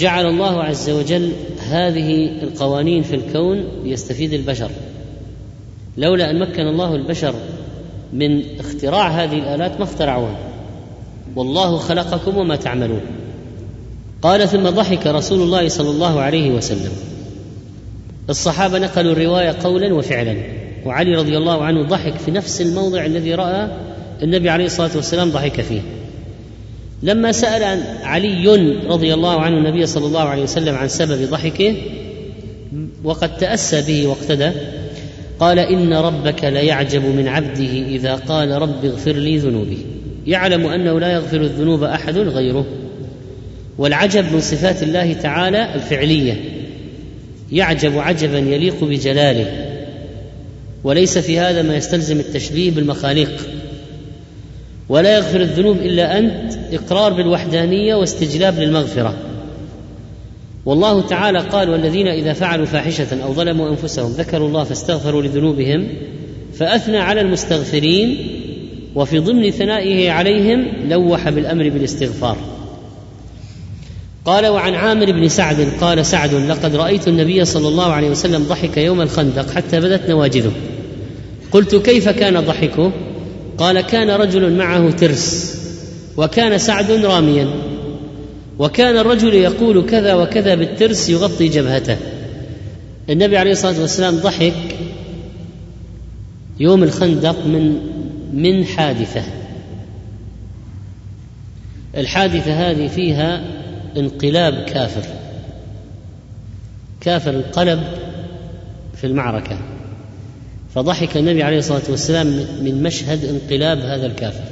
جعل 0.00 0.26
الله 0.26 0.62
عز 0.62 0.90
وجل 0.90 1.32
هذه 1.70 2.30
القوانين 2.42 3.02
في 3.02 3.16
الكون 3.16 3.64
ليستفيد 3.84 4.32
البشر. 4.32 4.70
لولا 5.96 6.30
أن 6.30 6.38
مكن 6.38 6.62
الله 6.62 6.94
البشر 6.94 7.34
من 8.12 8.42
اختراع 8.60 9.08
هذه 9.08 9.38
الآلات 9.38 9.78
ما 9.78 9.84
اخترعوها. 9.84 10.38
والله 11.36 11.76
خلقكم 11.76 12.36
وما 12.36 12.56
تعملون. 12.56 13.00
قال 14.22 14.48
ثم 14.48 14.70
ضحك 14.70 15.06
رسول 15.06 15.42
الله 15.42 15.68
صلى 15.68 15.90
الله 15.90 16.20
عليه 16.20 16.50
وسلم. 16.50 16.92
الصحابة 18.30 18.78
نقلوا 18.78 19.12
الرواية 19.12 19.56
قولا 19.62 19.94
وفعلا. 19.94 20.36
وعلي 20.86 21.16
رضي 21.16 21.36
الله 21.36 21.64
عنه 21.64 21.82
ضحك 21.82 22.14
في 22.14 22.30
نفس 22.30 22.60
الموضع 22.60 23.06
الذي 23.06 23.34
رأى 23.34 23.68
النبي 24.22 24.50
عليه 24.50 24.66
الصلاة 24.66 24.90
والسلام 24.96 25.30
ضحك 25.30 25.60
فيه. 25.60 25.80
لما 27.02 27.32
عن 27.62 27.82
علي 28.02 28.48
رضي 28.86 29.14
الله 29.14 29.40
عنه 29.40 29.56
النبي 29.56 29.86
صلى 29.86 30.06
الله 30.06 30.20
عليه 30.20 30.42
وسلم 30.42 30.74
عن 30.74 30.88
سبب 30.88 31.30
ضحكه 31.30 31.74
وقد 33.04 33.36
تأسى 33.36 33.82
به 33.82 34.06
واقتدى 34.06 34.50
قال 35.40 35.58
إن 35.58 35.92
ربك 35.92 36.44
ليعجب 36.44 37.04
من 37.04 37.28
عبده 37.28 37.86
إذا 37.88 38.14
قال 38.14 38.50
رب 38.50 38.84
اغفر 38.84 39.12
لي 39.12 39.38
ذنوبي. 39.38 39.78
يعلم 40.26 40.66
أنه 40.66 41.00
لا 41.00 41.12
يغفر 41.12 41.40
الذنوب 41.40 41.82
أحد 41.82 42.18
غيره. 42.18 42.66
والعجب 43.78 44.32
من 44.32 44.40
صفات 44.40 44.82
الله 44.82 45.12
تعالى 45.12 45.74
الفعلية. 45.74 46.34
يعجب 47.52 47.98
عجبا 47.98 48.38
يليق 48.38 48.84
بجلاله. 48.84 49.76
وليس 50.84 51.18
في 51.18 51.38
هذا 51.38 51.62
ما 51.62 51.76
يستلزم 51.76 52.20
التشبيه 52.20 52.70
بالمخاليق. 52.70 53.46
ولا 54.90 55.16
يغفر 55.16 55.40
الذنوب 55.40 55.76
إلا 55.76 56.18
أنت 56.18 56.58
إقرار 56.72 57.12
بالوحدانية 57.12 57.94
واستجلاب 57.94 58.58
للمغفرة. 58.58 59.14
والله 60.66 61.00
تعالى 61.00 61.38
قال 61.38 61.70
والذين 61.70 62.08
إذا 62.08 62.32
فعلوا 62.32 62.66
فاحشة 62.66 63.22
أو 63.24 63.34
ظلموا 63.34 63.70
أنفسهم 63.70 64.12
ذكروا 64.12 64.48
الله 64.48 64.64
فاستغفروا 64.64 65.22
لذنوبهم 65.22 65.88
فأثنى 66.58 66.98
على 66.98 67.20
المستغفرين 67.20 68.16
وفي 68.94 69.18
ضمن 69.18 69.50
ثنائه 69.50 70.10
عليهم 70.10 70.66
لوح 70.88 71.28
بالأمر 71.28 71.68
بالاستغفار. 71.68 72.36
قال 74.24 74.46
وعن 74.46 74.74
عامر 74.74 75.12
بن 75.12 75.28
سعد 75.28 75.68
قال 75.80 76.06
سعد 76.06 76.34
لقد 76.34 76.76
رأيت 76.76 77.08
النبي 77.08 77.44
صلى 77.44 77.68
الله 77.68 77.92
عليه 77.92 78.10
وسلم 78.10 78.42
ضحك 78.42 78.76
يوم 78.76 79.00
الخندق 79.00 79.50
حتى 79.50 79.80
بدت 79.80 80.10
نواجذه. 80.10 80.52
قلت 81.52 81.74
كيف 81.76 82.08
كان 82.08 82.40
ضحكه؟ 82.40 82.92
قال 83.60 83.80
كان 83.80 84.10
رجل 84.10 84.56
معه 84.56 84.90
ترس 84.90 85.56
وكان 86.16 86.58
سعد 86.58 86.90
راميا 86.90 87.48
وكان 88.58 88.96
الرجل 88.96 89.34
يقول 89.34 89.86
كذا 89.86 90.14
وكذا 90.14 90.54
بالترس 90.54 91.08
يغطي 91.08 91.48
جبهته. 91.48 91.96
النبي 93.10 93.38
عليه 93.38 93.50
الصلاة 93.50 93.80
والسلام 93.80 94.16
ضحك 94.16 94.76
يوم 96.60 96.82
الخندق 96.82 97.46
من 97.46 97.80
من 98.32 98.64
حادثة. 98.64 99.22
الحادثة 101.96 102.52
هذه 102.52 102.88
فيها 102.88 103.44
انقلاب 103.96 104.64
كافر 104.64 105.04
كافر 107.00 107.30
انقلب 107.30 107.82
في 108.94 109.06
المعركة. 109.06 109.58
فضحك 110.74 111.16
النبي 111.16 111.42
عليه 111.42 111.58
الصلاة 111.58 111.82
والسلام 111.88 112.26
من 112.62 112.82
مشهد 112.82 113.24
انقلاب 113.24 113.78
هذا 113.78 114.06
الكافر. 114.06 114.44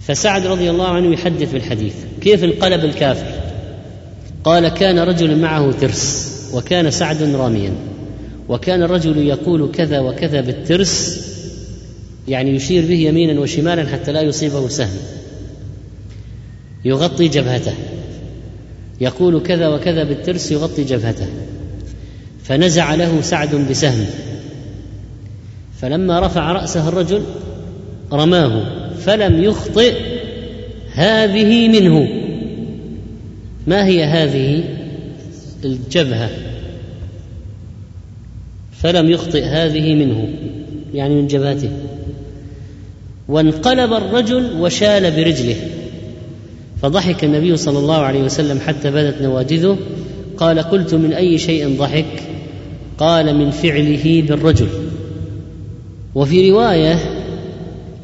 فسعد 0.00 0.46
رضي 0.46 0.70
الله 0.70 0.88
عنه 0.88 1.12
يحدث 1.12 1.52
بالحديث. 1.52 1.94
كيف 2.20 2.44
انقلب 2.44 2.84
الكافر؟ 2.84 3.26
قال 4.44 4.68
كان 4.68 4.98
رجل 4.98 5.38
معه 5.38 5.72
ترس 5.72 6.30
وكان 6.54 6.90
سعد 6.90 7.22
راميا. 7.22 7.72
وكان 8.48 8.82
الرجل 8.82 9.18
يقول 9.18 9.70
كذا 9.72 10.00
وكذا 10.00 10.40
بالترس 10.40 11.26
يعني 12.28 12.50
يشير 12.50 12.86
به 12.86 12.98
يمينا 12.98 13.40
وشمالا 13.40 13.88
حتى 13.88 14.12
لا 14.12 14.20
يصيبه 14.20 14.68
سهم. 14.68 14.98
يغطي 16.84 17.28
جبهته. 17.28 17.74
يقول 19.00 19.42
كذا 19.42 19.68
وكذا 19.68 20.04
بالترس 20.04 20.52
يغطي 20.52 20.84
جبهته. 20.84 21.26
فنزع 22.44 22.94
له 22.94 23.20
سعد 23.20 23.54
بسهم. 23.54 24.06
فلما 25.80 26.20
رفع 26.20 26.52
رأسه 26.52 26.88
الرجل 26.88 27.22
رماه 28.12 28.64
فلم 28.98 29.44
يخطئ 29.44 29.94
هذه 30.92 31.68
منه. 31.68 32.08
ما 33.66 33.86
هي 33.86 34.04
هذه؟ 34.04 34.64
الجبهة. 35.64 36.30
فلم 38.72 39.10
يخطئ 39.10 39.44
هذه 39.44 39.94
منه 39.94 40.28
يعني 40.94 41.14
من 41.14 41.26
جبهته. 41.26 41.70
وانقلب 43.28 43.92
الرجل 43.92 44.60
وشال 44.60 45.10
برجله. 45.10 45.56
فضحك 46.82 47.24
النبي 47.24 47.56
صلى 47.56 47.78
الله 47.78 47.96
عليه 47.96 48.22
وسلم 48.22 48.60
حتى 48.60 48.90
بدت 48.90 49.22
نواجذه. 49.22 49.78
قال 50.36 50.58
قلت 50.58 50.94
من 50.94 51.12
أي 51.12 51.38
شيء 51.38 51.78
ضحك؟ 51.78 52.22
قال 52.98 53.36
من 53.36 53.50
فعله 53.50 54.22
بالرجل. 54.28 54.68
وفي 56.14 56.50
رواية 56.50 56.98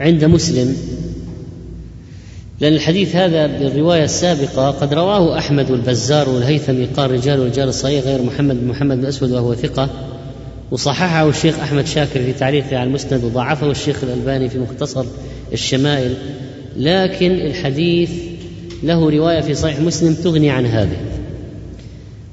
عند 0.00 0.24
مسلم 0.24 0.76
لأن 2.60 2.72
الحديث 2.72 3.16
هذا 3.16 3.46
بالرواية 3.46 4.04
السابقة 4.04 4.70
قد 4.70 4.94
رواه 4.94 5.38
أحمد 5.38 5.70
والبزار 5.70 6.28
والهيثمي 6.28 6.84
قال 6.84 7.10
رجال 7.10 7.40
ورجال 7.40 7.68
الصحيح 7.68 8.04
غير 8.04 8.22
محمد 8.22 8.60
بن 8.60 8.68
محمد 8.68 8.96
بن 8.96 9.06
أسود 9.06 9.30
وهو 9.30 9.54
ثقة 9.54 9.88
وصححه 10.70 11.28
الشيخ 11.28 11.58
أحمد 11.58 11.86
شاكر 11.86 12.22
في 12.22 12.32
تعليقه 12.32 12.78
على 12.78 12.88
المسند 12.88 13.24
وضعفه 13.24 13.70
الشيخ 13.70 14.04
الألباني 14.04 14.48
في 14.48 14.58
مختصر 14.58 15.04
الشمائل 15.52 16.14
لكن 16.76 17.30
الحديث 17.30 18.10
له 18.82 19.10
رواية 19.10 19.40
في 19.40 19.54
صحيح 19.54 19.80
مسلم 19.80 20.14
تغني 20.14 20.50
عن 20.50 20.66
هذه. 20.66 20.96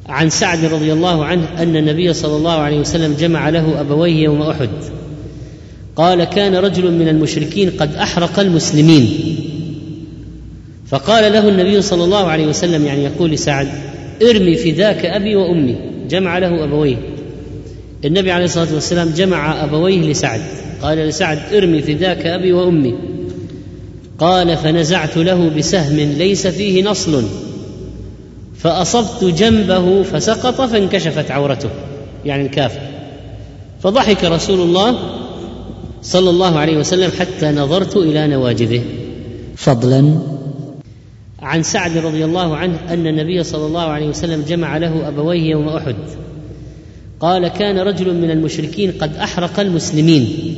عن 0.10 0.30
سعد 0.30 0.66
رضي 0.66 0.94
الله 0.94 1.26
عنه 1.26 1.62
أن 1.64 1.76
النبي 1.76 2.14
صلى 2.14 2.36
الله 2.36 2.52
عليه 2.52 2.80
وسلم 2.80 3.14
جمع 3.14 3.50
له 3.50 3.82
أبويه 3.82 4.24
يوم 4.24 4.42
أحد. 4.42 4.70
قال 5.96 6.24
كان 6.24 6.56
رجل 6.56 6.92
من 6.92 7.08
المشركين 7.08 7.70
قد 7.70 7.96
أحرق 7.96 8.40
المسلمين. 8.40 9.36
فقال 10.88 11.34
له 11.34 11.50
النبي 11.50 11.82
صلى 11.82 12.04
الله 12.04 12.26
عليه 12.26 12.48
وسلم 12.48 12.86
يعني 12.86 13.04
يقول 13.04 13.32
لسعد 13.32 13.68
ارمي 14.22 14.56
فداك 14.56 15.06
أبي 15.06 15.36
وأمي. 15.36 15.76
جمع 16.10 16.38
له 16.38 16.64
أبويه. 16.64 16.96
النبي 18.06 18.32
عليه 18.32 18.46
الصلاة 18.46 18.74
والسلام 18.74 19.10
جمع 19.10 19.64
أبويه 19.64 20.02
لسعد. 20.02 20.42
قال 20.82 20.98
لسعد 20.98 21.40
ارمي 21.54 21.82
فداك 21.82 22.26
أبي 22.26 22.54
وأمي. 22.54 22.96
قال 24.20 24.58
فنزعت 24.58 25.18
له 25.18 25.50
بسهم 25.50 26.00
ليس 26.00 26.48
فيه 26.48 26.84
نصل. 26.84 27.24
فأصبت 28.58 29.24
جنبه 29.24 30.04
فسقط 30.04 30.62
فانكشفت 30.62 31.32
عورته. 31.32 31.70
يعني 32.26 32.46
الكافر 32.46 32.82
فضحك 33.84 34.24
رسول 34.24 34.60
الله 34.60 34.98
صلى 36.04 36.30
الله 36.30 36.60
عليه 36.60 36.78
وسلم 36.78 37.12
حتى 37.20 37.52
نظرت 37.52 37.98
إلى 37.98 38.28
نواجذه. 38.28 38.82
فضلا. 39.56 40.20
عن 41.40 41.64
سعد 41.64 41.98
رضي 41.98 42.26
الله 42.26 42.56
عنه 42.56 42.80
أن 42.90 43.08
النبي 43.08 43.44
صلى 43.44 43.66
الله 43.66 43.82
عليه 43.82 44.08
وسلم 44.08 44.44
جمع 44.48 44.78
له 44.78 45.08
أبويه 45.08 45.50
يوم 45.50 45.70
أحد. 45.70 45.96
قال 47.20 47.48
كان 47.48 47.80
رجل 47.80 48.14
من 48.14 48.32
المشركين 48.32 48.92
قد 48.92 49.16
أحرق 49.16 49.60
المسلمين. 49.60 50.56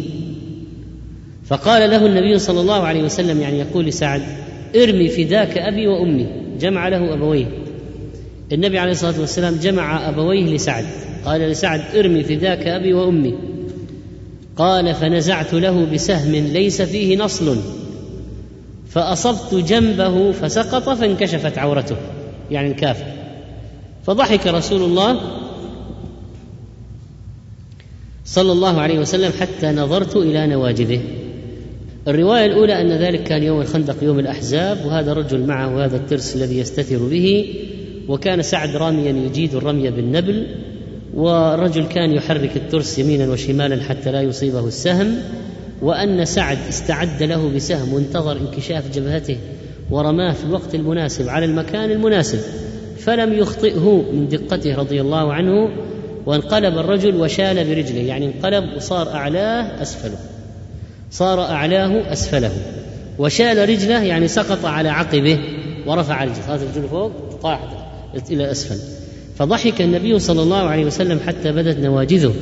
فقال 1.46 1.90
له 1.90 2.06
النبي 2.06 2.40
صلى 2.40 2.62
الله 2.62 2.82
عليه 2.84 3.04
وسلم 3.04 3.42
يعني 3.42 3.60
يقول 3.60 3.86
لسعد 3.86 4.22
ارمي 4.76 5.08
فداك 5.08 5.58
أبي 5.58 5.88
وأمي. 5.88 6.28
جمع 6.60 6.88
له 6.88 7.14
أبويه. 7.14 7.46
النبي 8.52 8.80
عليه 8.80 8.92
الصلاة 8.92 9.20
والسلام 9.20 9.56
جمع 9.56 10.10
أبويه 10.10 10.56
لسعد. 10.56 10.86
قال 11.26 11.42
لسعد 11.42 11.82
ارمي 11.96 12.24
فداك 12.24 12.68
أبي 12.68 12.94
وأمي. 12.94 13.36
قال 14.58 14.94
فنزعت 14.94 15.54
له 15.54 15.86
بسهم 15.94 16.32
ليس 16.32 16.82
فيه 16.82 17.18
نصل. 17.18 17.58
فأصبت 18.90 19.56
جنبه 19.56 20.32
فسقط 20.32 20.90
فانكشفت 20.90 21.58
عورته 21.58 21.96
يعني 22.52 22.72
الكافر 22.72 23.06
فضحك 24.04 24.48
رسول 24.48 24.82
الله 24.82 25.20
صلى 28.26 28.52
الله 28.52 28.82
عليه 28.82 29.00
وسلم 29.00 29.32
حتى 29.40 29.72
نظرت 29.72 30.16
إلى 30.16 30.48
نواجذه. 30.48 31.02
الرواية 32.08 32.46
الأولى 32.46 32.82
أن 32.82 32.92
ذلك 32.92 33.24
كان 33.24 33.44
يوم 33.44 33.62
الخندق 33.62 34.04
يوم 34.04 34.20
الأحزاب 34.20 34.86
وهذا 34.86 35.12
الرجل 35.12 35.46
معه 35.46 35.86
هذا 35.86 35.98
الترس 35.98 36.36
الذي 36.36 36.58
يستتر 36.58 36.98
به. 36.98 37.56
وكان 38.08 38.42
سعد 38.42 38.76
راميا 38.76 39.12
يجيد 39.12 39.56
الرمي 39.56 39.92
بالنبل 39.92 40.48
والرجل 41.16 41.88
كان 41.88 42.12
يحرك 42.12 42.56
الترس 42.56 43.00
يمينا 43.00 43.30
وشمالا 43.30 43.84
حتى 43.84 44.12
لا 44.12 44.22
يصيبه 44.22 44.68
السهم 44.68 45.18
وأن 45.82 46.26
سعد 46.26 46.58
استعد 46.70 47.24
له 47.24 47.50
بسهم 47.56 47.94
وانتظر 47.94 48.38
انكشاف 48.38 48.92
جبهته 48.92 49.38
ورماه 49.92 50.34
في 50.34 50.44
الوقت 50.44 50.76
المناسب 50.76 51.30
على 51.30 51.46
المكان 51.46 51.92
المناسب 51.92 52.40
فلم 53.00 53.34
يخطئه 53.34 54.06
من 54.14 54.28
دقته 54.28 54.76
رضي 54.76 55.02
الله 55.02 55.34
عنه 55.34 55.70
وانقلب 56.26 56.78
الرجل 56.78 57.16
وشال 57.16 57.56
برجله 57.56 58.02
يعني 58.02 58.26
انقلب 58.26 58.78
وصار 58.78 59.10
أعلاه 59.10 59.82
أسفله 59.82 60.18
صار 61.12 61.42
أعلاه 61.42 62.14
أسفله 62.14 62.52
وشال 63.20 63.70
رجله 63.70 64.04
يعني 64.04 64.28
سقط 64.28 64.66
على 64.66 64.90
عقبه 64.90 65.40
ورفع 65.86 66.24
رجله 66.24 66.56
هذا 66.56 66.64
الرجل 66.64 66.90
فوق 66.90 67.12
طاحت 67.42 67.68
إلى 68.32 68.52
أسفل. 68.52 68.95
فضحك 69.38 69.82
النبي 69.82 70.20
صلى 70.20 70.42
الله 70.42 70.58
عليه 70.58 70.86
وسلم 70.86 71.20
حتى 71.28 71.52
بدت 71.52 71.80
نواجذه. 71.80 72.34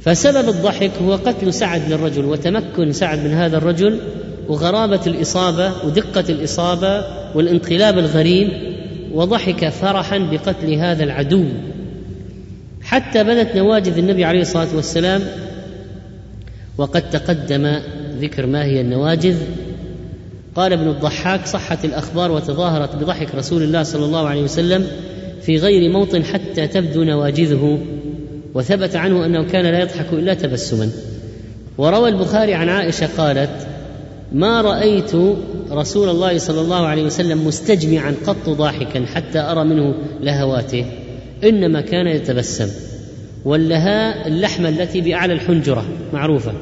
فسبب 0.00 0.48
الضحك 0.48 0.90
هو 1.02 1.14
قتل 1.14 1.54
سعد 1.54 1.92
للرجل 1.92 2.24
وتمكن 2.24 2.92
سعد 2.92 3.18
من 3.24 3.30
هذا 3.30 3.56
الرجل 3.56 4.00
وغرابة 4.48 5.00
الإصابة 5.06 5.72
ودقة 5.86 6.24
الإصابة 6.28 7.04
والانقلاب 7.34 7.98
الغريب 7.98 8.48
وضحك 9.14 9.68
فرحا 9.68 10.18
بقتل 10.18 10.74
هذا 10.74 11.04
العدو. 11.04 11.44
حتى 12.82 13.24
بدت 13.24 13.56
نواجذ 13.56 13.98
النبي 13.98 14.24
عليه 14.24 14.40
الصلاة 14.40 14.76
والسلام 14.76 15.22
وقد 16.78 17.10
تقدم 17.10 17.80
ذكر 18.20 18.46
ما 18.46 18.64
هي 18.64 18.80
النواجذ. 18.80 19.36
قال 20.56 20.72
ابن 20.72 20.88
الضحاك 20.88 21.46
صحت 21.46 21.84
الأخبار 21.84 22.32
وتظاهرت 22.32 22.96
بضحك 22.96 23.34
رسول 23.34 23.62
الله 23.62 23.82
صلى 23.82 24.04
الله 24.04 24.28
عليه 24.28 24.42
وسلم 24.42 24.86
في 25.42 25.56
غير 25.56 25.90
موطن 25.90 26.24
حتى 26.24 26.66
تبدو 26.66 27.04
نواجذه 27.04 27.78
وثبت 28.54 28.96
عنه 28.96 29.26
أنه 29.26 29.44
كان 29.44 29.64
لا 29.64 29.80
يضحك 29.80 30.12
إلا 30.12 30.34
تبسما. 30.34 30.90
وروى 31.78 32.08
البخاري 32.08 32.54
عن 32.54 32.68
عائشة 32.68 33.08
قالت 33.16 33.66
ما 34.32 34.60
رأيت 34.60 35.12
رسول 35.70 36.08
الله 36.08 36.38
صلى 36.38 36.60
الله 36.60 36.86
عليه 36.86 37.02
وسلم 37.02 37.46
مستجمعا 37.46 38.14
قط 38.26 38.48
ضاحكا 38.48 39.06
حتى 39.06 39.38
أرى 39.38 39.64
منه 39.64 39.94
لهواته 40.20 40.84
إنما 41.44 41.80
كان 41.80 42.06
يتبسم. 42.06 42.68
واللهاء 43.44 44.28
اللحمة 44.28 44.68
التي 44.68 45.00
بأعلى 45.00 45.32
الحنجرة 45.32 45.84
معروفة. 46.12 46.52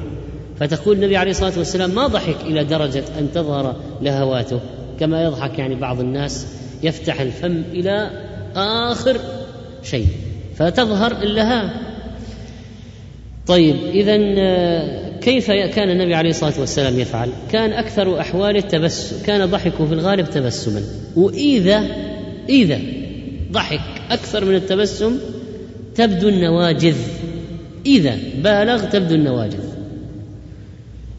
فتقول 0.60 0.96
النبي 0.96 1.16
عليه 1.16 1.30
الصلاة 1.30 1.58
والسلام 1.58 1.90
ما 1.90 2.06
ضحك 2.06 2.36
إلى 2.46 2.64
درجة 2.64 3.04
أن 3.18 3.28
تظهر 3.34 3.76
لهواته. 4.02 4.60
كما 5.00 5.24
يضحك 5.24 5.58
يعني 5.58 5.74
بعض 5.74 6.00
الناس 6.00 6.46
يفتح 6.82 7.20
الفم 7.20 7.62
إلى 7.72 8.10
آخر 8.56 9.16
شيء 9.82 10.06
فتظهر 10.56 11.22
اللهاء 11.22 11.70
طيب 13.46 13.76
اذا 13.76 14.16
كيف 15.20 15.50
كان 15.50 15.90
النبي 15.90 16.14
عليه 16.14 16.30
الصلاة 16.30 16.60
والسلام 16.60 16.98
يفعل؟ 16.98 17.28
كان 17.52 17.72
أكثر 17.72 18.20
احواله 18.20 18.58
التبسم، 18.58 19.26
كان 19.26 19.46
ضحكه 19.46 19.86
في 19.86 19.94
الغالب 19.94 20.30
تبسما، 20.30 20.82
وإذا 21.16 21.82
إذا 22.48 22.80
ضحك 23.52 23.80
أكثر 24.10 24.44
من 24.44 24.54
التبسم 24.54 25.18
تبدو 25.94 26.28
النواجذ. 26.28 26.96
إذا 27.86 28.18
بالغ 28.42 28.84
تبدو 28.84 29.14
النواجذ. 29.14 29.64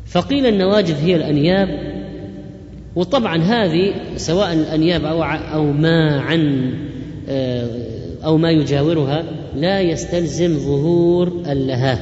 فقيل 0.07 0.45
النواجذ 0.45 0.95
هي 1.03 1.15
الأنياب 1.15 1.95
وطبعا 2.95 3.37
هذه 3.37 3.93
سواء 4.17 4.53
الانياب 4.53 5.05
أو 5.05 5.23
أو 5.23 5.71
ما 5.71 6.19
عن 6.21 6.73
أو 8.25 8.37
ما 8.37 8.51
يجاورها 8.51 9.23
لا 9.55 9.81
يستلزم 9.81 10.59
ظهور 10.59 11.27
اللهاه 11.27 11.99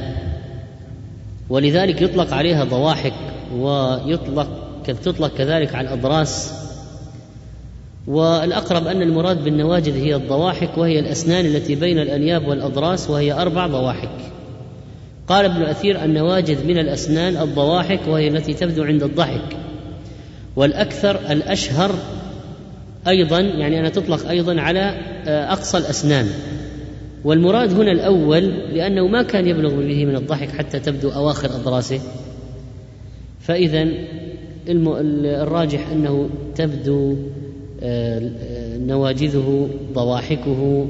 ولذلك 1.48 2.02
يطلق 2.02 2.34
عليها 2.34 2.64
ضواحك 2.64 3.12
ويطلق 3.56 4.48
تطلق 4.86 5.34
كذلك 5.34 5.74
على 5.74 5.88
الأضراس. 5.88 6.52
والأقرب 8.06 8.86
أن 8.86 9.02
المراد 9.02 9.44
بالنواجذ 9.44 9.96
هي 9.96 10.14
الضواحك 10.14 10.78
وهي 10.78 10.98
الأسنان 10.98 11.46
التي 11.46 11.74
بين 11.74 11.98
الأنياب 11.98 12.48
والأضراس 12.48 13.10
وهي 13.10 13.32
أربع 13.32 13.66
ضواحك. 13.66 14.10
قال 15.28 15.44
ابن 15.44 15.62
اثير 15.62 16.04
النواجذ 16.04 16.66
من 16.66 16.78
الأسنان 16.78 17.36
الضواحك 17.36 18.00
وهي 18.08 18.28
التي 18.28 18.54
تبدو 18.54 18.84
عند 18.84 19.02
الضحك. 19.02 19.56
والأكثر 20.56 21.20
الأشهر 21.30 21.94
أيضا 23.08 23.40
يعني 23.40 23.78
انها 23.80 23.90
تطلق 23.90 24.28
أيضا 24.28 24.60
على 24.60 24.94
أقصى 25.26 25.78
الأسنان. 25.78 26.26
والمراد 27.24 27.72
هنا 27.72 27.92
الأول 27.92 28.42
لأنه 28.74 29.06
ما 29.06 29.22
كان 29.22 29.46
يبلغ 29.46 29.74
به 29.74 30.04
من 30.04 30.16
الضحك 30.16 30.48
حتى 30.48 30.80
تبدو 30.80 31.08
أواخر 31.08 31.48
أضراسه. 31.48 32.00
فإذا 33.40 33.88
الراجح 34.68 35.88
أنه 35.88 36.30
تبدو 36.54 37.16
آه، 37.82 38.78
نواجذه 38.78 39.68
ضواحكه 39.94 40.86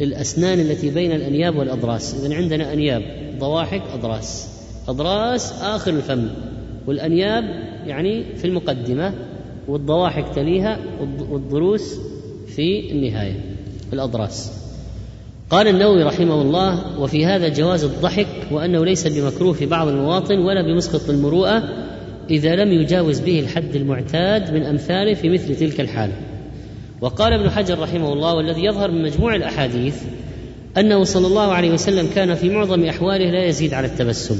الأسنان 0.00 0.60
التي 0.60 0.90
بين 0.90 1.12
الأنياب 1.12 1.56
والأضراس. 1.56 2.24
اذا 2.24 2.34
عندنا 2.34 2.72
أنياب 2.72 3.02
ضواحك 3.38 3.82
أضراس. 3.94 4.48
أضراس 4.88 5.52
آخر 5.62 5.90
الفم. 5.90 6.28
والأنياب 6.86 7.44
يعني 7.86 8.24
في 8.36 8.44
المقدمة 8.44 9.14
والضواحك 9.68 10.24
تليها 10.34 10.78
والضروس 11.30 12.00
في 12.46 12.92
النهاية. 12.92 13.51
في 13.92 13.96
الأضراس. 13.96 14.52
قال 15.50 15.68
النووي 15.68 16.02
رحمه 16.02 16.42
الله 16.42 17.00
وفي 17.00 17.26
هذا 17.26 17.48
جواز 17.48 17.84
الضحك 17.84 18.26
وأنه 18.50 18.84
ليس 18.84 19.06
بمكروه 19.06 19.52
في 19.52 19.66
بعض 19.66 19.88
المواطن 19.88 20.38
ولا 20.38 20.62
بمسقط 20.62 21.10
المروءة 21.10 21.62
إذا 22.30 22.54
لم 22.56 22.72
يجاوز 22.72 23.20
به 23.20 23.40
الحد 23.40 23.76
المعتاد 23.76 24.54
من 24.54 24.62
أمثاله 24.62 25.14
في 25.14 25.28
مثل 25.28 25.56
تلك 25.56 25.80
الحالة. 25.80 26.12
وقال 27.00 27.32
ابن 27.32 27.50
حجر 27.50 27.78
رحمه 27.78 28.12
الله 28.12 28.34
والذي 28.34 28.64
يظهر 28.64 28.90
من 28.90 29.02
مجموع 29.02 29.34
الأحاديث 29.34 29.96
أنه 30.78 31.04
صلى 31.04 31.26
الله 31.26 31.52
عليه 31.52 31.72
وسلم 31.72 32.08
كان 32.14 32.34
في 32.34 32.48
معظم 32.48 32.84
أحواله 32.84 33.30
لا 33.30 33.44
يزيد 33.44 33.74
على 33.74 33.86
التبسم 33.86 34.38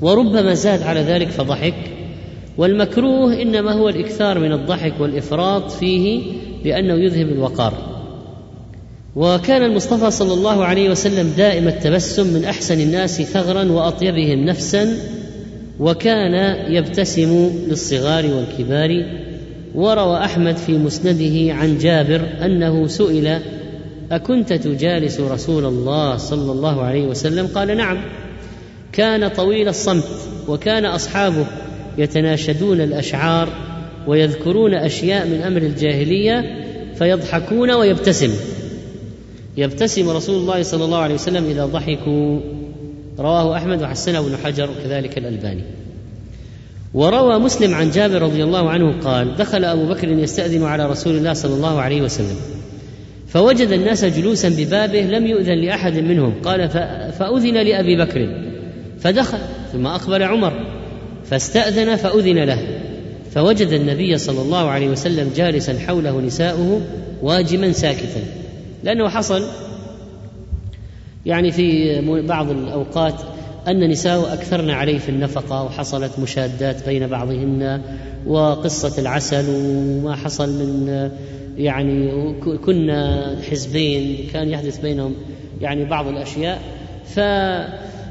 وربما 0.00 0.54
زاد 0.54 0.82
على 0.82 1.00
ذلك 1.00 1.28
فضحك 1.28 1.90
والمكروه 2.58 3.42
إنما 3.42 3.72
هو 3.72 3.88
الإكثار 3.88 4.38
من 4.38 4.52
الضحك 4.52 4.94
والإفراط 5.00 5.70
فيه 5.70 6.22
لأنه 6.64 6.94
يذهب 6.94 7.28
الوقار. 7.28 7.93
وكان 9.16 9.62
المصطفى 9.62 10.10
صلى 10.10 10.34
الله 10.34 10.64
عليه 10.64 10.90
وسلم 10.90 11.32
دائم 11.36 11.68
التبسم 11.68 12.26
من 12.26 12.44
أحسن 12.44 12.80
الناس 12.80 13.22
ثغرا 13.22 13.64
وأطيبهم 13.64 14.44
نفسا 14.44 14.96
وكان 15.80 16.56
يبتسم 16.72 17.50
للصغار 17.68 18.26
والكبار. 18.26 19.04
وروى 19.74 20.18
أحمد 20.18 20.56
في 20.56 20.72
مسنده 20.72 21.54
عن 21.54 21.78
جابر 21.78 22.20
أنه 22.44 22.86
سئل 22.86 23.38
أكنت 24.12 24.52
تجالس 24.52 25.20
رسول 25.20 25.64
الله 25.64 26.16
صلى 26.16 26.52
الله 26.52 26.82
عليه 26.82 27.06
وسلم؟ 27.06 27.46
قال 27.46 27.76
نعم. 27.76 27.98
كان 28.92 29.28
طويل 29.28 29.68
الصمت 29.68 30.04
وكان 30.48 30.84
أصحابه 30.84 31.46
يتناشدون 31.98 32.80
الأشعار 32.80 33.48
ويذكرون 34.06 34.74
أشياء 34.74 35.26
من 35.26 35.42
أمر 35.42 35.62
الجاهلية 35.62 36.44
فيضحكون 36.98 37.70
ويبتسم. 37.70 38.30
يبتسم 39.56 40.10
رسول 40.10 40.36
الله 40.36 40.62
صلى 40.62 40.84
الله 40.84 40.98
عليه 40.98 41.14
وسلم 41.14 41.44
إذا 41.44 41.66
ضحكوا. 41.66 42.40
رواه 43.18 43.56
أحمد 43.56 43.82
وحسنه 43.82 44.18
ابن 44.18 44.36
حجر 44.44 44.70
وكذلك 44.70 45.18
الألباني. 45.18 45.62
وروى 46.94 47.38
مسلم 47.38 47.74
عن 47.74 47.90
جابر 47.90 48.22
رضي 48.22 48.44
الله 48.44 48.70
عنه 48.70 49.00
قال 49.00 49.36
دخل 49.36 49.64
أبو 49.64 49.86
بكر 49.86 50.08
يستأذن 50.08 50.62
على 50.62 50.86
رسول 50.86 51.16
الله 51.16 51.32
صلى 51.32 51.54
الله 51.54 51.80
عليه 51.80 52.02
وسلم. 52.02 52.36
فوجد 53.28 53.68
الناس 53.68 54.04
جلوسا 54.04 54.48
ببابه 54.48 55.00
لم 55.00 55.26
يؤذن 55.26 55.64
لأحد 55.64 55.98
منهم. 55.98 56.34
قال 56.44 56.68
فأذن 57.18 57.54
لأبي 57.54 57.96
بكر. 57.96 58.28
فدخل 59.00 59.38
ثم 59.72 59.86
أقبل 59.86 60.22
عمر. 60.22 60.52
فاستأذن 61.24 61.96
فأذن 61.96 62.38
له. 62.38 62.58
فوجد 63.34 63.68
النبي 63.68 64.18
صلى 64.18 64.42
الله 64.42 64.70
عليه 64.70 64.88
وسلم 64.88 65.30
جالسا 65.36 65.78
حوله 65.78 66.20
نساؤه 66.20 66.80
واجما 67.22 67.72
ساكتا. 67.72 68.43
لأنه 68.84 69.08
حصل 69.08 69.42
يعني 71.26 71.52
في 71.52 72.00
بعض 72.20 72.50
الأوقات 72.50 73.14
أن 73.68 73.90
نساء 73.90 74.34
أكثرن 74.34 74.70
عليه 74.70 74.98
في 74.98 75.08
النفقة 75.08 75.62
وحصلت 75.62 76.18
مشادات 76.18 76.86
بين 76.86 77.06
بعضهن 77.06 77.80
وقصة 78.26 79.00
العسل 79.02 79.44
وما 79.48 80.16
حصل 80.16 80.48
من 80.48 81.10
يعني 81.56 82.32
كنا 82.66 83.36
حزبين 83.50 84.28
كان 84.32 84.48
يحدث 84.48 84.78
بينهم 84.78 85.14
يعني 85.60 85.84
بعض 85.84 86.06
الأشياء 86.08 86.60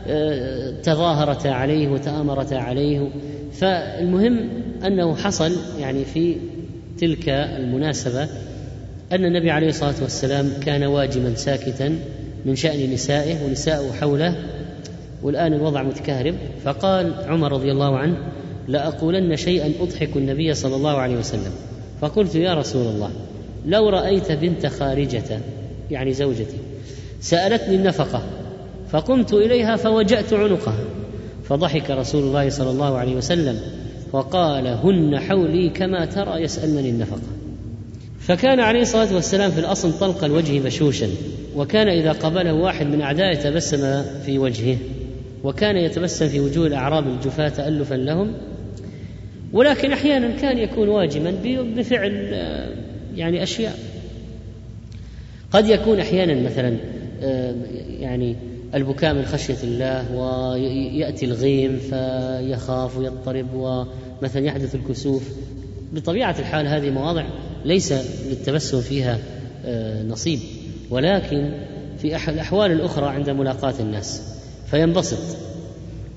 فتظاهرتا 0.06 1.48
عليه 1.48 1.88
وتآمرتا 1.88 2.56
عليه. 2.56 3.10
فالمهم 3.54 4.50
أنه 4.86 5.16
حصل 5.16 5.52
يعني 5.80 6.06
في 6.06 6.36
تلك 7.00 7.30
المناسبة 7.30 8.28
أن 9.14 9.26
النبي 9.26 9.52
عليه 9.52 9.68
الصلاة 9.68 9.94
والسلام 10.02 10.52
كان 10.66 10.84
واجما 10.84 11.36
ساكتا 11.36 12.00
من 12.46 12.56
شأن 12.56 12.94
نسائه 12.94 13.46
ونساءه 13.46 13.92
حوله 14.02 14.36
والآن 15.24 15.54
الوضع 15.54 15.84
متكهرب. 15.84 16.36
فقال 16.64 17.14
عمر 17.28 17.52
رضي 17.52 17.72
الله 17.72 17.98
عنه 17.98 18.18
لأقولن 18.68 19.36
شيئا 19.36 19.72
أضحك 19.80 20.10
النبي 20.16 20.54
صلى 20.54 20.76
الله 20.76 20.98
عليه 20.98 21.18
وسلم. 21.18 21.52
فقلت 22.02 22.36
يا 22.36 22.54
رسول 22.54 22.88
الله 22.88 23.10
لو 23.66 23.90
رأيت 23.90 24.32
بنت 24.32 24.66
خارجة 24.66 25.40
يعني 25.92 26.14
زوجتي 26.14 26.58
سألتني 27.22 27.76
النفقة 27.76 28.22
فقمت 28.90 29.34
إليها 29.34 29.76
فوجأت 29.76 30.34
عنقها 30.34 30.86
فضحك 31.44 31.90
رسول 31.90 32.24
الله 32.24 32.50
صلى 32.50 32.70
الله 32.70 32.98
عليه 32.98 33.16
وسلم 33.16 33.60
وقال 34.14 34.68
هن 34.68 35.20
حولي 35.20 35.70
كما 35.70 36.06
ترى 36.06 36.42
يسألنني 36.42 36.90
النفقة. 36.90 37.43
فكان 38.28 38.60
عليه 38.60 38.82
الصلاة 38.82 39.16
والسلام 39.16 39.52
في 39.52 39.60
الأصل 39.60 40.00
طلق 40.00 40.24
الوجه 40.24 40.60
بشوشا 40.60 41.10
وكان 41.56 41.88
إذا 41.88 42.12
قبله 42.12 42.54
واحد 42.54 42.86
من 42.86 43.02
أعدائه 43.02 43.36
تبسم 43.36 44.04
في 44.26 44.40
وجهه 44.40 44.78
وكان 45.44 45.78
يتبسم 45.78 46.28
في 46.28 46.40
وجوه 46.40 46.68
الأعراب 46.68 47.08
الجفاة 47.08 47.50
تألفا 47.50 47.96
لهم. 47.96 48.34
ولكن 49.54 49.92
أحيانا 49.92 50.32
كان 50.42 50.58
يكون 50.58 50.88
واجما 50.88 51.32
بفعل 51.78 52.30
آه، 52.34 52.70
يعني 53.16 53.44
أشياء. 53.44 53.80
قد 55.52 55.68
يكون 55.68 56.00
أحيانا 56.00 56.50
مثلا 56.50 56.78
آه، 57.24 57.56
يعني 58.00 58.36
البكاء 58.76 59.14
من 59.14 59.26
خشية 59.26 59.64
الله 59.64 60.16
ويأتي 60.16 61.26
الغيم 61.26 61.78
فيخاف 61.78 62.98
ويضطرب 62.98 63.48
ومثلا 63.54 64.46
يحدث 64.46 64.76
الكسوف. 64.76 65.30
بطبيعة 65.94 66.36
الحال 66.40 66.68
هذه 66.68 66.90
مواضع 66.90 67.26
ليس 67.66 67.94
للتبسم 68.30 68.82
فيها 68.82 69.20
آه، 69.66 70.04
نصيب. 70.04 70.40
ولكن 70.90 71.52
في 71.98 72.30
الأحوال 72.30 72.72
الأخرى 72.72 73.06
عند 73.06 73.30
ملاقاة 73.30 73.74
الناس. 73.80 74.22
فينبسط. 74.72 75.38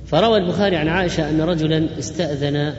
فروى 0.07 0.39
البخاري 0.39 0.77
عن 0.77 0.89
عائشة 0.89 1.31
أن 1.31 1.41
رجلا 1.41 1.99
استأذن 1.99 2.75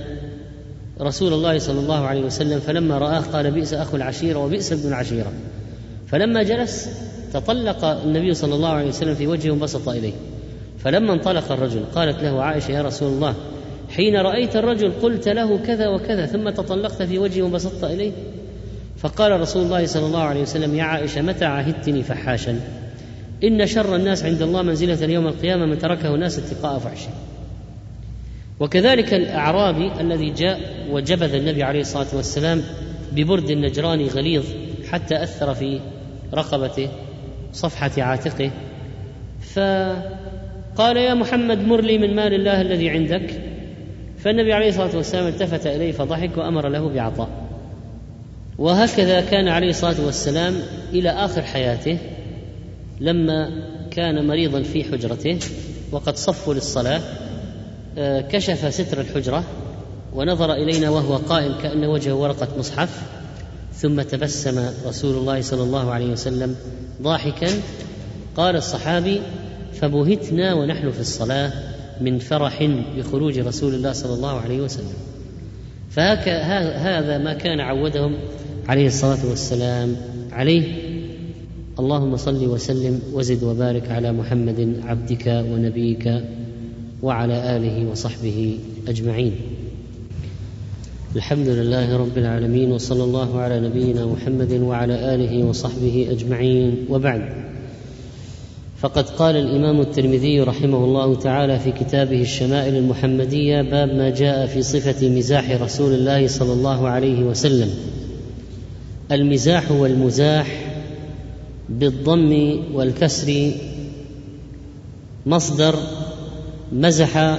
رسول 1.02 1.34
الله 1.34 1.60
صلى 1.60 1.80
الله 1.80 2.06
عليه 2.06 2.22
وسلم 2.22 2.60
فلما 2.60 2.98
رآه 2.98 3.20
قال 3.20 3.52
بئس 3.52 3.74
أخو 3.74 3.98
العشيرة 3.98 4.46
وبئس 4.46 4.72
ابن 4.72 4.88
العشيرة. 4.88 5.32
فلما 6.08 6.44
جلس 6.44 6.90
تطلق 7.34 7.86
النبي 7.86 8.34
صلى 8.34 8.56
الله 8.56 8.70
عليه 8.70 8.88
وسلم 8.88 9.16
في 9.16 9.28
وجهه 9.28 9.52
وانبسط 9.52 9.90
إليه. 9.90 10.14
فلما 10.80 11.14
انطلق 11.14 11.52
الرجل 11.52 11.84
قالت 11.96 12.24
له 12.24 12.44
عائشة 12.44 12.72
يا 12.72 12.82
رسول 12.82 13.12
الله 13.12 13.36
حين 13.90 14.16
رأيت 14.16 14.56
الرجل 14.56 14.92
قلت 15.02 15.28
له 15.28 15.58
كذا 15.58 15.88
وكذا 15.88 16.26
ثم 16.26 16.50
تطلقت 16.50 17.04
في 17.04 17.20
وجهه 17.20 17.42
وانبسطت 17.42 17.84
إليه؟ 17.84 18.12
فقال 18.98 19.42
رسول 19.42 19.64
الله 19.64 19.86
صلى 19.86 20.06
الله 20.06 20.22
عليه 20.22 20.42
وسلم 20.42 20.76
يا 20.76 20.84
عائشة 20.84 21.22
متى 21.22 21.46
عهدتني 21.46 22.04
فحاشا؟ 22.04 22.60
إن 23.44 23.66
شر 23.66 23.96
الناس 23.96 24.24
عند 24.24 24.42
الله 24.42 24.62
منزلة 24.62 25.14
يوم 25.14 25.28
القيامة 25.28 25.66
من 25.66 25.78
تركه 25.78 26.16
الناس 26.16 26.40
اتقاء 26.40 26.80
فحشه. 26.80 27.10
وكذلك 28.60 29.14
الأعرابي 29.14 29.92
الذي 30.02 30.30
جاء 30.30 30.60
وجبذ 30.92 31.34
النبي 31.34 31.64
عليه 31.64 31.82
الصلاة 31.82 32.08
والسلام 32.14 32.62
ببرد 33.12 33.52
نجراني 33.52 34.08
غليظ 34.08 34.46
حتى 34.90 35.24
أثر 35.24 35.54
في 35.54 35.80
رقبته 36.34 36.88
صفحة 37.54 37.92
عاتقه. 37.98 38.52
فقال 39.54 40.98
يا 40.98 41.14
محمد 41.14 41.68
مر 41.68 41.82
لي 41.82 41.98
من 41.98 42.16
مال 42.16 42.34
الله 42.34 42.62
الذي 42.62 42.90
عندك. 42.90 43.42
فالنبي 44.18 44.54
عليه 44.54 44.70
الصلاة 44.70 44.96
والسلام 44.96 45.28
التفت 45.28 45.68
إليه 45.68 45.92
فضحك 45.92 46.38
وأمر 46.38 46.68
له 46.68 46.90
بعطاء. 46.90 47.47
وهكذا 48.58 49.22
كان 49.22 49.48
عليه 49.48 49.70
الصلاة 49.70 50.06
والسلام 50.06 50.56
إلى 50.94 51.10
آخر 51.10 51.42
حياته 51.42 51.98
لما 53.00 53.50
كان 53.92 54.28
مريضا 54.28 54.62
في 54.64 54.84
حجرته 54.84 55.40
وقد 55.92 56.18
صفوا 56.18 56.54
للصلاة 56.54 57.02
آه، 57.98 58.22
كشف 58.22 58.74
ستر 58.74 59.02
الحجرة 59.02 59.44
ونظر 60.14 60.54
إلينا 60.54 60.90
وهو 60.90 61.16
قائم 61.16 61.54
كأن 61.62 61.86
وجهه 61.86 62.14
ورقة 62.14 62.48
مصحف 62.58 63.02
ثم 63.74 64.02
تبسم 64.02 64.70
رسول 64.86 65.16
الله 65.16 65.42
صلى 65.42 65.64
الله 65.64 65.92
عليه 65.92 66.12
وسلم 66.12 66.56
ضاحكا 67.02 67.48
قال 68.38 68.56
الصحابي 68.56 69.22
فبهتنا 69.74 70.54
ونحن 70.54 70.92
في 70.92 71.00
الصلاة 71.00 71.52
من 72.02 72.20
فرح 72.20 72.64
بخروج 72.98 73.40
رسول 73.40 73.74
الله 73.74 73.92
صلى 73.92 74.14
الله 74.14 74.42
عليه 74.42 74.62
وسلم. 74.62 74.94
فهذا 75.92 77.18
ما 77.18 77.34
كان 77.34 77.60
عودهم 77.60 78.18
عليه 78.68 78.88
الصلاة 78.88 79.30
والسلام 79.30 79.96
عليه. 80.32 80.64
اللهم 81.80 82.18
صل 82.18 82.48
وسلم 82.48 83.02
وزد 83.14 83.44
وبارك 83.44 83.92
على 83.92 84.12
محمد 84.12 84.82
عبدك 84.84 85.46
ونبيك 85.52 86.24
وعلى 87.02 87.58
آله 87.58 87.92
وصحبه 87.92 88.58
أجمعين. 88.88 89.32
الحمد 91.16 91.48
لله 91.48 91.98
رب 91.98 92.18
العالمين 92.18 92.72
وصلى 92.72 93.04
الله 93.04 93.40
على 93.40 93.60
نبينا 93.60 94.06
محمد 94.06 94.52
وعلى 94.52 95.16
آله 95.16 95.46
وصحبه 95.46 96.08
أجمعين. 96.12 96.86
وبعد 96.90 97.22
فقد 98.78 99.10
قال 99.10 99.36
الإمام 99.36 99.82
الترمذي 99.82 100.42
رحمه 100.42 100.86
الله 100.86 101.16
تعالى 101.16 101.60
في 101.60 101.72
كتابه 101.72 102.22
الشمائل 102.22 102.76
المحمدية 102.76 103.62
باب 103.62 103.90
ما 103.90 104.10
جاء 104.10 104.46
في 104.46 104.62
صفة 104.62 105.10
مزاح 105.10 105.62
رسول 105.62 105.94
الله 105.94 106.28
صلى 106.28 106.54
الله 106.54 106.88
عليه 106.88 107.24
وسلم. 107.24 107.70
المزاح 109.12 109.72
والمزاح 109.72 110.48
بالضم 111.70 112.60
والكسر 112.74 113.52
مصدر 115.26 115.76
مزح 116.72 117.38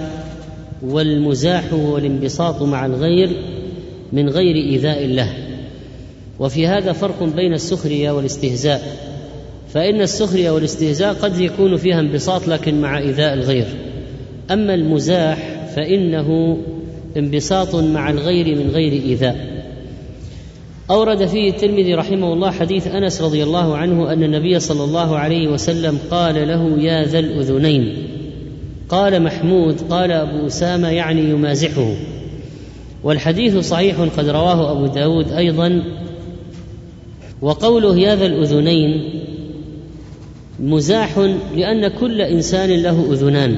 والمزاح 0.82 1.72
هو 1.72 1.98
الانبساط 1.98 2.62
مع 2.62 2.86
الغير 2.86 3.36
من 4.12 4.28
غير 4.28 4.56
إيذاء 4.56 5.06
له 5.06 5.32
وفي 6.38 6.66
هذا 6.66 6.92
فرق 6.92 7.22
بين 7.22 7.52
السخرية 7.52 8.10
والاستهزاء. 8.10 8.82
فإن 9.74 10.00
السخرية 10.00 10.50
والاستهزاء 10.50 11.14
قد 11.14 11.40
يكون 11.40 11.76
فيها 11.76 12.00
انبساط 12.00 12.48
لكن 12.48 12.80
مع 12.80 12.98
إيذاء 12.98 13.34
الغير. 13.34 13.66
أما 14.50 14.74
المزاح 14.74 15.66
فإنه 15.76 16.58
انبساط 17.16 17.74
مع 17.74 18.10
الغير 18.10 18.56
من 18.56 18.70
غير 18.70 18.92
إيذاء. 18.92 19.57
أورد 20.90 21.26
فيه 21.26 21.50
الترمذي 21.50 21.94
رحمه 21.94 22.32
الله 22.32 22.50
حديث 22.50 22.86
أنس 22.86 23.22
رضي 23.22 23.42
الله 23.42 23.76
عنه 23.76 24.12
أن 24.12 24.22
النبي 24.22 24.60
صلى 24.60 24.84
الله 24.84 25.18
عليه 25.18 25.48
وسلم 25.48 25.98
قال 26.10 26.48
له 26.48 26.82
يا 26.82 27.04
ذا 27.04 27.18
الأذنين. 27.18 27.96
قال 28.88 29.22
محمود 29.22 29.80
قال 29.90 30.12
أبو 30.12 30.46
أسامة 30.46 30.88
يعني 30.88 31.30
يمازحه. 31.30 31.94
والحديث 33.04 33.56
صحيح 33.56 34.00
قد 34.00 34.28
رواه 34.28 34.72
أبو 34.72 34.86
داود 34.86 35.32
أيضا. 35.32 35.82
وقوله 37.42 37.98
يا 37.98 38.16
ذا 38.16 38.26
الأذنين 38.26 39.10
مزاح 40.60 41.18
لأن 41.56 41.88
كل 41.88 42.20
إنسان 42.20 42.70
له 42.70 43.12
أذنان. 43.12 43.56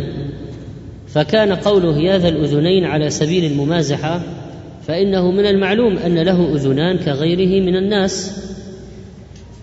فكان 1.08 1.52
قوله 1.52 1.98
يا 1.98 2.18
ذا 2.18 2.28
الأذنين 2.28 2.84
على 2.84 3.10
سبيل 3.10 3.44
الممازحة 3.44 4.39
فإنه 4.86 5.30
من 5.30 5.46
المعلوم 5.46 5.96
أن 5.96 6.18
له 6.18 6.54
أذنان 6.54 6.98
كغيره 6.98 7.64
من 7.64 7.76
الناس. 7.76 8.44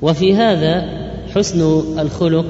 وفي 0.02 0.36
هذا 0.36 0.86
حسن 1.36 1.62
الخلق 2.00 2.46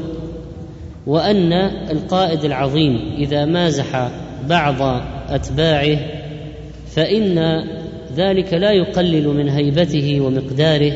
وأن 1.07 1.53
القائد 1.91 2.45
العظيم 2.45 2.99
إذا 3.17 3.45
مازح 3.45 4.09
بعض 4.49 5.01
أتباعه 5.29 5.97
فإن 6.95 7.63
ذلك 8.17 8.53
لا 8.53 8.71
يقلل 8.71 9.27
من 9.27 9.49
هيبته 9.49 10.21
ومقداره. 10.21 10.93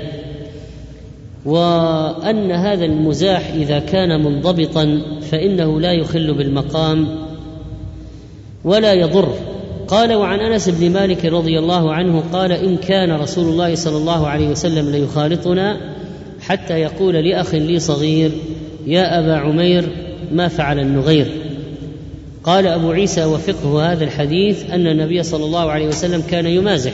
وأن 1.45 2.51
هذا 2.51 2.85
المزاح 2.85 3.53
إذا 3.53 3.79
كان 3.79 4.23
منضبطا 4.23 5.01
فإنه 5.31 5.79
لا 5.79 5.91
يخل 5.91 6.33
بالمقام 6.33 7.07
ولا 8.63 8.93
يضر 8.93 9.33
قال 9.91 10.13
وعن 10.13 10.39
أنس 10.39 10.69
بن 10.69 10.91
مالك 10.91 11.25
رضي 11.25 11.59
الله 11.59 11.93
عنه 11.93 12.23
قال 12.33 12.51
إن 12.51 12.77
كان 12.77 13.11
رسول 13.11 13.45
الله 13.45 13.75
صلى 13.75 13.97
الله 13.97 14.27
عليه 14.27 14.47
وسلم 14.47 14.89
ليخالطنا 14.89 15.77
حتى 16.41 16.73
يقول 16.73 17.15
لأخ 17.15 17.55
لي 17.55 17.79
صغير 17.79 18.31
يا 18.87 19.19
أبا 19.19 19.35
عمير 19.35 19.89
ما 20.31 20.47
فعل 20.47 20.79
النغير؟ 20.79 21.27
قال 22.43 22.67
أبو 22.67 22.91
عيسى 22.91 23.25
وفقه 23.25 23.91
هذا 23.91 24.03
الحديث 24.03 24.71
أن 24.71 24.87
النبي 24.87 25.23
صلى 25.23 25.45
الله 25.45 25.71
عليه 25.71 25.87
وسلم 25.87 26.21
كان 26.29 26.45
يمازح 26.45 26.93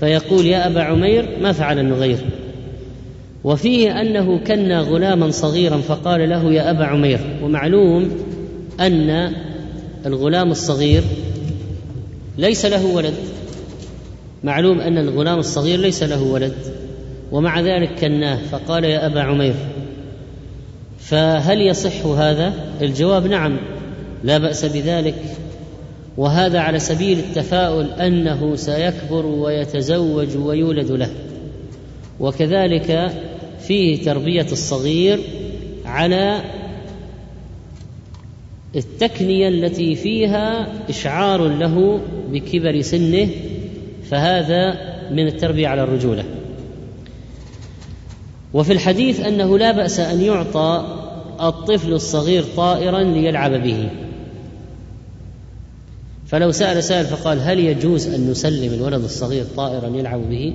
فيقول 0.00 0.46
يا 0.46 0.66
أبا 0.66 0.82
عمير 0.82 1.28
ما 1.40 1.52
فعل 1.52 1.78
النغير؟ 1.78 2.18
وفيه 3.44 4.00
أنه 4.00 4.38
كنا 4.38 4.80
غلاما 4.80 5.30
صغيرا 5.30 5.76
فقال 5.76 6.30
له 6.30 6.52
يا 6.52 6.70
أبا 6.70 6.84
عمير. 6.84 7.20
ومعلوم 7.42 8.10
أن 8.80 9.32
الغلام 10.06 10.50
الصغير 10.50 11.02
ليس 12.38 12.66
له 12.66 12.86
ولد. 12.86 13.14
معلوم 14.44 14.80
أن 14.80 14.98
الغلام 14.98 15.38
الصغير 15.38 15.78
ليس 15.78 16.02
له 16.02 16.22
ولد. 16.22 16.54
ومع 17.32 17.60
ذلك 17.60 17.90
كناه 18.00 18.38
فقال 18.52 18.84
يا 18.84 19.06
أبا 19.06 19.20
عمير 19.20 19.54
فهل 20.98 21.60
يصح 21.60 22.06
هذا؟ 22.06 22.54
الجواب 22.82 23.26
نعم 23.26 23.58
لا 24.24 24.38
بأس 24.38 24.64
بذلك. 24.64 25.22
وهذا 26.16 26.60
على 26.60 26.78
سبيل 26.78 27.18
التفاؤل 27.18 27.90
أنه 27.90 28.56
سيكبر 28.56 29.26
ويتزوج 29.26 30.36
ويولد 30.36 30.90
له. 30.90 31.10
وكذلك 32.20 33.12
فيه 33.60 34.04
تربية 34.04 34.46
الصغير 34.52 35.20
على 35.84 36.40
التكنية 38.76 39.48
التي 39.48 39.94
فيها 39.94 40.68
إشعار 40.88 41.48
له 41.48 42.00
بكبر 42.32 42.80
سنه 42.80 43.28
فهذا 44.10 44.78
من 45.10 45.26
التربية 45.26 45.68
على 45.68 45.82
الرجولة. 45.82 46.24
وفي 48.54 48.72
الحديث 48.72 49.20
أنه 49.20 49.58
لا 49.58 49.72
بأس 49.72 50.00
أن 50.00 50.20
يعطى 50.20 50.84
الطفل 51.40 51.92
الصغير 51.92 52.44
طائرا 52.56 53.02
ليلعب 53.02 53.52
به. 53.52 53.88
فلو 56.26 56.50
سأل 56.50 56.84
سائل 56.84 57.04
فقال 57.04 57.40
هل 57.40 57.58
يجوز 57.58 58.06
أن 58.06 58.30
نسلم 58.30 58.74
الولد 58.74 59.04
الصغير 59.04 59.44
طائرا 59.56 59.88
يلعب 59.88 60.30
به؟ 60.30 60.54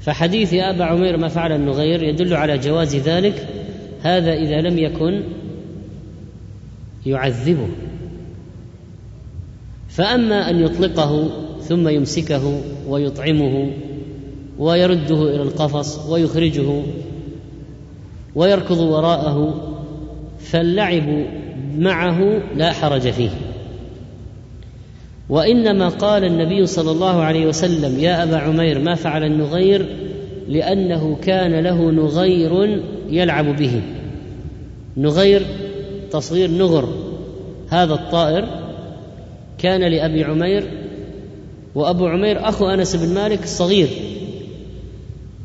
فحديث 0.00 0.52
يا 0.52 0.70
أبا 0.70 0.84
عمير 0.84 1.16
ما 1.16 1.28
فعل 1.28 1.52
النغير 1.52 2.02
يدل 2.02 2.34
على 2.34 2.58
جواز 2.58 2.96
ذلك 2.96 3.46
هذا 4.02 4.32
إذا 4.32 4.60
لم 4.60 4.78
يكن 4.78 5.22
يعذبه. 7.06 7.68
فأما 9.88 10.50
أن 10.50 10.60
يطلقه 10.60 11.30
ثم 11.60 11.88
يمسكه 11.88 12.60
ويطعمه 12.88 13.70
ويرده 14.58 15.22
إلى 15.22 15.42
القفص 15.42 16.10
ويخرجه 16.10 16.82
ويركض 18.34 18.78
وراءه 18.78 19.66
فاللعب 20.38 21.26
معه 21.78 22.42
لا 22.56 22.72
حرج 22.72 23.10
فيه. 23.10 23.30
وإنما 25.28 25.88
قال 25.88 26.24
النبي 26.24 26.66
صلى 26.66 26.90
الله 26.90 27.22
عليه 27.22 27.46
وسلم 27.46 28.00
يا 28.00 28.22
أبا 28.22 28.36
عمير 28.36 28.78
ما 28.78 28.94
فعل 28.94 29.24
النغير 29.24 29.86
لأنه 30.48 31.16
كان 31.22 31.60
له 31.60 31.90
نغير 31.90 32.82
يلعب 33.10 33.56
به. 33.56 33.82
نغير 34.96 35.46
تصغير 36.12 36.50
نغر 36.50 36.88
هذا 37.68 37.94
الطائر 37.94 38.48
كان 39.58 39.80
لأبي 39.80 40.24
عمير 40.24 40.70
وأبو 41.74 42.06
عمير 42.06 42.48
أخو 42.48 42.68
أنس 42.68 42.96
بن 42.96 43.14
مالك 43.14 43.42
الصغير. 43.42 43.88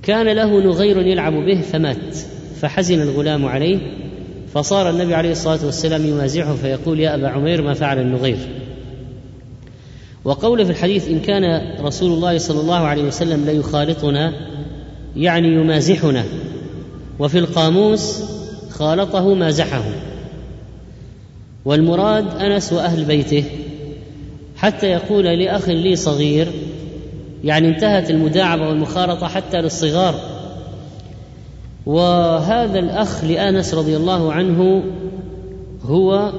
كان 0.03 0.28
له 0.28 0.59
نغير 0.59 1.01
يلعب 1.01 1.34
به 1.34 1.61
فمات 1.61 2.16
فحزن 2.61 3.01
الغلام 3.01 3.45
عليه 3.45 3.78
فصار 4.53 4.89
النبي 4.89 5.16
عليه 5.16 5.32
الصلاة 5.32 5.66
والسلام 5.66 6.05
يمازحه 6.05 6.55
فيقول 6.55 6.99
يا 6.99 7.16
أبا 7.16 7.28
عمير 7.28 7.61
ما 7.61 7.74
فعل 7.74 7.99
النغير؟ 7.99 8.38
وقوله 10.26 10.63
في 10.63 10.70
الحديث 10.70 11.07
إن 11.07 11.20
كان 11.20 11.76
رسول 11.82 12.11
الله 12.11 12.38
صلى 12.38 12.61
الله 12.61 12.78
عليه 12.78 13.03
وسلم 13.03 13.45
ليخالطنا 13.45 14.34
يعني 15.16 15.47
يمازحنا 15.47 16.24
وفي 17.20 17.39
القاموس 17.39 18.24
خالطه 18.72 19.34
مازحه. 19.34 19.84
والمراد 21.66 22.41
أنس 22.41 22.74
وأهل 22.74 23.05
بيته 23.05 23.43
حتى 24.57 24.88
يقول 24.88 25.26
لأخ 25.26 25.70
لي 25.70 25.95
صغير 25.95 26.47
يعني 27.43 27.68
انتهت 27.68 28.09
المداعبة 28.09 28.70
والمخالطه 28.70 29.28
حتى 29.28 29.61
للصغار. 29.61 30.16
وهذا 31.86 32.80
الأخ 32.80 33.24
لأنس 33.24 33.74
رضي 33.74 33.97
الله 33.97 34.34
عنه 34.34 34.84
هو 35.84 36.34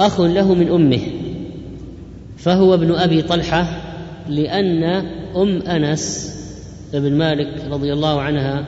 أخ 0.00 0.20
له 0.20 0.54
من 0.54 0.68
أمه 0.68 1.00
فهو 2.36 2.74
ابن 2.74 2.94
أبي 2.94 3.22
طلحة 3.22 3.66
لأن 4.28 4.84
أم 5.36 5.62
أنس 5.62 6.36
بن 6.92 7.12
مالك 7.12 7.64
رضي 7.70 7.92
الله 7.92 8.20
عنها 8.20 8.64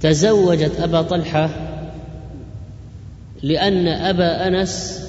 تزوجت 0.00 0.80
أبا 0.80 1.02
طلحة 1.02 1.63
لأن 3.44 3.88
أبا 3.88 4.48
أنس 4.48 5.04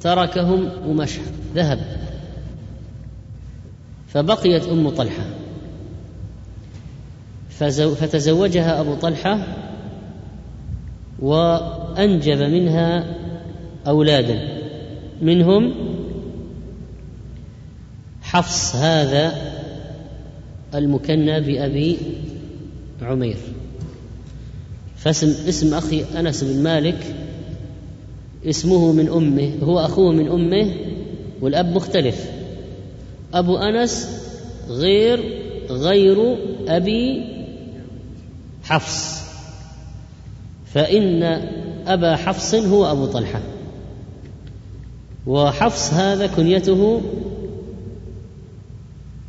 تركهم 0.00 0.70
ومشى 0.86 1.20
ذهب. 1.54 1.78
فبقيت 4.08 4.64
أم 4.64 4.88
طلحة. 4.88 5.24
فتزوجها 8.00 8.80
أبو 8.80 8.94
طلحة 8.94 9.46
وأنجب 11.18 12.38
منها 12.38 13.14
أولادا. 13.86 14.38
منهم 15.22 15.74
حفص 18.22 18.76
هذا 18.76 19.32
المكنى 20.74 21.40
بأبي 21.40 21.98
عمير. 23.02 23.36
فاسم 24.96 25.48
اسم 25.48 25.74
أخي 25.74 26.04
أنس 26.18 26.44
بن 26.44 26.62
مالك 26.62 27.27
اسمه 28.46 28.92
من 28.92 29.08
أمه 29.08 29.52
هو 29.62 29.78
أخوه 29.78 30.12
من 30.12 30.28
أمه 30.28 30.74
والأب 31.40 31.74
مختلف. 31.74 32.30
أبو 33.34 33.56
أنس 33.56 34.22
غير 34.68 35.20
غير 35.70 36.36
أبي 36.68 37.24
حفص. 38.64 39.22
فإن 40.66 41.22
أبا 41.86 42.16
حفص 42.16 42.54
هو 42.54 42.92
أبو 42.92 43.06
طلحة. 43.06 43.40
وحفص 45.26 45.92
هذا 45.92 46.26
كنيته 46.26 47.00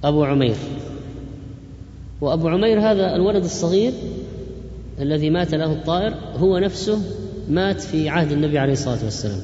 أبو 0.03 0.23
عمير. 0.23 0.55
وأبو 2.21 2.47
عمير 2.47 2.79
هذا 2.79 3.15
الولد 3.15 3.43
الصغير 3.43 3.93
الذي 5.01 5.29
مات 5.29 5.53
له 5.53 5.71
الطائر 5.71 6.13
هو 6.37 6.57
نفسه 6.57 7.01
مات 7.49 7.81
في 7.81 8.09
عهد 8.09 8.31
النبي 8.31 8.59
عليه 8.59 8.73
الصلاة 8.73 9.03
والسلام. 9.03 9.39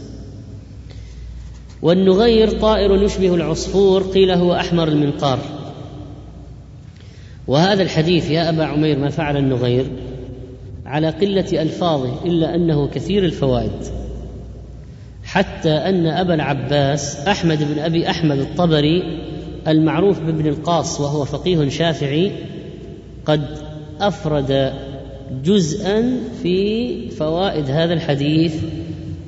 والنغير 1.82 2.60
طائر 2.60 3.03
يشبه 3.03 3.36
العصفور 3.36 4.03
قيل 4.03 4.32
هو 4.32 4.53
أحمر 4.53 4.88
المنقار. 4.88 5.39
وهذا 7.47 7.84
الحديث 7.84 8.30
يا 8.30 8.49
أبا 8.49 8.66
عمير 8.66 8.99
ما 8.99 9.10
فعل 9.10 9.38
النغير؟ 9.38 9.86
على 10.86 11.10
قلة 11.10 11.62
ألفاظه 11.62 12.26
إلا 12.26 12.56
أنه 12.56 12.88
كثير 12.88 13.26
الفوائد. 13.26 13.72
حتى 15.24 15.72
أن 15.72 16.08
أبا 16.08 16.34
العباس 16.34 17.28
أحمد 17.28 17.74
بن 17.74 17.80
أبي 17.80 18.10
أحمد 18.10 18.39
الطبري 18.39 19.03
المعروف 19.68 20.20
بابن 20.20 20.47
القاص 20.47 21.01
وهو 21.01 21.26
فقيه 21.26 21.70
شافعي 21.70 22.32
قد 23.26 23.45
أفرد 23.99 24.74
جزءا 25.43 26.19
في 26.43 27.09
فوائد 27.09 27.69
هذا 27.69 27.93
الحديث 27.93 28.55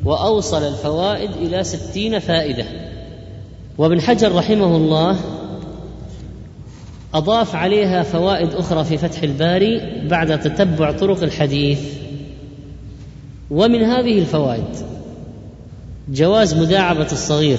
وأوصل 0.05 0.63
الفوائد 0.63 1.29
إلى 1.41 1.63
ستين 1.63 2.19
فائدة. 2.19 2.65
وابن 3.77 4.01
حجر 4.01 4.35
رحمه 4.35 4.75
الله 4.75 5.17
أضاف 7.13 7.55
عليها 7.55 8.03
فوائد 8.03 8.53
أخرى 8.53 8.83
في 8.83 8.97
فتح 8.97 9.23
الباري 9.23 9.81
بعد 10.09 10.39
تتبع 10.39 10.91
طرق 10.91 11.23
الحديث. 11.23 11.79
ومن 13.51 13.83
هذه 13.83 14.19
الفوائد 14.19 14.75
جواز 16.09 16.53
مداعبة 16.53 17.07
الصغير 17.11 17.57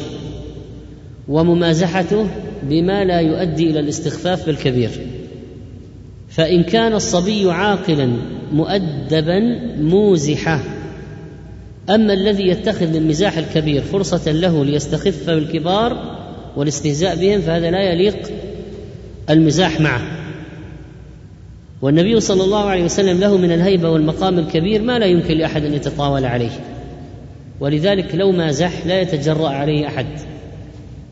وممازحته 1.29 2.27
بما 2.63 3.05
لا 3.05 3.21
يؤدي 3.21 3.71
إلى 3.71 3.81
الاستخفاف 3.81 4.47
بالكبير. 4.47 4.91
فإن 6.39 6.63
كان 6.63 6.93
الصبي 6.93 7.51
عاقلا 7.51 8.13
مؤدبا 8.53 9.41
موزحة. 9.81 10.61
أما 11.91 12.13
الذي 12.13 12.49
يتخذ 12.49 12.87
للمزاح 12.87 13.39
الكبير 13.39 13.83
فرصة 13.83 14.33
له 14.33 14.65
ليستخف 14.65 15.27
بالكبار 15.27 16.17
والاستهزاء 16.57 17.17
بهم 17.17 17.41
فهذا 17.41 17.71
لا 17.71 17.83
يليق 17.83 18.17
المزاح 19.31 19.81
معه. 19.81 20.03
والنبي 21.83 22.21
صلى 22.21 22.45
الله 22.45 22.65
عليه 22.65 22.85
وسلم 22.85 23.21
له 23.21 23.37
من 23.37 23.53
الهيبة 23.53 23.91
والمقام 23.91 24.39
الكبير 24.39 24.83
ما 24.83 24.99
لا 24.99 25.07
يمكن 25.07 25.35
لأحد 25.39 25.65
أن 25.65 25.75
يتطاول 25.75 26.25
عليه. 26.25 26.53
ولذلك 27.61 28.15
لو 28.15 28.33
مازح 28.33 28.87
لا 28.87 29.01
يتجرأ 29.01 29.49
عليه 29.49 29.87
أحد. 29.87 30.07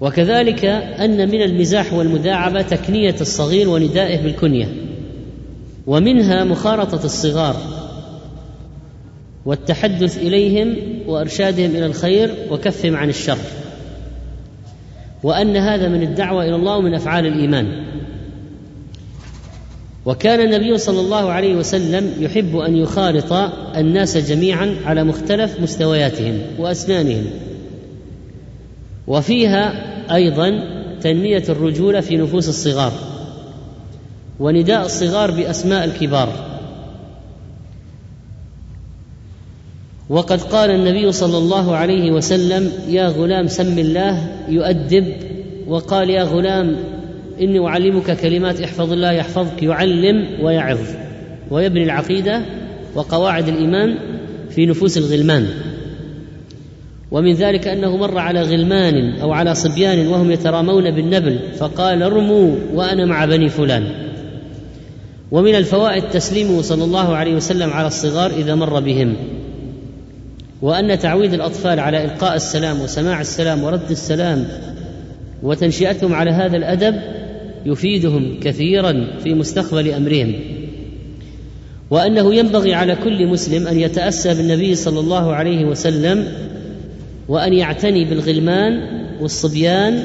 وكذلك 0.01 0.65
أن 0.65 1.29
من 1.29 1.43
المزاح 1.43 1.93
والمداعبه 1.93 2.63
تكنية 2.63 3.17
الصغير 3.21 3.69
وندائه 3.69 4.23
بالكنية. 4.23 4.69
ومنها 5.87 6.45
مخارطة 6.45 7.05
الصغار 7.05 7.57
والتحدث 9.47 10.19
إليهم 10.19 10.77
وإرشادهم 11.07 11.71
إلى 11.71 11.87
الخير 11.87 12.35
وكفهم 12.51 12.97
عن 12.97 13.09
الشر 13.09 13.39
وأن 15.23 15.57
هذا 15.57 15.89
من 15.89 16.03
الدعوة 16.03 16.45
إلى 16.45 16.57
الله 16.57 16.77
ومن 16.77 16.95
أفعال 16.95 17.27
الإيمان. 17.27 17.85
وكان 20.07 20.41
النبي 20.41 20.79
صلى 20.79 21.01
الله 21.01 21.33
عليه 21.33 21.55
وسلم 21.55 22.13
يحب 22.21 22.57
أن 22.57 22.77
يخالط 22.77 23.33
الناس 23.77 24.17
جميعا 24.17 24.77
على 24.85 25.05
مختلف 25.05 25.61
مستوياتهم 25.61 26.39
وأسنانهم. 26.59 27.25
وفيها 29.07 29.73
أيضا 30.15 30.61
تنمية 31.01 31.45
الرجولة 31.49 32.01
في 32.01 32.17
نفوس 32.17 32.49
الصغار. 32.49 32.93
ونداء 34.41 34.87
الصغار 34.87 35.31
بأسماء 35.31 35.85
الكبار. 35.85 36.33
وقد 40.09 40.41
قال 40.41 40.71
النبي 40.71 41.13
صلى 41.13 41.39
الله 41.39 41.77
عليه 41.77 42.11
وسلم 42.11 42.73
يا 42.89 43.09
غلام 43.09 43.47
سم 43.47 43.79
الله 43.79 44.29
يؤدب. 44.49 45.13
وقال 45.67 46.11
يا 46.11 46.23
غلام 46.23 46.77
إني 47.41 47.67
أعلمك 47.67 48.17
كلمات 48.17 48.61
احفظ 48.61 48.93
الله 48.93 49.13
يحفظك 49.13 49.63
يعلم 49.63 50.45
ويعظ. 50.45 50.81
ويبني 51.51 51.83
العقيدة 51.83 52.43
وقواعد 52.95 53.49
الإيمان 53.49 53.99
في 54.51 54.67
نفوس 54.67 54.99
الغلمان. 54.99 55.47
ومن 57.11 57.33
ذلك 57.33 57.69
أنه 57.69 57.97
مر 57.97 58.19
على 58.19 58.43
غلمان 58.43 59.13
أو 59.21 59.33
على 59.33 59.55
صبيان 59.55 60.07
وهم 60.07 60.31
يترامون 60.31 60.91
بالنبل 60.91 61.39
فقال 61.59 62.03
ارموا 62.03 62.57
وأنا 62.75 63.07
مع 63.07 63.25
بني 63.25 63.49
فلان. 63.49 64.07
ومن 65.31 65.55
الفوائد 65.55 66.03
تسليمه 66.11 66.63
صلى 66.63 66.85
الله 66.85 67.17
عليه 67.17 67.35
وسلم 67.35 67.71
على 67.71 67.87
الصغار 67.87 68.31
إذا 68.31 68.55
مر 68.55 68.81
بهم 68.81 69.17
وأن 70.63 70.99
تعويد 70.99 71.35
الأطفال 71.35 71.81
على 71.81 72.05
إلقاء 72.05 72.37
السلام 72.37 72.81
وسماع 72.81 73.21
السلام 73.21 73.65
ورد 73.65 73.91
السلام 73.91 74.49
وتنشئتهم 75.43 76.15
على 76.15 76.31
هذا 76.31 76.57
الأدب 76.57 77.01
يفيدهم 77.67 78.41
كثيرا 78.41 79.07
في 79.25 79.35
مستقبل 79.35 79.91
أمرهم. 79.91 80.35
وأنه 81.91 82.35
ينبغي 82.35 82.75
على 82.75 82.97
كل 82.97 83.27
مسلم 83.27 83.67
أن 83.67 83.81
يتأسى 83.81 84.35
بالنبي 84.35 84.75
صلى 84.75 85.01
الله 85.01 85.35
عليه 85.35 85.65
وسلم 85.65 86.29
وأن 87.29 87.53
يعتني 87.53 88.05
بالغلمان 88.05 88.81
والصبيان 89.21 90.05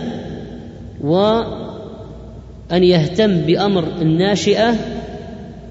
وأن 1.01 2.83
يهتم 2.83 3.41
بأمر 3.41 3.83
الناشئة 4.01 4.75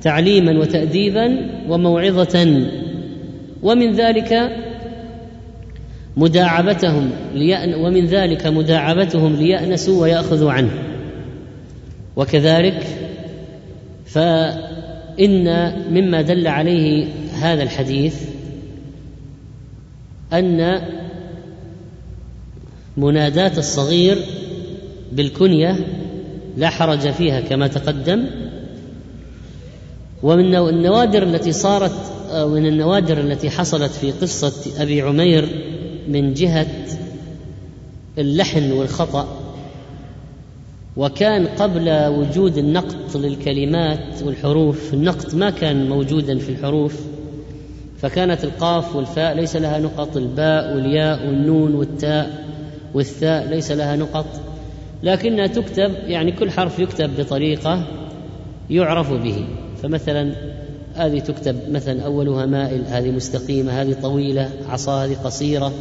تعليما 0.03 0.61
وتأديبا 0.61 1.51
وموعظة. 1.69 2.67
ومن 3.63 3.93
ذلك 3.93 4.51
مداعبتهم 6.17 7.11
ليأن 7.35 7.75
ومن 7.75 8.07
ذلك 8.07 8.47
مداعبتهم 8.47 9.37
ليأنسوا 9.37 10.03
ويأخذوا 10.03 10.53
عنه. 10.53 10.71
وكذلك 12.17 12.87
فإن 14.07 15.73
مما 15.91 16.23
دل 16.23 16.47
عليه 16.47 17.07
هذا 17.35 17.63
الحديث 17.63 18.23
أن 20.33 20.81
مناداة 22.97 23.59
الصغير 23.59 24.19
بالكنية 25.13 25.77
لا 26.57 26.69
حرج 26.69 27.11
فيها 27.11 27.41
كما 27.41 27.67
تقدم. 27.67 28.27
ومن 30.23 30.55
النوادر 30.55 31.23
التي 31.23 31.53
صارت 31.53 31.93
من 32.35 32.67
النوادر 32.67 33.21
التي 33.21 33.51
حصلت 33.51 33.93
في 33.93 34.11
قصة 34.11 34.83
أبي 34.83 35.03
عمير 35.03 35.49
من 36.09 36.35
جهة 36.35 36.67
اللحن 38.19 38.73
والخطأ 38.73 39.29
وكان 40.97 41.47
قبل 41.47 42.07
وجود 42.07 42.59
النقط 42.59 43.17
للكلمات 43.17 44.23
والحروف 44.23 44.95
النقط 44.95 45.35
ما 45.35 45.51
كان 45.51 45.89
موجودا 45.89 46.39
في 46.39 46.49
الحروف 46.49 47.01
فكانت 48.01 48.45
القاف 48.45 48.97
والفاء 48.97 49.35
ليس 49.35 49.57
لها 49.57 49.79
نقط 49.79 50.17
الباء 50.17 50.77
والياء 50.77 51.27
والنون 51.27 51.75
والتاء 51.75 52.45
والثاء 52.95 53.49
ليس 53.49 53.73
لها 53.73 53.97
نقط 53.97 54.27
لكنها 55.03 55.47
تكتب 55.47 55.95
يعني 56.07 56.33
كل 56.33 56.51
حرف 56.51 56.79
يكتب 56.79 57.11
بطريقة 57.21 57.85
يعرف 58.71 59.13
به. 59.13 59.45
فمثلا 59.83 60.33
هذه 60.95 61.19
تكتب 61.19 61.57
مثلا 61.71 62.03
أولها 62.03 62.47
مائل 62.47 62.85
هذه 62.87 63.11
مستقيمة 63.11 63.83
هذه 63.83 63.97
طويلة 64.03 64.51
عصا 64.69 65.05
هذه 65.05 65.15
قصيرة 65.25 65.73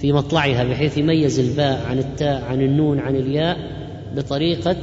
في 0.00 0.12
مطلعها 0.12 0.64
بحيث 0.64 0.98
يميز 0.98 1.38
الباء 1.38 1.86
عن 1.86 1.98
التاء 1.98 2.44
عن 2.44 2.60
النون 2.60 2.98
عن 2.98 3.16
الياء 3.16 3.56
بطريقة 4.16 4.76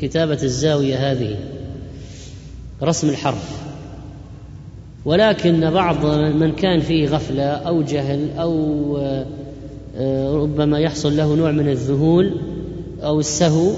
كتابة 0.00 0.38
الزاوية 0.42 1.12
هذه. 1.12 1.36
رسم 2.82 3.08
الحرف. 3.08 3.68
ولكن 5.04 5.70
بعض 5.70 6.06
من 6.16 6.52
كان 6.52 6.80
فيه 6.80 7.08
غفلة 7.08 7.42
أو 7.42 7.82
جهل 7.82 8.28
أو 8.38 8.96
آه، 9.96 10.34
ربما 10.34 10.78
يحصل 10.78 11.16
له 11.16 11.34
نوع 11.34 11.50
من 11.50 11.68
الذهول 11.68 12.32
أو 13.02 13.20
السهو 13.20 13.72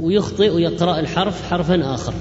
ويخطئ 0.00 0.50
ويقرأ 0.50 1.00
الحرف 1.00 1.50
حرفا 1.50 1.94
آخر. 1.94 2.14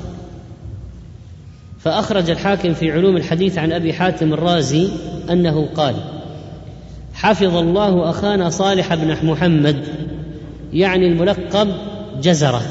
فأخرج 1.84 2.30
الحاكم 2.30 2.74
في 2.74 2.92
علوم 2.92 3.18
الحديث 3.18 3.58
عن 3.58 3.72
أبي 3.72 3.94
حاتم 3.94 4.34
الرازي 4.34 4.88
أنه 5.30 5.68
قال 5.76 5.96
حفظ 7.14 7.56
الله 7.56 8.10
أخانا 8.10 8.50
صالح 8.50 8.96
بن 8.96 9.18
محمد 9.24 9.84
يعني 10.74 11.08
الملقب 11.08 11.68
جزرة 12.22 12.62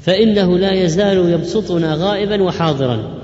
فإنه 0.00 0.58
لا 0.58 0.72
يزال 0.72 1.32
يبسطنا 1.32 1.94
غائبا 1.94 2.42
وحاضرا 2.42 3.14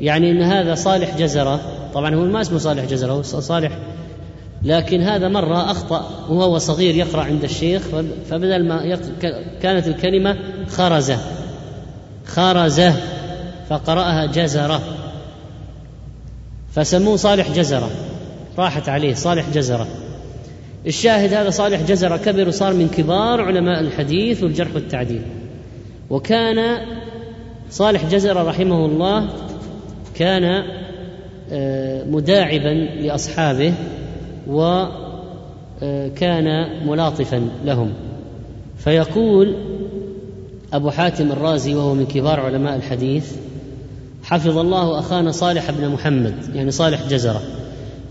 يعني 0.00 0.30
أن 0.30 0.42
هذا 0.42 0.74
صالح 0.74 1.18
جزرة 1.18 1.60
طبعا 1.94 2.14
هو 2.14 2.24
ما 2.24 2.40
اسمه 2.40 2.58
صالح 2.58 2.84
جزرة 2.84 3.12
هو 3.12 3.22
صالح 3.22 3.78
لكن 4.62 5.00
هذا 5.00 5.28
مرة 5.28 5.70
أخطأ 5.70 6.10
وهو 6.28 6.58
صغير 6.58 6.94
يقرأ 6.94 7.22
عند 7.22 7.44
الشيخ 7.44 7.82
فبدل 8.30 8.68
ما. 8.68 8.98
كانت 9.62 9.86
الكلمة 9.88 10.36
خرزة 10.68 11.18
خرزة 12.26 12.94
فقرأها 13.68 14.26
جزرة. 14.26 14.80
فسموه 16.72 17.16
صالح 17.16 17.50
جزرة. 17.50 17.90
راحت 18.58 18.88
عليه 18.88 19.14
صالح 19.14 19.50
جزرة. 19.54 19.86
الشاهد 20.86 21.34
هذا 21.34 21.50
صالح 21.50 21.82
جزرة 21.82 22.16
كبر 22.16 22.48
وصار 22.48 22.74
من 22.74 22.88
كبار 22.88 23.40
علماء 23.40 23.80
الحديث 23.80 24.42
والجرح 24.42 24.74
والتعديل. 24.74 25.22
وكان 26.10 26.78
صالح 27.70 28.04
جزرة 28.04 28.42
رحمه 28.42 28.86
الله 28.86 29.28
كان 30.14 30.62
آه، 31.52 32.04
مداعبا 32.04 32.74
لأصحابه 33.00 33.74
وكان 34.48 36.46
آه، 36.46 36.84
ملاطفا 36.84 37.48
لهم. 37.64 37.92
فيقول 38.78 39.56
أبو 40.72 40.90
حاتم 40.90 41.32
الرازي 41.32 41.74
وهو 41.74 41.94
من 41.94 42.06
كبار 42.06 42.40
علماء 42.40 42.76
الحديث 42.76 43.32
حفظ 44.26 44.58
الله 44.58 44.98
أخانا 44.98 45.32
صالح 45.32 45.70
بن 45.70 45.88
محمد 45.88 46.34
يعني 46.54 46.70
صالح 46.70 47.00
جزرة. 47.10 47.42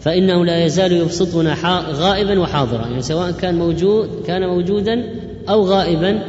فإنه 0.02 0.46
لا 0.46 0.66
يزال 0.66 0.92
يبسطنا 0.92 1.56
غائبا 1.92 2.40
وحاضرا 2.40 2.88
يعني 2.88 3.02
سواء 3.02 3.32
كان 3.32 3.56
موجود 3.56 4.10
كان 4.28 4.48
موجودا 4.48 5.04
أو 5.50 5.66
غائبا 5.66 6.20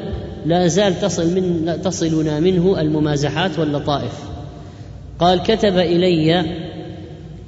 لا 0.46 0.66
زال 0.66 1.00
تصل 1.00 1.34
من 1.34 1.78
تصلنا 1.84 2.40
منه 2.40 2.80
الممازحات 2.80 3.58
واللطائف. 3.58 4.12
قال 5.18 5.42
كتب 5.42 5.78
إلي 5.78 6.44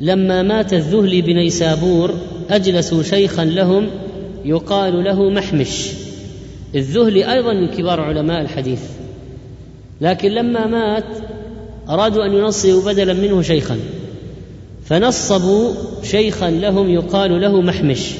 لما 0.00 0.42
مات 0.42 0.72
الذهلي 0.72 1.22
بنيسابور 1.22 2.14
أجلسوا 2.50 3.02
شيخا 3.02 3.44
لهم 3.44 3.86
يقال 4.44 5.04
له 5.04 5.30
محمش. 5.30 5.90
الذهلي 6.74 7.32
أيضا 7.32 7.52
من 7.52 7.68
كبار 7.68 8.00
علماء 8.00 8.40
الحديث. 8.40 8.82
لكن 10.00 10.28
لما 10.28 10.66
مات 10.66 11.04
أرادوا 11.90 12.26
أن 12.26 12.32
ينصبوا 12.32 12.92
بدلا 12.92 13.12
منه 13.12 13.42
شيخا. 13.42 13.78
فنصبوا 14.84 15.72
شيخا 16.02 16.50
لهم 16.50 16.90
يقال 16.90 17.40
له 17.40 17.60
محمش. 17.60 18.12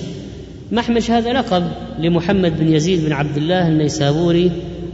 محمش 0.72 1.10
هذا 1.10 1.32
لقب 1.32 1.68
لمحمد 1.98 2.60
بن 2.60 2.72
يزيد 2.72 3.04
بن 3.04 3.12
عبد 3.12 3.36
الله 3.36 3.68
النيسابوري 3.68 4.50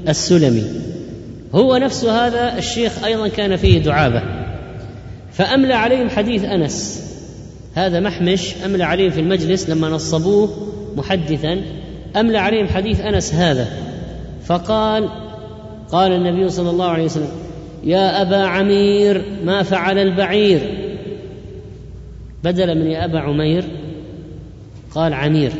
السلمي. 0.08 0.64
هو 1.54 1.76
نفس 1.76 2.04
هذا 2.04 2.58
الشيخ 2.58 3.04
أيضا 3.04 3.28
كان 3.28 3.56
فيه 3.56 3.78
دعابة. 3.78 4.22
فأملى 5.32 5.74
عليهم 5.74 6.08
حديث 6.08 6.44
أنس. 6.44 7.00
هذا 7.74 8.00
محمش 8.00 8.54
أملى 8.64 8.84
عليهم 8.84 9.10
في 9.10 9.20
المجلس 9.20 9.70
لما 9.70 9.88
نصبوه 9.88 10.48
محدثا. 10.96 11.60
أملى 12.16 12.38
عليهم 12.38 12.68
حديث 12.68 13.00
أنس 13.00 13.34
هذا. 13.34 13.68
فقال 14.46 15.08
قال 15.92 16.12
النبي 16.12 16.48
صلى 16.48 16.70
الله 16.70 16.86
عليه 16.86 17.04
وسلم 17.04 17.28
يا 17.84 18.22
أبا 18.22 18.36
عمير 18.36 19.22
ما 19.44 19.62
فعل 19.62 19.98
البعير. 19.98 20.60
بدلا 22.44 22.74
من 22.74 22.86
يا 22.86 23.04
أبا 23.04 23.18
عمير 23.18 23.64
قال 24.94 25.14
عمير. 25.14 25.52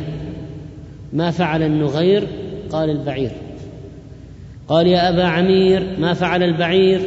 ما 1.12 1.30
فعل 1.30 1.62
النغير 1.62 2.26
قال 2.70 2.90
البعير. 2.90 3.30
قال 4.68 4.86
يا 4.86 5.08
أبا 5.08 5.24
عمير 5.24 5.96
ما 5.98 6.14
فعل 6.14 6.42
البعير. 6.42 7.00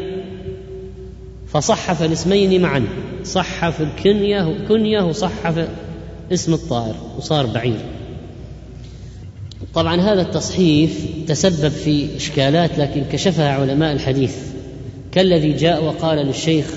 فصحف 1.48 2.04
الاسمين 2.04 2.62
معا. 2.62 2.84
صحف 3.24 3.82
الكنية 3.82 4.56
كنية 4.68 5.02
وصحف 5.02 5.68
اسم 6.34 6.54
الطائر 6.54 6.96
وصار 7.18 7.46
بعير. 7.46 7.80
طبعا 9.74 10.02
هذا 10.02 10.22
التصحيف 10.22 11.06
تسبب 11.28 11.72
في 11.72 12.18
إشكالات 12.18 12.78
لكن 12.80 13.04
كشفها 13.12 13.54
علماء 13.54 13.94
الحديث. 13.94 14.57
كالذي 15.18 15.54
جاء 15.54 15.84
وقال 15.84 16.18
للشيخ 16.18 16.74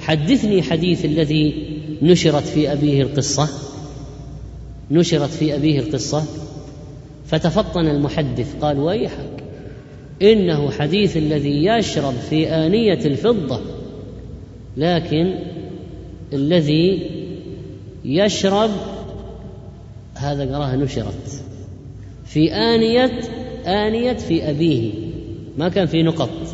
حدثني 0.00 0.62
حديث 0.62 1.04
الذي 1.04 1.54
نشرت 2.02 2.42
في 2.42 2.72
أبيه 2.72 3.02
القصة. 3.02 3.48
نشرت 4.90 5.30
في 5.30 5.54
أبيه 5.54 5.80
القصة. 5.80 6.24
فتفطن 7.26 7.86
المحدث 7.86 8.54
قال 8.60 8.78
ويحك 8.78 9.44
إنه 10.22 10.70
حديث 10.70 11.16
الذي 11.16 11.66
يشرب 11.66 12.14
في 12.14 12.48
آنية 12.48 12.98
الفضة 13.04 13.60
لكن 14.76 15.34
الذي 16.32 17.10
يشرب 18.04 18.70
هذا 20.14 20.56
قرأها 20.56 20.76
نشرت 20.76 21.42
في 22.24 22.52
آنية 22.52 23.20
آنية 23.66 24.12
في 24.12 24.50
أبيه 24.50 24.92
ما 25.58 25.68
كان 25.68 25.86
في 25.86 26.02
نقط. 26.02 26.51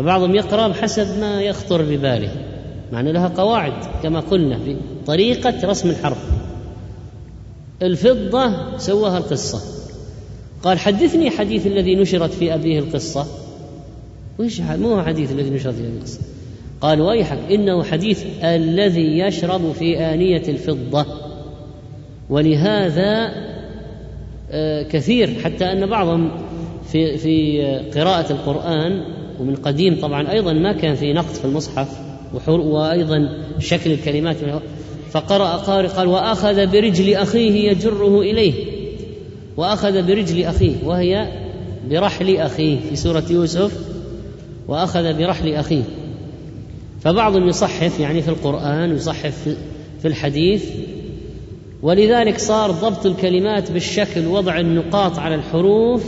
فبعضهم 0.00 0.34
يقرأ 0.34 0.68
بحسب 0.68 1.20
ما 1.20 1.42
يخطر 1.42 1.82
بباله 1.82 2.30
مع 2.92 3.00
أن 3.00 3.08
لها 3.08 3.28
قواعد 3.28 3.72
كما 4.02 4.20
قلنا 4.20 4.58
في 4.58 4.76
طريقة 5.06 5.54
رسم 5.64 5.90
الحرف. 5.90 6.18
الفضة 7.82 8.78
سواها 8.78 9.18
القصة. 9.18 9.60
قال 10.62 10.78
حدثني 10.78 11.30
حديث 11.30 11.66
الذي 11.66 11.94
نشرت 11.94 12.30
في 12.30 12.54
أبيه 12.54 12.78
القصة. 12.78 13.26
وش 14.38 14.60
مو 14.60 15.02
حديث 15.02 15.32
الذي 15.32 15.50
نشرت 15.50 15.74
في 15.74 15.80
أبيه 15.80 15.98
القصة. 15.98 16.20
قال 16.80 17.00
ويحك 17.00 17.38
إنه 17.50 17.82
حديث 17.82 18.24
الذي 18.42 19.18
يشرب 19.18 19.72
في 19.72 19.98
آنية 19.98 20.42
الفضة. 20.48 21.06
ولهذا 22.30 23.32
آه، 24.50 24.82
كثير 24.82 25.34
حتى 25.44 25.64
أن 25.64 25.86
بعضهم 25.86 26.30
في 26.92 27.18
في 27.18 27.62
قراءة 27.94 28.32
القرآن 28.32 29.19
ومن 29.40 29.56
قديم 29.56 30.00
طبعا 30.00 30.32
أيضا 30.32 30.52
ما 30.52 30.72
كان 30.72 30.94
في 30.94 31.12
نقط 31.12 31.36
في 31.36 31.44
المصحف 31.44 31.88
وأيضا 32.48 33.44
شكل 33.58 33.92
الكلمات 33.92 34.36
فقرأ 35.10 35.56
قارئ 35.56 35.88
قال 35.88 36.08
وأخذ 36.08 36.66
برجل 36.66 37.14
أخيه 37.14 37.70
يجره 37.70 38.20
إليه. 38.20 38.54
وأخذ 39.56 40.02
برجل 40.06 40.44
أخيه 40.44 40.72
وهي 40.84 41.28
برحل 41.90 42.36
أخيه 42.36 42.78
في 42.88 42.96
سورة 42.96 43.24
يوسف. 43.30 43.72
وأخذ 44.68 45.18
برحل 45.18 45.54
أخيه. 45.54 45.82
فبعضهم 47.00 47.48
يصحف 47.48 48.00
يعني 48.00 48.22
في 48.22 48.28
القرآن 48.28 48.94
يصحف 48.96 49.56
في 50.02 50.08
الحديث. 50.08 50.64
ولذلك 51.82 52.38
صار 52.38 52.70
ضبط 52.70 53.06
الكلمات 53.06 53.72
بالشكل 53.72 54.26
وضع 54.26 54.60
النقاط 54.60 55.18
على 55.18 55.34
الحروف 55.34 56.04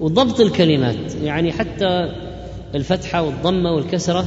وضبط 0.00 0.40
الكلمات. 0.40 1.14
يعني 1.24 1.52
حتى 1.52 2.08
الفتحة 2.74 3.22
والضمة 3.22 3.72
والكسرة 3.72 4.24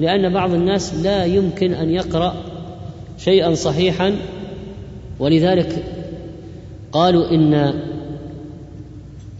لأن 0.00 0.32
بعض 0.32 0.54
الناس 0.54 0.94
لا 0.94 1.24
يمكن 1.24 1.74
أن 1.74 1.90
يقرأ 1.90 2.34
شيئا 3.18 3.54
صحيحا. 3.54 4.16
ولذلك 5.18 5.84
قالوا 6.92 7.30
إن 7.30 7.74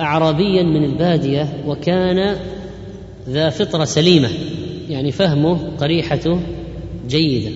اعرابيا 0.00 0.62
من 0.62 0.84
البادية 0.84 1.48
وكان 1.66 2.36
ذا 3.28 3.50
فطرة 3.50 3.84
سليمة 3.84 4.28
يعني 4.88 5.12
فهمه 5.12 5.70
قريحته 5.78 6.40
جيدة. 7.08 7.50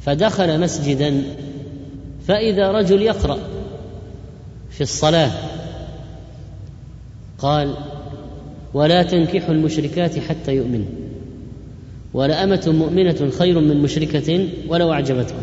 فدخل 0.00 0.60
مسجدا 0.60 1.22
فإذا 2.28 2.72
رجل 2.72 3.02
يقرأ 3.02 3.38
في 4.70 4.80
الصلاة 4.80 5.30
قال 7.38 7.74
ولا 8.74 9.02
تنكحوا 9.02 9.54
المشركات 9.54 10.18
حتى 10.18 10.52
يؤمنوا 10.56 10.86
ولأمة 12.14 12.74
مؤمنة 12.78 13.30
خير 13.38 13.60
من 13.60 13.76
مشركة 13.82 14.48
ولو 14.68 14.92
أعجبتكم. 14.92 15.42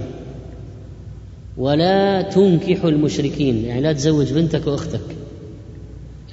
ولا 1.58 2.22
تنكحوا 2.22 2.90
المشركين 2.90 3.66
يعني 3.66 3.82
لا 3.82 3.94
تزوج 3.94 4.34
بنتك 4.34 4.68
وأختك. 4.68 5.16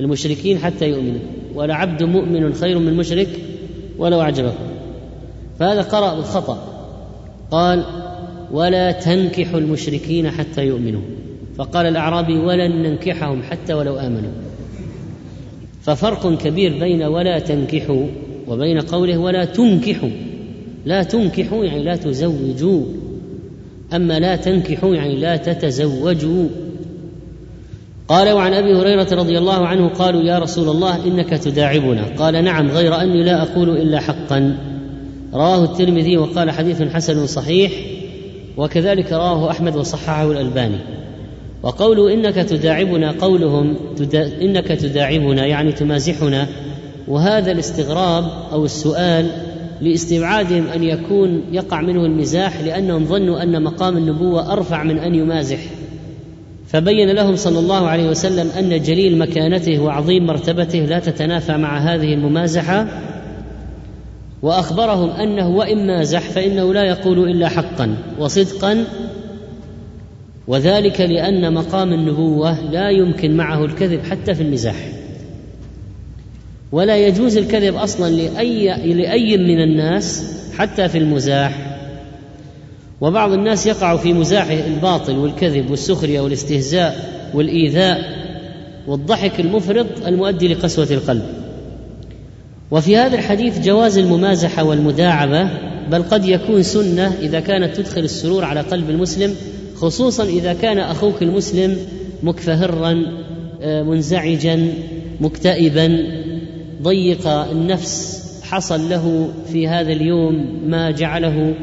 المشركين 0.00 0.58
حتى 0.58 0.88
يؤمنوا. 0.88 1.20
ولا 1.54 1.74
عبد 1.74 2.02
مؤمن 2.02 2.54
خير 2.54 2.78
من 2.78 2.94
مشرك 2.94 3.28
ولو 3.98 4.20
أعجبكم. 4.20 4.64
فهذا 5.58 5.82
قرأ 5.82 6.14
بالخطأ. 6.14 6.86
قال 7.50 7.84
ولا 8.52 8.92
تنكحوا 8.92 9.60
المشركين 9.60 10.30
حتى 10.30 10.66
يؤمنوا. 10.66 11.02
فقال 11.56 11.86
الأعرابي 11.86 12.38
ولن 12.38 12.82
ننكحهم 12.82 13.42
حتى 13.42 13.74
ولو 13.74 13.96
آمنوا. 13.96 14.43
ففرق 15.84 16.38
كبير 16.38 16.78
بين 16.78 17.02
ولا 17.02 17.38
تنكحوا 17.38 18.06
وبين 18.48 18.80
قوله 18.80 19.18
ولا 19.18 19.44
تنكحوا. 19.44 20.10
لا 20.86 21.02
تنكحوا 21.02 21.64
يعني 21.64 21.82
لا 21.82 21.96
تزوجوا. 21.96 22.82
أما 23.94 24.18
لا 24.18 24.36
تنكحوا 24.36 24.94
يعني 24.94 25.16
لا 25.16 25.36
تتزوجوا. 25.36 26.48
قال 28.08 28.32
وعن 28.32 28.54
أبي 28.54 28.74
هريرة 28.74 29.08
رضي 29.12 29.38
الله 29.38 29.66
عنه 29.66 29.88
قالوا 29.88 30.22
يا 30.22 30.38
رسول 30.38 30.68
الله 30.68 31.06
إنك 31.06 31.30
تداعبنا. 31.30 32.04
قال 32.18 32.44
نعم 32.44 32.68
غير 32.68 33.00
أني 33.00 33.22
لا 33.24 33.42
أقول 33.42 33.70
إلا 33.70 34.00
حقا. 34.00 34.58
رواه 35.34 35.64
الترمذي 35.64 36.16
وقال 36.16 36.50
حديث 36.50 36.82
حسن 36.82 37.26
صحيح 37.26 37.72
وكذلك 38.56 39.12
رواه 39.12 39.50
أحمد 39.50 39.76
وصححه 39.76 40.32
الألباني. 40.32 40.78
وقوله 41.64 42.14
إنك 42.14 42.34
تداعبنا 42.34 43.10
قولهم 43.10 43.76
تدا 43.96 44.42
إنك 44.42 44.66
تداعبنا 44.66 45.46
يعني 45.46 45.72
تمازحنا 45.72 46.46
وهذا 47.08 47.52
الاستغراب 47.52 48.24
أو 48.52 48.64
السؤال 48.64 49.30
لاستبعادهم 49.80 50.66
أن 50.66 50.82
يكون 50.82 51.42
يقع 51.52 51.80
منه 51.80 52.04
المزاح 52.04 52.60
لأنهم 52.60 53.04
ظنوا 53.04 53.42
أن 53.42 53.62
مقام 53.62 53.96
النبوة 53.96 54.52
أرفع 54.52 54.82
من 54.82 54.98
أن 54.98 55.14
يمازح. 55.14 55.58
فبين 56.66 57.10
لهم 57.10 57.36
صلى 57.36 57.58
الله 57.58 57.88
عليه 57.88 58.08
وسلم 58.08 58.48
أن 58.58 58.82
جليل 58.82 59.18
مكانته 59.18 59.82
وعظيم 59.82 60.26
مرتبته 60.26 60.78
لا 60.78 60.98
تتنافى 60.98 61.56
مع 61.56 61.78
هذه 61.78 62.14
الممازحة 62.14 62.86
وأخبرهم 64.42 65.10
أنه 65.10 65.48
وإن 65.48 65.86
مازح 65.86 66.20
فإنه 66.20 66.74
لا 66.74 66.84
يقول 66.84 67.30
إلا 67.30 67.48
حقا 67.48 67.96
وصدقا 68.18 68.84
وذلك 70.48 71.00
لأن 71.00 71.54
مقام 71.54 71.92
النبوة 71.92 72.70
لا 72.70 72.90
يمكن 72.90 73.36
معه 73.36 73.64
الكذب 73.64 74.00
حتى 74.10 74.34
في 74.34 74.42
المزاح. 74.42 74.88
ولا 76.72 76.96
يجوز 77.06 77.36
الكذب 77.36 77.74
أصلا 77.74 78.10
لاي 78.10 78.94
لأي 78.94 79.36
من 79.36 79.62
الناس 79.62 80.34
حتى 80.58 80.88
في 80.88 80.98
المزاح. 80.98 81.76
وبعض 83.00 83.32
الناس 83.32 83.66
يقع 83.66 83.96
في 83.96 84.12
مزاحه 84.12 84.66
الباطل 84.66 85.16
والكذب 85.18 85.70
والسخرية 85.70 86.20
والاستهزاء 86.20 87.14
والإيذاء 87.34 88.00
والضحك 88.86 89.40
المفرط 89.40 90.06
المؤدي 90.06 90.48
لقسوة 90.48 90.88
القلب. 90.90 91.22
وفي 92.70 92.96
هذا 92.96 93.16
الحديث 93.16 93.58
جواز 93.58 93.98
الممازحة 93.98 94.64
والمداعبة 94.64 95.48
بل 95.90 96.02
قد 96.02 96.24
يكون 96.24 96.62
سنة 96.62 97.14
إذا 97.20 97.40
كانت 97.40 97.76
تدخل 97.76 98.00
السرور 98.00 98.44
على 98.44 98.60
قلب 98.60 98.90
المسلم 98.90 99.34
خصوصا 99.76 100.24
إذا 100.24 100.52
كان 100.52 100.78
أخوك 100.78 101.22
المسلم 101.22 101.76
مكفهرا 102.22 103.02
آه، 103.62 103.82
منزعجا 103.82 104.68
مكتئبا. 105.20 105.98
ضيق 106.82 107.28
النفس 107.28 108.24
حصل 108.42 108.88
له 108.88 109.32
في 109.52 109.68
هذا 109.68 109.92
اليوم 109.92 110.60
ما 110.66 110.90
جعله 110.90 111.54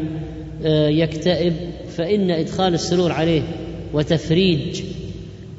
آه، 0.66 0.88
يكتئب. 0.88 1.54
فإن 1.98 2.32
إدخال 2.32 2.74
السرور 2.74 3.12
عليه 3.12 3.42
وتفريج 3.94 4.82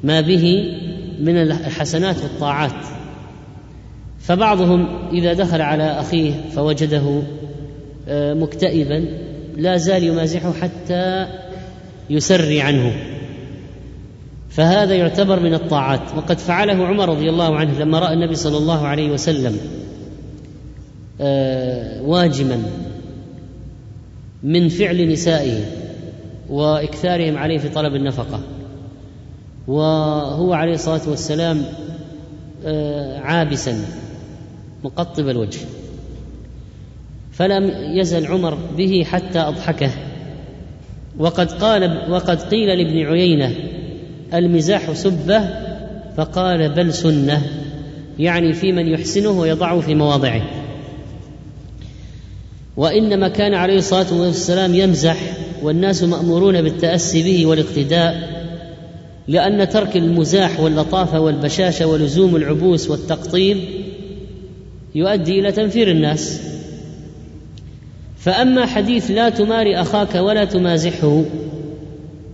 ما 0.03 0.21
به 0.21 0.75
من 1.19 1.37
الحسنات 1.37 2.15
والطاعات. 2.23 2.85
فبعضهم 4.19 4.87
إذا 5.13 5.33
دخل 5.33 5.61
على 5.61 5.83
أخيه 5.83 6.31
فوجده 6.55 7.21
آه، 8.07 8.33
مكتئبا 8.33 9.05
لا 9.57 9.77
زال 9.77 10.03
يمازحه 10.03 10.53
حتى 10.53 11.27
يسري 12.09 12.61
عنه. 12.61 12.93
فهذا 14.49 14.95
يعتبر 14.95 15.39
من 15.39 15.53
الطاعات. 15.53 16.01
وقد 16.17 16.39
فعله 16.39 16.85
عمر 16.87 17.09
رضي 17.09 17.29
الله 17.29 17.55
عنه 17.55 17.79
لما 17.79 17.99
رأى 17.99 18.13
النبي 18.13 18.35
صلى 18.35 18.57
الله 18.57 18.87
عليه 18.87 19.11
وسلم 19.11 19.57
آه، 21.21 22.01
واجما 22.01 22.63
من 24.43 24.69
فعل 24.69 25.09
نسائه 25.09 25.65
وإكثارهم 26.49 27.37
عليه 27.37 27.57
في 27.57 27.69
طلب 27.69 27.95
النفقة. 27.95 28.39
وهو 29.67 30.53
عليه 30.53 30.73
الصلاة 30.73 31.09
والسلام 31.09 31.61
آه، 32.65 33.19
عابسا 33.19 33.85
مقطب 34.83 35.29
الوجه. 35.29 35.59
فلم 37.31 37.71
يزل 37.99 38.27
عمر 38.27 38.57
به 38.77 39.03
حتى 39.03 39.39
أضحكه. 39.39 39.89
وقد 41.19 41.51
قال 41.51 42.11
وقد 42.11 42.41
قيل 42.41 42.67
لابن 42.67 43.05
عيينة 43.05 43.55
المزاح 44.33 44.93
سبة 44.93 45.49
فقال 46.17 46.69
بل 46.69 46.93
سنة 46.93 47.41
يعني 48.19 48.53
في 48.53 48.71
من 48.71 48.87
يحسنه 48.87 49.29
ويضعه 49.29 49.79
في 49.79 49.95
مواضعه. 49.95 50.41
وإنما 52.77 53.27
كان 53.27 53.53
عليه 53.53 53.77
الصلاة 53.77 54.13
والسلام 54.13 54.75
يمزح 54.75 55.17
والناس 55.61 56.03
مأمورون 56.03 56.61
بالتأسي 56.61 57.23
به 57.23 57.45
والاقتداء 57.45 58.33
لأن 59.27 59.69
ترك 59.69 59.97
المزاح 59.97 60.59
واللطافه 60.59 61.19
والبشاشة 61.19 61.85
ولزوم 61.85 62.35
العبوس 62.35 62.89
والتقطيب 62.89 63.57
يؤدي 64.95 65.39
إلى 65.39 65.51
تنفير 65.51 65.91
الناس. 65.91 66.52
فأما 68.23 68.65
حديث 68.65 69.11
لا 69.11 69.29
تماري 69.29 69.75
أخاك 69.75 70.15
ولا 70.15 70.45
تمازحه 70.45 71.23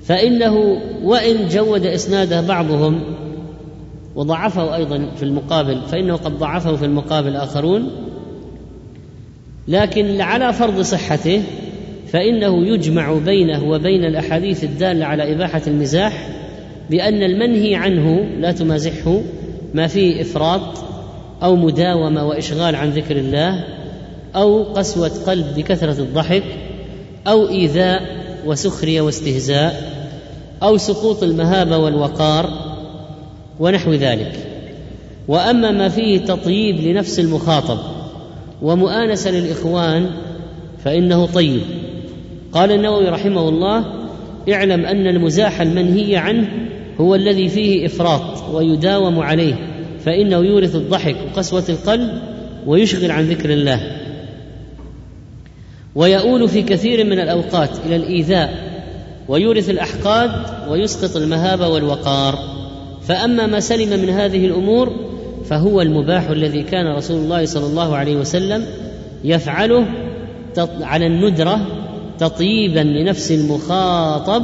فإنه 0.03 0.55
وإن 1.03 1.47
جود 1.47 1.85
إسناده 1.85 2.41
بعضهم 2.41 3.01
وضعفه 4.15 4.75
أيضا 4.75 5.09
في 5.15 5.23
المقابل 5.23 5.81
فإنه 5.81 6.15
قد 6.15 6.37
ضعفه 6.37 6.75
في 6.75 6.85
المقابل 6.85 7.35
آخرون 7.35 7.91
لكن 9.67 10.21
على 10.21 10.53
فرض 10.53 10.81
صحته 10.81 11.43
فإنه 12.07 12.67
يجمع 12.67 13.13
بينه 13.13 13.63
وبين 13.63 14.05
الأحاديث 14.05 14.63
الدالة 14.63 15.05
على 15.05 15.33
إباحة 15.33 15.61
المزاح 15.67 16.29
بأن 16.89 17.23
المنهي 17.23 17.75
عنه 17.75 18.19
لا 18.39 18.51
تمازحه 18.51 19.21
ما 19.73 19.87
فيه 19.87 20.21
إفراط 20.21 20.83
أو 21.43 21.55
مداومة 21.55 22.27
وإشغال 22.27 22.75
عن 22.75 22.89
ذكر 22.89 23.15
الله 23.15 23.78
أو 24.35 24.63
قسوة 24.63 25.11
قلب 25.27 25.45
بكثرة 25.55 26.01
الضحك 26.01 26.43
أو 27.27 27.49
إيذاء 27.49 28.01
وسخرية 28.45 29.01
واستهزاء 29.01 29.93
أو 30.63 30.77
سقوط 30.77 31.23
المهابة 31.23 31.77
والوقار 31.77 32.49
ونحو 33.59 33.93
ذلك. 33.93 34.31
وأما 35.27 35.71
ما 35.71 35.89
فيه 35.89 36.17
تطييب 36.17 36.79
لنفس 36.79 37.19
المخاطب 37.19 37.77
ومؤانسة 38.61 39.31
للإخوان 39.31 40.09
فإنه 40.83 41.25
طيب. 41.25 41.61
قال 42.51 42.71
النووي 42.71 43.09
رحمه 43.09 43.49
الله 43.49 43.85
اعلم 44.53 44.85
أن 44.85 45.07
المزاح 45.07 45.61
المنهي 45.61 46.17
عنه 46.17 46.47
هو 47.01 47.15
الذي 47.15 47.49
فيه 47.49 47.85
إفراط 47.85 48.49
ويداوم 48.53 49.19
عليه 49.19 49.55
فإنه 50.05 50.37
يورث 50.37 50.75
الضحك 50.75 51.15
وقسوه 51.25 51.63
القلب 51.69 52.21
ويشغل 52.67 53.11
عن 53.11 53.23
ذكر 53.23 53.49
الله. 53.49 53.98
ويؤول 55.95 56.49
في 56.49 56.61
كثير 56.61 57.03
من 57.03 57.19
الأوقات 57.19 57.69
إلى 57.85 57.95
الإيذاء 57.95 58.69
ويورث 59.27 59.69
الأحقاد 59.69 60.31
ويسقط 60.69 61.15
المهابه 61.17 61.67
والوقار. 61.67 62.39
فأما 63.01 63.47
ما 63.47 63.59
سلم 63.59 63.99
من 63.99 64.09
هذه 64.09 64.45
الأمور 64.45 64.93
فهو 65.45 65.81
المباح 65.81 66.29
الذي 66.29 66.63
كان 66.63 66.95
رسول 66.95 67.17
الله 67.17 67.45
صلى 67.45 67.65
الله 67.65 67.95
عليه 67.95 68.15
وسلم 68.15 68.65
يفعله 69.23 69.85
على 70.81 71.07
الندرة 71.07 71.59
تطييبا 72.19 72.79
لنفس 72.79 73.31
المخاطب 73.31 74.43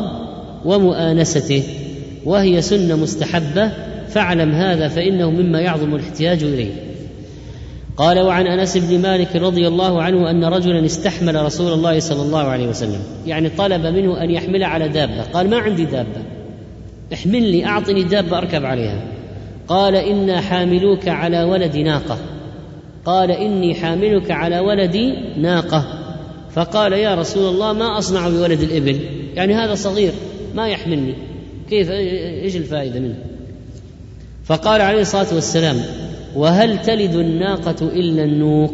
ومؤانسته 0.66 1.64
وهي 2.26 2.62
سنة 2.62 2.96
مستحبة 2.96 3.72
فاعلم 4.10 4.52
هذا 4.52 4.88
فإنه 4.88 5.30
مما 5.30 5.62
يعظم 5.62 5.96
الاحتياج 5.96 6.44
إليه. 6.44 6.72
قال 7.98 8.20
وعن 8.20 8.48
أنس 8.48 8.78
بن 8.78 9.02
مالك 9.02 9.36
رضي 9.36 9.68
الله 9.68 10.02
عنه 10.02 10.30
أن 10.30 10.46
رجلا 10.46 10.86
استحمل 10.86 11.46
رسول 11.46 11.74
الله 11.74 12.00
صلى 12.00 12.22
الله 12.22 12.44
عليه 12.44 12.68
وسلم. 12.68 13.00
يعني 13.26 13.50
طلب 13.50 13.86
منه 13.86 14.24
أن 14.24 14.32
يحمل 14.32 14.64
على 14.64 14.88
دابة. 14.88 15.22
قال 15.22 15.50
ما 15.50 15.58
عندي 15.58 15.86
دابة. 15.86 16.22
احملني 17.14 17.66
أعطني 17.66 18.04
دابة 18.04 18.38
أركب 18.38 18.66
عليها. 18.66 19.02
قال 19.68 19.96
إنا 19.96 20.42
حاملوك 20.42 21.08
على 21.08 21.44
ولد 21.44 21.78
ناقة. 21.78 22.18
قال 23.06 23.32
إني 23.32 23.76
حاملك 23.76 24.32
على 24.32 24.60
ولد 24.60 25.16
ناقة. 25.38 25.86
فقال 26.56 26.94
يا 26.94 27.16
رسول 27.16 27.54
الله 27.54 27.74
ما 27.74 27.98
أصنع 27.98 28.30
بولد 28.30 28.62
الإبل؟ 28.62 29.00
يعني 29.36 29.54
هذا 29.54 29.76
صغير 29.76 30.12
ما 30.56 30.68
يحملني. 30.68 31.14
كيف؟ 31.70 31.92
إيش 31.92 32.56
الفائدة 32.56 33.00
منه؟ 33.00 33.16
فقال 34.46 34.82
عليه 34.82 35.02
الصلاة 35.02 35.34
والسلام 35.34 35.76
وهل 36.36 36.82
تلد 36.82 37.16
الناقة 37.16 37.88
إلا 37.88 38.24
النوق؟ 38.24 38.74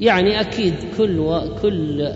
يعني 0.00 0.40
أكيد 0.40 0.74
كل 0.98 1.18
و 1.18 1.40
كل 1.62 2.08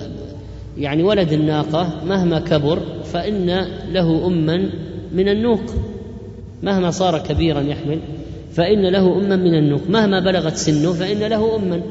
يعني 0.79 1.03
ولد 1.03 1.33
الناقة 1.33 2.05
مهما 2.07 2.41
كبر 2.41 2.83
فإن 3.05 3.67
له 3.93 4.27
أما 4.27 4.71
من 5.13 5.29
النوق. 5.29 5.63
مهما 6.63 6.91
صار 6.91 7.19
كبيرا 7.19 7.61
يحمل 7.61 7.99
فإن 8.53 8.87
له 8.87 9.19
أما 9.19 9.37
من 9.37 9.55
النوق. 9.55 9.81
مهما 9.89 10.21
بلغت 10.21 10.57
سنه 10.57 10.93
فإن 10.93 11.19
له 11.19 11.57
أما. 11.57 11.83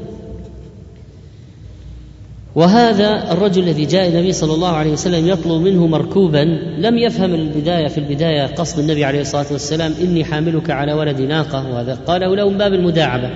وهذا 2.54 3.32
الرجل 3.32 3.62
الذي 3.62 3.84
جاء 3.84 4.08
النبي 4.08 4.32
صلى 4.32 4.54
الله 4.54 4.68
عليه 4.68 4.92
وسلم 4.92 5.28
يطلب 5.28 5.62
منه 5.62 5.86
مركوبا 5.86 6.58
لم 6.78 6.98
يفهم 6.98 7.34
البداية 7.34 7.88
في 7.88 7.98
البداية 7.98 8.46
قصد 8.46 8.78
النبي 8.78 9.04
عليه 9.04 9.20
الصلاة 9.20 9.46
والسلام 9.52 9.94
إني 10.02 10.24
حاملك 10.24 10.70
على 10.70 10.92
ولد 10.92 11.20
ناقة 11.20 11.70
وهذا. 11.70 11.98
قاله 12.06 12.36
له 12.36 12.48
من 12.48 12.58
باب 12.58 12.72
المداعبة. 12.72 13.30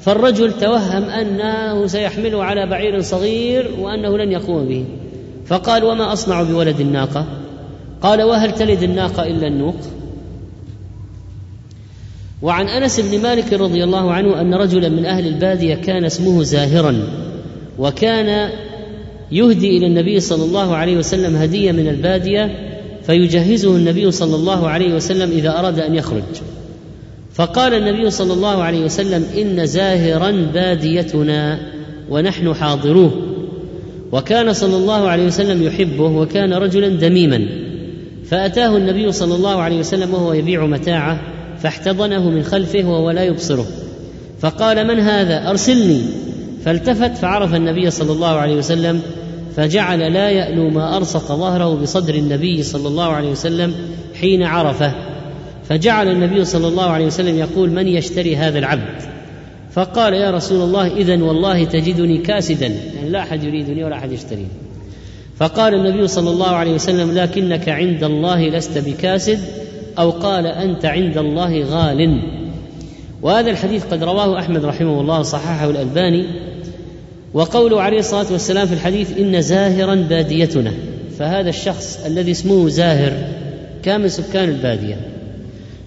فالرجل 0.00 0.52
توهم 0.52 1.02
أنه 1.02 1.86
سيحمله 1.86 2.44
على 2.44 2.66
بعير 2.66 3.00
صغير 3.00 3.70
وأنه 3.78 4.18
لن 4.18 4.32
يقوم 4.32 4.68
به. 4.68 4.84
فقال 5.46 5.84
وما 5.84 6.12
أصنع 6.12 6.42
بولد 6.42 6.80
الناقة؟ 6.80 7.26
قال 8.02 8.22
وهل 8.22 8.52
تلد 8.52 8.82
الناقة 8.82 9.22
إلا 9.26 9.46
النوق؟ 9.46 9.76
وعن 12.42 12.68
أنس 12.68 13.00
بن 13.00 13.22
مالك 13.22 13.52
رضي 13.52 13.84
الله 13.84 14.12
عنه 14.12 14.40
أن 14.40 14.54
رجلا 14.54 14.88
من 14.88 15.06
أهل 15.06 15.26
البادية 15.26 15.74
كان 15.74 16.04
اسمه 16.04 16.42
زاهرا. 16.42 17.02
وكان 17.78 18.50
يهدي 19.32 19.76
إلى 19.76 19.86
النبي 19.86 20.20
صلى 20.20 20.44
الله 20.44 20.76
عليه 20.76 20.96
وسلم 20.96 21.36
هدية 21.36 21.72
من 21.72 21.88
البادية 21.88 22.50
فيجهزه 23.02 23.76
النبي 23.76 24.10
صلى 24.10 24.36
الله 24.36 24.68
عليه 24.68 24.94
وسلم 24.94 25.30
إذا 25.30 25.58
أراد 25.58 25.78
أن 25.78 25.94
يخرج. 25.94 26.22
فقال 27.34 27.74
النبي 27.74 28.10
صلى 28.10 28.32
الله 28.32 28.62
عليه 28.62 28.84
وسلم 28.84 29.24
إن 29.38 29.66
زاهرا 29.66 30.30
باديتنا 30.54 31.58
ونحن 32.10 32.54
حاضروه. 32.54 33.10
وكان 34.12 34.52
صلى 34.52 34.76
الله 34.76 35.08
عليه 35.08 35.26
وسلم 35.26 35.62
يحبه 35.62 36.04
وكان 36.04 36.52
رجلا 36.52 36.88
دميما. 36.88 37.46
فأتاه 38.24 38.76
النبي 38.76 39.12
صلى 39.12 39.34
الله 39.34 39.62
عليه 39.62 39.78
وسلم 39.78 40.14
وهو 40.14 40.32
يبيع 40.32 40.66
متاعه 40.66 41.20
فاحتضنه 41.58 42.30
من 42.30 42.42
خلفه 42.42 42.84
وهو 42.90 43.10
لا 43.10 43.24
يبصره. 43.24 43.66
فقال 44.40 44.86
من 44.86 45.00
هذا؟ 45.00 45.50
أرسلني. 45.50 46.02
فالتفت 46.64 47.16
فعرف 47.16 47.54
النبي 47.54 47.90
صلى 47.90 48.12
الله 48.12 48.28
عليه 48.28 48.56
وسلم 48.56 49.02
فجعل 49.56 50.12
لا 50.12 50.30
يألو 50.30 50.70
ما 50.70 50.96
أرصق 50.96 51.32
ظهره 51.32 51.74
بصدر 51.74 52.14
النبي 52.14 52.62
صلى 52.62 52.88
الله 52.88 53.04
عليه 53.04 53.30
وسلم 53.30 53.74
حين 54.20 54.42
عرفه. 54.42 54.92
فجعل 55.68 56.08
النبي 56.08 56.44
صلى 56.44 56.68
الله 56.68 56.84
عليه 56.84 57.06
وسلم 57.06 57.38
يقول 57.38 57.70
من 57.70 57.88
يشتري 57.88 58.36
هذا 58.36 58.58
العبد؟ 58.58 59.02
فقال 59.72 60.14
يا 60.14 60.30
رسول 60.30 60.62
الله 60.62 60.86
إذا 60.86 61.22
والله 61.22 61.64
تجدني 61.64 62.18
كاسدا. 62.18 62.66
يعني 62.66 63.08
لا 63.08 63.18
أحد 63.18 63.44
يريدني 63.44 63.84
ولا 63.84 63.96
أحد 63.96 64.12
يشتريني 64.12 64.48
فقال 65.36 65.74
النبي 65.74 66.06
صلى 66.08 66.30
الله 66.30 66.48
عليه 66.48 66.74
وسلم 66.74 67.18
لكنك 67.18 67.68
عند 67.68 68.04
الله 68.04 68.48
لست 68.48 68.78
بكاسد. 68.78 69.40
أو 69.98 70.10
قال 70.10 70.46
أنت 70.46 70.84
عند 70.84 71.18
الله 71.18 71.64
غال. 71.64 72.22
وهذا 73.22 73.50
الحديث 73.50 73.84
قد 73.84 74.04
رواه 74.04 74.38
أحمد 74.38 74.64
رحمه 74.64 75.00
الله 75.00 75.20
وصححه 75.20 75.70
الألباني. 75.70 76.53
وقوله 77.34 77.82
عليه 77.82 77.98
الصلاة 77.98 78.32
والسلام 78.32 78.66
في 78.66 78.74
الحديث 78.74 79.18
إن 79.18 79.40
زاهرا 79.40 79.94
باديتنا. 79.94 80.72
فهذا 81.18 81.48
الشخص 81.48 82.04
الذي 82.06 82.30
اسمه 82.30 82.68
زاهر 82.68 83.12
كان 83.82 84.00
من 84.00 84.08
سكان 84.08 84.48
البادية. 84.48 84.96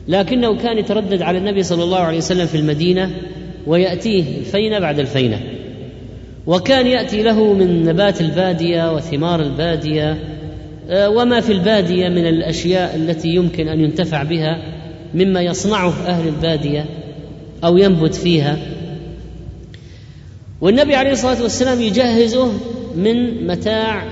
لكنه 0.07 0.57
كان 0.57 0.77
يتردد 0.77 1.21
على 1.21 1.37
النبي 1.37 1.63
صلى 1.63 1.83
الله 1.83 1.99
عليه 1.99 2.17
وسلم 2.17 2.45
في 2.45 2.57
المدينة 2.57 3.11
ويأتيه 3.67 4.37
الفينة 4.39 4.79
بعد 4.79 4.99
الفينة. 4.99 5.39
وكان 6.47 6.87
يأتي 6.87 7.23
له 7.23 7.53
من 7.53 7.85
نبات 7.85 8.21
البادية 8.21 8.95
وثمار 8.95 9.41
البادية 9.41 10.17
آه، 10.89 11.09
وما 11.09 11.41
في 11.41 11.51
البادية 11.51 12.09
من 12.09 12.27
الأشياء 12.27 12.95
التي 12.95 13.27
يمكن 13.27 13.67
أن 13.67 13.79
ينتفع 13.79 14.23
بها 14.23 14.61
مما 15.13 15.41
يصنعه 15.41 15.93
أهل 16.07 16.27
البادية 16.27 16.85
أو 17.63 17.77
ينبت 17.77 18.15
فيها. 18.15 18.57
والنبي 20.61 20.95
عليه 20.95 21.11
الصلاة 21.11 21.41
والسلام 21.43 21.81
يجهزه 21.81 22.51
من 22.95 23.47
متاع 23.47 24.03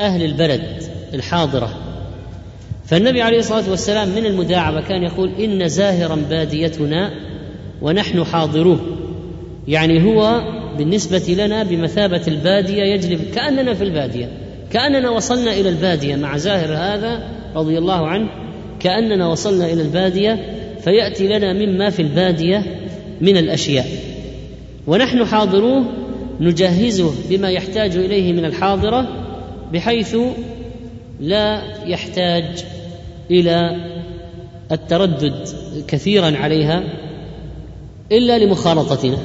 أهل 0.00 0.24
البلد 0.24 0.82
الحاضرة. 1.14 1.70
فالنبي 2.86 3.22
عليه 3.22 3.38
الصلاة 3.38 3.70
والسلام 3.70 4.08
من 4.08 4.26
المداعبة 4.26 4.80
كان 4.80 5.02
يقول 5.02 5.30
إن 5.40 5.68
زاهرا 5.68 6.16
باديتنا 6.30 7.10
ونحن 7.82 8.24
حاضروه. 8.24 8.80
يعني 9.68 10.04
هو 10.04 10.42
بالنسبة 10.78 11.34
لنا 11.38 11.62
بمثابة 11.62 12.22
البادية 12.28 12.82
يجلب 12.82 13.20
كأننا 13.34 13.74
في 13.74 13.84
البادية 13.84 14.28
كأننا 14.72 15.10
وصلنا 15.10 15.52
إلى 15.52 15.68
البادية 15.68 16.16
مع 16.16 16.36
زاهر 16.36 16.72
هذا 16.72 17.28
رضي 17.54 17.78
الله 17.78 18.06
عنه 18.06 18.28
كأننا 18.80 19.28
وصلنا 19.28 19.72
إلى 19.72 19.82
البادية 19.82 20.38
فيأتي 20.80 21.28
لنا 21.28 21.52
مما 21.52 21.90
في 21.90 22.02
البادية 22.02 22.62
من 23.20 23.36
الأشياء. 23.36 24.13
ونحن 24.86 25.24
حاضروه 25.24 25.84
نجهزه 26.40 27.12
بما 27.30 27.50
يحتاج 27.50 27.96
إليه 27.96 28.32
من 28.32 28.44
الحاضرة 28.44 29.08
بحيث 29.72 30.16
لا 31.20 31.62
يحتاج 31.86 32.64
إلى 33.30 33.76
التردد 34.72 35.48
كثيرا 35.88 36.36
عليها 36.36 36.82
إلا 38.12 38.38
لمخالطتنا. 38.38 39.18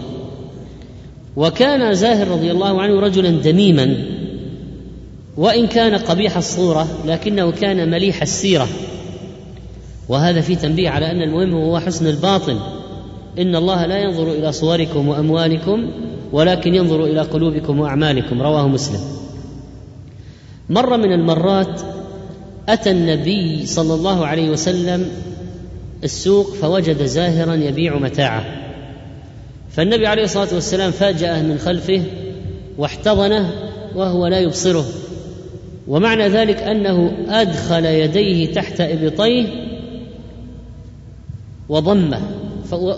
وكان 1.36 1.94
زاهر 1.94 2.28
رضي 2.28 2.52
الله 2.52 2.82
عنه 2.82 3.00
رجلا 3.00 3.30
دميما 3.30 3.96
وإن 5.38 5.68
كان 5.68 5.96
قبيح 5.96 6.38
الصورة 6.38 6.88
لكنه 7.06 7.52
كان 7.52 7.90
مليح 7.90 8.22
السيرة. 8.22 8.68
وهذا 10.10 10.42
في 10.42 10.56
تنبيه 10.56 10.90
على 10.90 11.12
أن 11.12 11.22
المهم 11.22 11.54
هو 11.54 11.80
حسن 11.80 12.08
الباطن. 12.08 12.60
إن 13.40 13.56
الله 13.56 13.86
لا 13.86 13.98
ينظر 13.98 14.32
إلى 14.32 14.52
صوركم 14.52 15.08
وأموالكم 15.08 15.92
ولكن 16.32 16.76
ينظر 16.76 17.04
إلى 17.04 17.22
قلوبكم 17.22 17.80
وأعمالكم. 17.80 18.42
رواه 18.42 18.68
مسلم. 18.68 19.00
مرة 20.70 20.98
من 20.98 21.14
المرات 21.14 21.82
أتى 22.70 22.92
النبي 22.92 23.66
صلى 23.66 23.94
الله 23.94 24.26
عليه 24.26 24.50
وسلم 24.50 25.06
السوق 26.04 26.54
فوجد 26.54 27.06
زاهرا 27.06 27.54
يبيع 27.54 27.98
متاعه. 27.98 28.46
فالنبي 29.72 30.08
عليه 30.08 30.24
الصلاة 30.24 30.54
والسلام 30.54 30.92
فاجأه 30.92 31.42
من 31.42 31.58
خلفه 31.58 32.04
واحتضنه 32.78 33.52
وهو 33.96 34.28
لا 34.28 34.40
يبصره. 34.40 34.86
ومعنى 35.88 36.28
ذلك 36.28 36.58
أنه 36.58 37.12
أدخل 37.30 37.86
يديه 37.86 38.54
تحت 38.54 38.82
إبطيه 38.82 39.46
وضمه. 41.70 42.22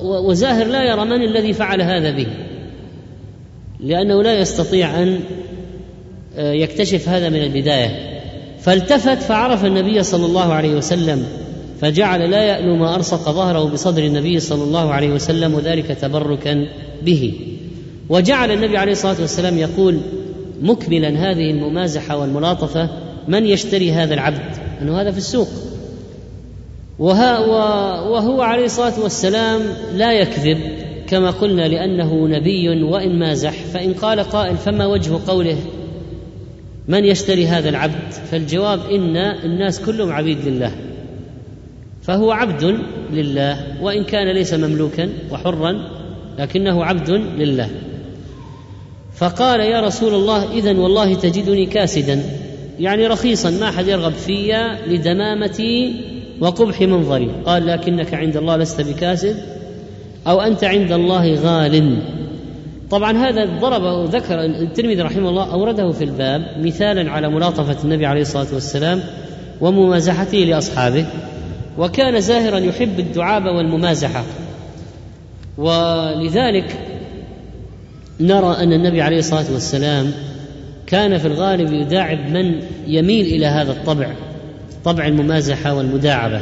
وزاهر 0.04 0.68
لا 0.68 0.84
يرى 0.84 1.06
من 1.06 1.24
الذي 1.24 1.54
فعل 1.54 1.82
هذا 1.82 2.12
به. 2.12 2.28
لأنه 3.80 4.24
لا 4.24 4.40
يستطيع 4.40 5.04
أن 5.04 5.20
آه، 6.36 6.52
يكتشف 6.52 7.10
هذا 7.10 7.30
من 7.30 7.44
البداية. 7.44 8.22
فالتفت 8.60 9.22
فعرف 9.22 9.66
النبي 9.66 10.04
صلى 10.04 10.26
الله 10.26 10.54
عليه 10.54 10.76
وسلم 10.76 11.26
فجعل 11.82 12.32
لا 12.32 12.44
يألو 12.44 12.76
ما 12.76 12.96
أرصق 12.96 13.32
ظهره 13.32 13.64
بصدر 13.64 14.04
النبي 14.04 14.40
صلى 14.40 14.64
الله 14.64 14.92
عليه 14.94 15.10
وسلم 15.10 15.54
وذلك 15.54 15.86
تبركا 15.86 16.68
به. 17.02 17.34
وجعل 18.10 18.52
النبي 18.52 18.78
عليه 18.78 18.92
الصلاة 18.92 19.22
والسلام 19.22 19.58
يقول 19.58 20.00
مكملا 20.62 21.10
هذه 21.10 21.52
الممازحة 21.52 22.18
والملاطفة 22.18 22.90
من 23.28 23.46
يشتري 23.46 23.92
هذا 23.92 24.14
العبد؟ 24.14 24.42
أنه 24.82 25.02
هذا 25.02 25.12
في 25.12 25.18
السوق. 25.18 25.48
وهو 27.02 28.42
عليه 28.42 28.66
الصلاة 28.66 29.00
والسلام 29.00 29.62
لا 29.94 30.14
يكذب 30.14 30.58
كما 31.08 31.32
قلنا 31.32 31.68
لأنه 31.68 32.28
نبي 32.28 32.84
وإن 32.84 33.20
مازح 33.20 33.52
فإن 33.52 33.94
قال 33.94 34.20
قائل 34.20 34.58
فما 34.58 34.86
وجه 34.86 35.20
قوله 35.28 35.58
من 36.88 37.06
يشتري 37.06 37.48
هذا 37.48 37.70
العبد؟ 37.70 38.12
فالجواب 38.32 38.80
إن 38.92 39.18
الناس 39.18 39.82
كلهم 39.82 40.12
عبيد 40.12 40.48
لله 40.48 40.72
فهو 42.02 42.32
عبد 42.32 42.78
لله 43.14 43.82
وإن 43.82 44.04
كان 44.04 44.28
ليس 44.28 44.54
مملوكا 44.54 45.10
وحرا 45.32 45.90
لكنه 46.40 46.86
عبد 46.86 47.10
لله. 47.12 47.70
فقال 49.16 49.60
يا 49.60 49.82
رسول 49.82 50.14
الله 50.14 50.54
اذا 50.54 50.78
والله 50.78 51.14
تجدني 51.14 51.66
كاسدا 51.66 52.24
يعني 52.80 53.08
رخيصا 53.08 53.50
ما 53.50 53.70
أحد 53.70 53.88
يرغب 53.88 54.14
في 54.14 54.54
لدمامتي 54.88 56.11
وقبح 56.42 56.82
منظري 56.82 57.32
قال 57.46 57.68
لكنك 57.68 58.14
عند 58.14 58.38
الله 58.38 58.58
لست 58.58 58.82
بكاسد 58.82 59.38
أو 60.28 60.42
أنت 60.42 60.64
عند 60.64 60.92
الله 60.92 61.36
غال. 61.36 61.98
طبعا 62.90 63.18
هذا 63.18 63.46
ضربه 63.46 64.06
ذكر 64.06 64.46
الترمذي 64.46 65.02
رحمه 65.02 65.30
الله 65.30 65.54
أورده 65.54 65.92
في 65.92 66.04
الباب 66.04 66.42
مثالا 66.60 67.12
على 67.12 67.30
ملاطفة 67.30 67.84
النبي 67.84 68.06
عليه 68.06 68.22
الصلاة 68.22 68.54
والسلام 68.54 69.02
وممازحته 69.62 70.38
لأصحابه. 70.38 71.06
وكان 71.78 72.22
زاهرا 72.22 72.58
يحب 72.58 73.00
الدعابة 73.00 73.52
والممازحة. 73.52 74.24
ولذلك 75.58 76.78
نرى 78.20 78.56
أن 78.64 78.74
النبي 78.74 79.02
عليه 79.02 79.20
الصلاة 79.20 79.52
والسلام 79.54 80.12
كان 80.88 81.18
في 81.18 81.28
الغالب 81.28 81.74
يداعب 81.74 82.30
من 82.30 82.60
يميل 82.88 83.26
إلى 83.26 83.46
هذا 83.46 83.72
الطبع. 83.72 84.08
طبع 84.86 85.08
الممازحة 85.08 85.74
والمداعبة. 85.74 86.42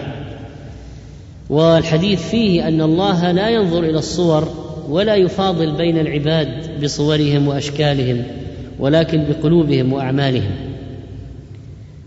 والحديث 1.50 2.30
فيه 2.30 2.68
أن 2.68 2.82
الله 2.82 3.32
لا 3.32 3.50
ينظر 3.50 3.80
إلى 3.80 3.98
الصور 3.98 4.48
ولا 4.90 5.16
يفاضل 5.16 5.72
بين 5.72 6.00
العباد 6.00 6.82
بصورهم 6.84 7.48
وأشكالهم 7.48 8.24
ولكن 8.80 9.26
بقلوبهم 9.30 9.94
وأعمالهم. 9.94 10.52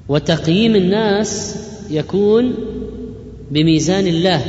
وتقييم 0.09 0.77
الناس 0.77 1.57
يكون 1.91 2.55
بميزان 3.51 4.07
الله. 4.07 4.43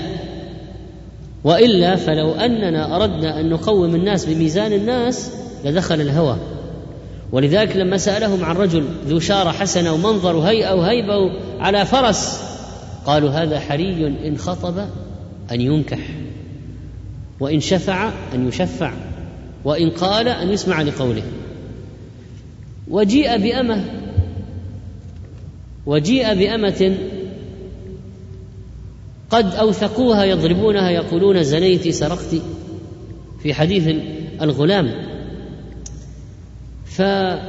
وإلا 1.43 1.95
فلو 1.95 2.31
أننا 2.31 2.95
أردنا 2.95 3.39
أن 3.39 3.49
نقوم 3.49 3.95
الناس 3.95 4.25
بميزان 4.25 4.73
الناس 4.73 5.31
لدخل 5.65 6.01
الهوى. 6.01 6.37
ولذلك 7.33 7.75
لما 7.75 7.97
سألهم 7.97 8.45
عن 8.45 8.55
رجل 8.55 8.85
ذو 9.07 9.19
شارة 9.19 9.51
حسنة 9.51 9.93
ومنظر 9.93 10.35
وهيئة 10.35 10.73
وهيبة 10.73 11.31
على 11.59 11.85
فرس 11.85 12.41
قالوا 13.05 13.29
هذا 13.29 13.59
حري 13.59 14.07
إن 14.07 14.37
خطب 14.37 14.77
أن 15.51 15.61
ينكح 15.61 15.99
وإن 17.39 17.59
شفع 17.59 18.09
أن 18.33 18.47
يشفع 18.47 18.93
وإن 19.65 19.89
قال 19.89 20.27
أن 20.27 20.49
يسمع 20.49 20.81
لقوله. 20.81 21.23
وجيء 22.87 23.37
بأمة 23.37 23.83
وجيء 25.85 26.33
بأمة 26.33 26.97
قد 29.29 29.55
أوثقوها 29.55 30.23
يضربونها 30.23 30.89
يقولون 30.89 31.43
زنيت 31.43 31.87
سرقت 31.87 32.35
في 33.43 33.53
حديث 33.53 33.95
الغلام. 34.41 35.12
فقال 36.95 37.43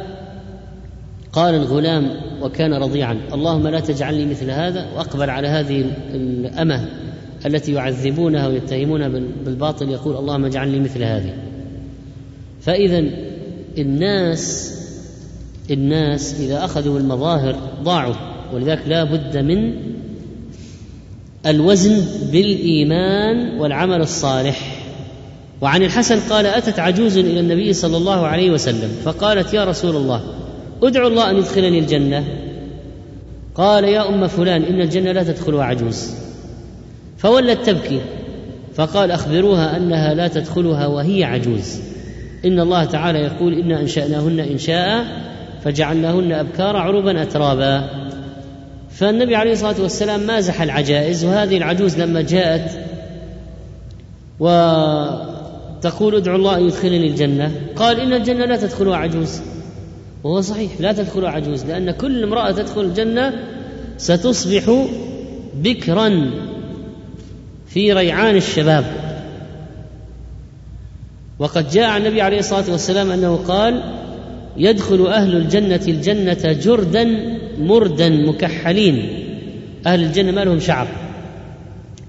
الغلام 1.36 2.10
وكان 2.42 2.74
رضيعا 2.74 3.20
اللهم 3.32 3.68
لا 3.68 3.80
تجعلني 3.80 4.26
مثل 4.26 4.50
هذا 4.50 4.86
وأقبل 4.96 5.30
على 5.30 5.48
هذه 5.48 5.84
الأمة 6.14 6.88
التي 7.46 7.72
يعذبونها 7.72 8.48
ويتهمونها 8.48 9.08
بالباطل 9.44 9.88
يقول 9.90 10.16
اللهم 10.16 10.44
اجعلني 10.44 10.80
مثل 10.80 11.02
هذه. 11.02 11.34
فإذا 12.60 13.04
الناس 13.78 14.74
الناس 15.70 16.40
إذا 16.40 16.64
أخذوا 16.64 16.98
المظاهر 16.98 17.56
ضاعوا 17.82 18.14
ولذلك 18.52 18.82
لا 18.86 19.04
بد 19.04 19.36
من 19.36 19.74
الوزن 21.46 22.04
بالإيمان 22.32 23.58
والعمل 23.58 24.00
الصالح. 24.00 24.73
وعن 25.64 25.82
الحسن 25.82 26.20
قال 26.20 26.46
أتت 26.46 26.78
عجوز 26.78 27.18
إلى 27.18 27.40
النبي 27.40 27.72
صلى 27.72 27.96
الله 27.96 28.26
عليه 28.26 28.50
وسلم 28.50 28.88
فقالت 29.04 29.54
يا 29.54 29.64
رسول 29.64 29.96
الله 29.96 30.20
ادعو 30.82 31.08
الله 31.08 31.30
أن 31.30 31.36
يدخلني 31.36 31.78
الجنة 31.78 32.24
قال 33.54 33.84
يا 33.84 34.08
أم 34.08 34.26
فلان 34.26 34.62
إن 34.62 34.80
الجنة 34.80 35.12
لا 35.12 35.22
تدخلها 35.22 35.64
عجوز 35.64 36.14
فولت 37.18 37.66
تبكي 37.66 38.00
فقال 38.74 39.10
أخبروها 39.10 39.76
أنها 39.76 40.14
لا 40.14 40.28
تدخلها 40.28 40.86
وهي 40.86 41.24
عجوز 41.24 41.80
إن 42.44 42.60
الله 42.60 42.84
تعالى 42.84 43.18
يقول 43.18 43.60
أنا 43.60 43.80
أنشأناهن 43.80 44.40
انشاء 44.40 45.06
فجعلناهن 45.64 46.32
ابكارا 46.32 46.78
عروبا 46.78 47.22
اترابا 47.22 47.88
فالنبي 48.90 49.36
عليه 49.36 49.52
الصلاة 49.52 49.80
والسلام 49.82 50.20
مازح 50.20 50.62
العجائز 50.62 51.24
وهذه 51.24 51.56
العجوز 51.56 52.00
لما 52.00 52.20
جاءت 52.22 52.70
وتقول 55.84 56.14
ادعو 56.14 56.36
الله 56.36 56.56
أن 56.56 56.66
يدخلني 56.66 57.06
الجنة. 57.06 57.52
قال 57.76 58.00
إن 58.00 58.12
الجنة 58.12 58.44
لا 58.44 58.56
تدخلها 58.56 58.96
عجوز. 58.96 59.40
وهو 60.24 60.40
صحيح 60.40 60.80
لا 60.80 60.92
تدخلها 60.92 61.30
عجوز 61.30 61.64
لأن 61.64 61.90
كل 61.90 62.22
امرأة 62.22 62.52
تدخل 62.52 62.80
الجنة 62.80 63.34
ستصبح 63.98 64.86
بكرا 65.54 66.30
في 67.66 67.92
ريعان 67.92 68.36
الشباب. 68.36 68.84
وقد 71.38 71.70
جاء 71.70 71.90
عن 71.90 72.06
النبي 72.06 72.20
عليه 72.20 72.38
الصلاة 72.38 72.70
والسلام 72.70 73.10
أنه 73.10 73.36
قال 73.36 73.82
يدخل 74.56 75.06
أهل 75.06 75.36
الجنة 75.36 75.80
الجنة 75.88 76.52
جردا 76.52 77.38
مردا 77.58 78.08
مكحلين. 78.08 79.08
أهل 79.86 80.02
الجنة 80.04 80.32
ما 80.32 80.44
لهم 80.44 80.60
شعر 80.60 80.88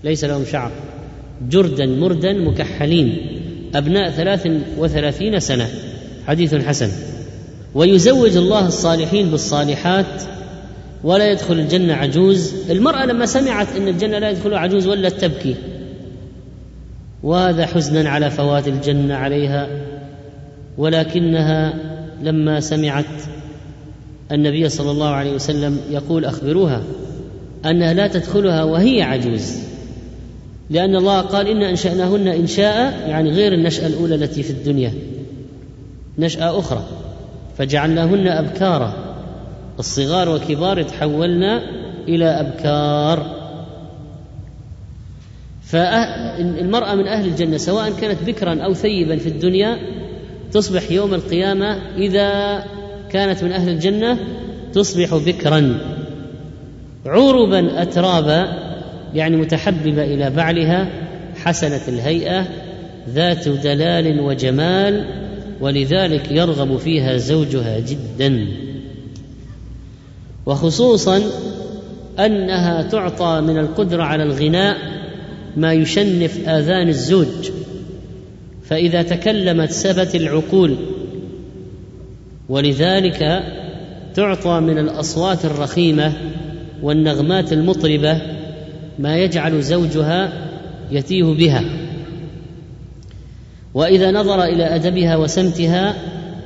ليس 0.03 0.23
لهم 0.23 0.45
شعر 0.45 0.71
جردا 1.49 1.85
مردا 1.85 2.33
مكحلين. 2.33 3.17
أبناء 3.77 4.11
ثلاث 4.11 4.47
وثلاثين 4.77 5.39
سنة. 5.39 5.69
حديث 6.27 6.55
حسن. 6.55 6.89
ويزوج 7.75 8.37
الله 8.37 8.67
الصالحين 8.67 9.29
بالصالحات 9.31 10.23
ولا 11.03 11.31
يدخل 11.31 11.53
الجنة 11.53 11.93
عجوز. 11.93 12.53
المرأة 12.69 13.05
لما 13.05 13.25
سمعت 13.25 13.67
أن 13.77 13.87
الجنة 13.87 14.19
لا 14.19 14.29
يدخلها 14.29 14.59
عجوز 14.59 14.87
ولت 14.87 15.21
تبكي. 15.21 15.55
وهذا 17.23 17.65
حزنا 17.65 18.09
على 18.09 18.31
فوات 18.31 18.67
الجنة 18.67 19.15
عليها. 19.15 19.67
ولكنها 20.77 21.73
لما 22.23 22.59
سمعت 22.59 23.05
النبي 24.31 24.69
صلى 24.69 24.91
الله 24.91 25.09
عليه 25.09 25.33
وسلم 25.33 25.79
يقول 25.91 26.25
أخبروها 26.25 26.83
أنها 27.65 27.93
لا 27.93 28.07
تدخلها 28.07 28.63
وهي 28.63 29.01
عجوز. 29.01 29.74
لأن 30.69 30.95
الله 30.95 31.21
قال 31.21 31.47
إن 31.47 31.63
أنشأناهن 31.63 32.27
إنشاء 32.27 33.09
يعني 33.09 33.29
غير 33.29 33.53
النشأة 33.53 33.87
الأولى 33.87 34.15
التي 34.15 34.43
في 34.43 34.49
الدنيا 34.49 34.93
نشأة 36.19 36.59
أخرى. 36.59 36.83
فجعلناهن 37.57 38.27
أبكارا 38.27 38.93
الصغار 39.79 40.29
وكبار 40.29 40.83
تحولنا 40.83 41.61
إلى 42.07 42.25
أبكار. 42.25 43.45
فالمرأة 45.63 46.95
من 46.95 47.07
أهل 47.07 47.27
الجنة 47.27 47.57
سواء 47.57 47.91
كانت 48.01 48.23
بكرا 48.23 48.61
أو 48.61 48.73
ثيبا 48.73 49.17
في 49.17 49.29
الدنيا 49.29 49.77
تصبح 50.51 50.91
يوم 50.91 51.13
القيامة 51.13 51.79
إذا 51.97 52.63
كانت 53.11 53.43
من 53.43 53.51
أهل 53.51 53.69
الجنة 53.69 54.17
تصبح 54.73 55.15
بكرا. 55.15 55.79
عربا 57.05 57.81
أترابا 57.81 58.64
يعني 59.15 59.37
متحببة 59.37 60.03
إلى 60.03 60.29
بعلها 60.29 60.89
حسنة 61.35 61.81
الهيئة 61.87 62.47
ذات 63.09 63.49
دلال 63.49 64.19
وجمال 64.19 65.05
ولذلك 65.61 66.31
يرغب 66.31 66.77
فيها 66.77 67.17
زوجها 67.17 67.79
جدا. 67.79 68.47
وخصوصا 70.45 71.21
أنها 72.19 72.81
تعطى 72.81 73.41
من 73.41 73.57
القدرة 73.57 74.03
على 74.03 74.23
الغناء 74.23 74.77
ما 75.57 75.73
يشنف 75.73 76.47
آذان 76.49 76.87
الزوج. 76.87 77.51
فإذا 78.63 79.01
تكلمت 79.01 79.71
سبت 79.71 80.15
العقول 80.15 80.75
ولذلك 82.49 83.43
تعطى 84.13 84.59
من 84.59 84.77
الأصوات 84.77 85.45
الرخيمة 85.45 86.13
والنغمات 86.81 87.53
المطربة 87.53 88.21
ما 88.99 89.17
يجعل 89.17 89.61
زوجها 89.61 90.33
يتيه 90.91 91.23
بها. 91.23 91.63
وإذا 93.73 94.11
نظر 94.11 94.43
إلى 94.43 94.75
أدبها 94.75 95.15
وسمتها 95.15 95.95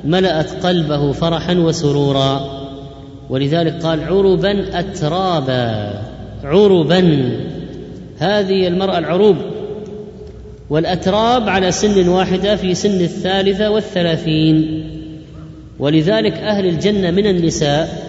ملأت 0.06 0.66
قلبه 0.66 1.12
فرحا 1.12 1.54
وسرورا. 1.54 2.60
ولذلك 3.30 3.74
قال 3.84 4.04
عربا 4.04 4.80
اترابا 4.80 5.94
عربا. 6.44 7.32
هذه 8.18 8.68
المرأة 8.68 8.98
العروب. 8.98 9.36
والأتراب 10.70 11.50
على 11.50 11.72
سن 11.72 12.08
واحدة 12.08 12.56
في 12.56 12.76
سن 12.76 13.02
الثالثة 13.02 13.70
والثلاثين. 13.70 14.84
ولذلك 15.80 16.34
أهل 16.34 16.66
الجنة 16.66 17.12
من 17.12 17.28
النساء 17.28 18.04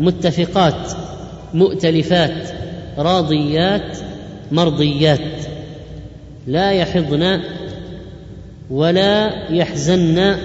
متفقات 0.00 0.92
مؤتلفات. 1.54 2.55
راضيات 2.98 3.98
مرضيات. 4.52 5.46
لا 6.46 6.72
يحضن 6.72 7.40
ولا 8.70 9.32
يحزن 9.52 10.36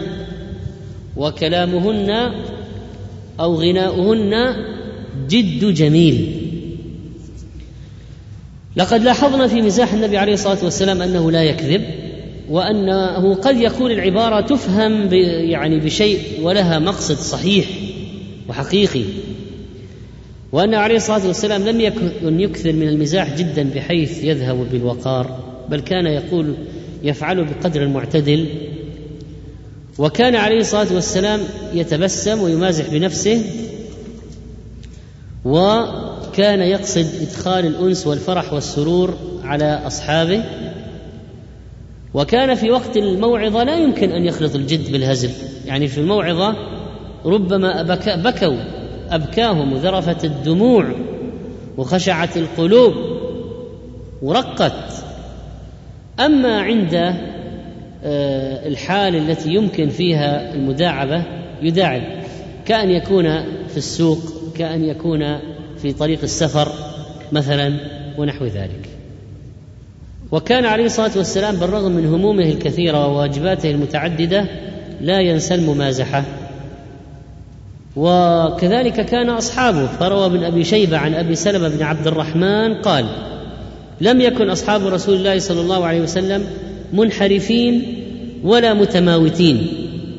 وكلامهن 1.18 2.32
أو 3.40 3.56
غناؤهن 3.56 4.56
جد 5.30 5.74
جميل. 5.74 6.42
لقد 8.76 9.04
لاحظنا 9.04 9.48
في 9.48 9.62
مزاح 9.62 9.94
النبي 9.94 10.18
عليه 10.18 10.34
الصلاة 10.34 10.64
والسلام 10.64 11.02
أنه 11.02 11.32
لا 11.32 11.44
يكذب 11.44 11.84
وأنه 12.50 13.36
قد 13.36 13.58
يكون 13.62 13.92
العبارة 13.92 14.42
تفهم 14.42 15.14
يعني 15.14 15.80
بشيء 15.80 16.20
ولها 16.42 16.80
مقصد 16.80 17.16
صحيح 17.16 17.66
وحقيقي. 18.50 19.04
وأن 20.52 20.74
عليه 20.74 20.96
الصلاة 20.96 21.28
والسلام 21.28 21.68
لم 21.68 21.82
يكن 21.82 22.40
يكثر 22.40 22.74
من 22.74 22.88
المزاح 22.88 23.36
جدا 23.38 23.70
بحيث 23.76 24.24
يذهب 24.24 24.68
بالوقار 24.72 25.40
بل 25.70 25.80
كان 25.80 26.06
يقول 26.06 26.56
يفعل 27.04 27.46
بقدر 27.46 27.84
المعتدل. 27.84 28.46
وكان 29.98 30.36
عليه 30.36 30.60
الصلاة 30.60 30.94
والسلام 30.94 31.40
يتبسم 31.74 32.42
ويمازح 32.42 32.90
بنفسه 32.90 33.44
وكان 35.46 36.60
يقصد 36.60 37.08
إدخال 37.22 37.66
الأنس 37.66 38.08
والفرح 38.08 38.54
والسرور 38.54 39.18
على 39.44 39.82
أصحابه. 39.88 40.44
وكان 42.14 42.56
في 42.56 42.72
وقت 42.72 42.98
الموعظة 42.98 43.64
لا 43.64 43.78
يمكن 43.78 44.12
أن 44.12 44.26
يخلط 44.26 44.56
الجد 44.56 44.92
بالهزل. 44.92 45.30
يعني 45.66 45.88
في 45.88 45.98
الموعظة 45.98 46.56
ربما 47.26 47.82
بكوا. 48.16 48.81
أبكاهم 49.12 49.74
وذرفت 49.74 50.26
الدموع 50.26 50.86
وخشعت 51.78 52.38
القلوب 52.38 52.94
ورقت. 54.22 55.04
أما 56.20 56.62
عند 56.62 56.94
آه، 58.04 58.68
الحال 58.68 59.16
التي 59.16 59.54
يمكن 59.54 59.90
فيها 59.90 60.54
المداعبة 60.54 61.24
يداعب. 61.62 62.02
كأن 62.66 62.90
يكون 62.90 63.44
في 63.68 63.78
السوق 63.78 64.20
كأن 64.56 64.86
يكون 64.86 65.40
في 65.78 65.94
طريق 65.94 66.20
السفر 66.24 66.72
مثلا 67.32 67.74
ونحو 68.18 68.46
ذلك. 68.46 68.90
وكان 70.32 70.66
عليه 70.66 70.86
الصلاة 70.86 71.12
والسلام 71.18 71.56
بالرغم 71.56 71.92
من 71.92 72.06
همومه 72.06 72.44
الكثيرة 72.44 73.08
وواجباته 73.08 73.72
المتعددة 73.72 74.46
لا 75.02 75.20
ينسى 75.20 75.56
الممازحة. 75.56 76.24
وكذلك 77.96 79.06
كان 79.06 79.30
أصحابه 79.30 79.88
فروى 79.88 80.30
بن 80.30 80.44
أبي 80.44 80.64
شيبة 80.64 80.98
عن 80.98 81.14
أبي 81.14 81.36
سلمة 81.36 81.68
بن 81.70 81.84
عبد 81.84 82.08
الرحمن 82.08 82.74
قال 82.74 83.06
لم 84.02 84.22
يكن 84.22 84.50
أصحاب 84.50 84.88
رسول 84.88 85.16
الله 85.16 85.40
صلى 85.40 85.62
الله 85.62 85.86
عليه 85.86 86.02
وسلم 86.02 86.46
منحرفين 86.94 87.84
ولا 88.44 88.74
متماوتين 88.74 89.68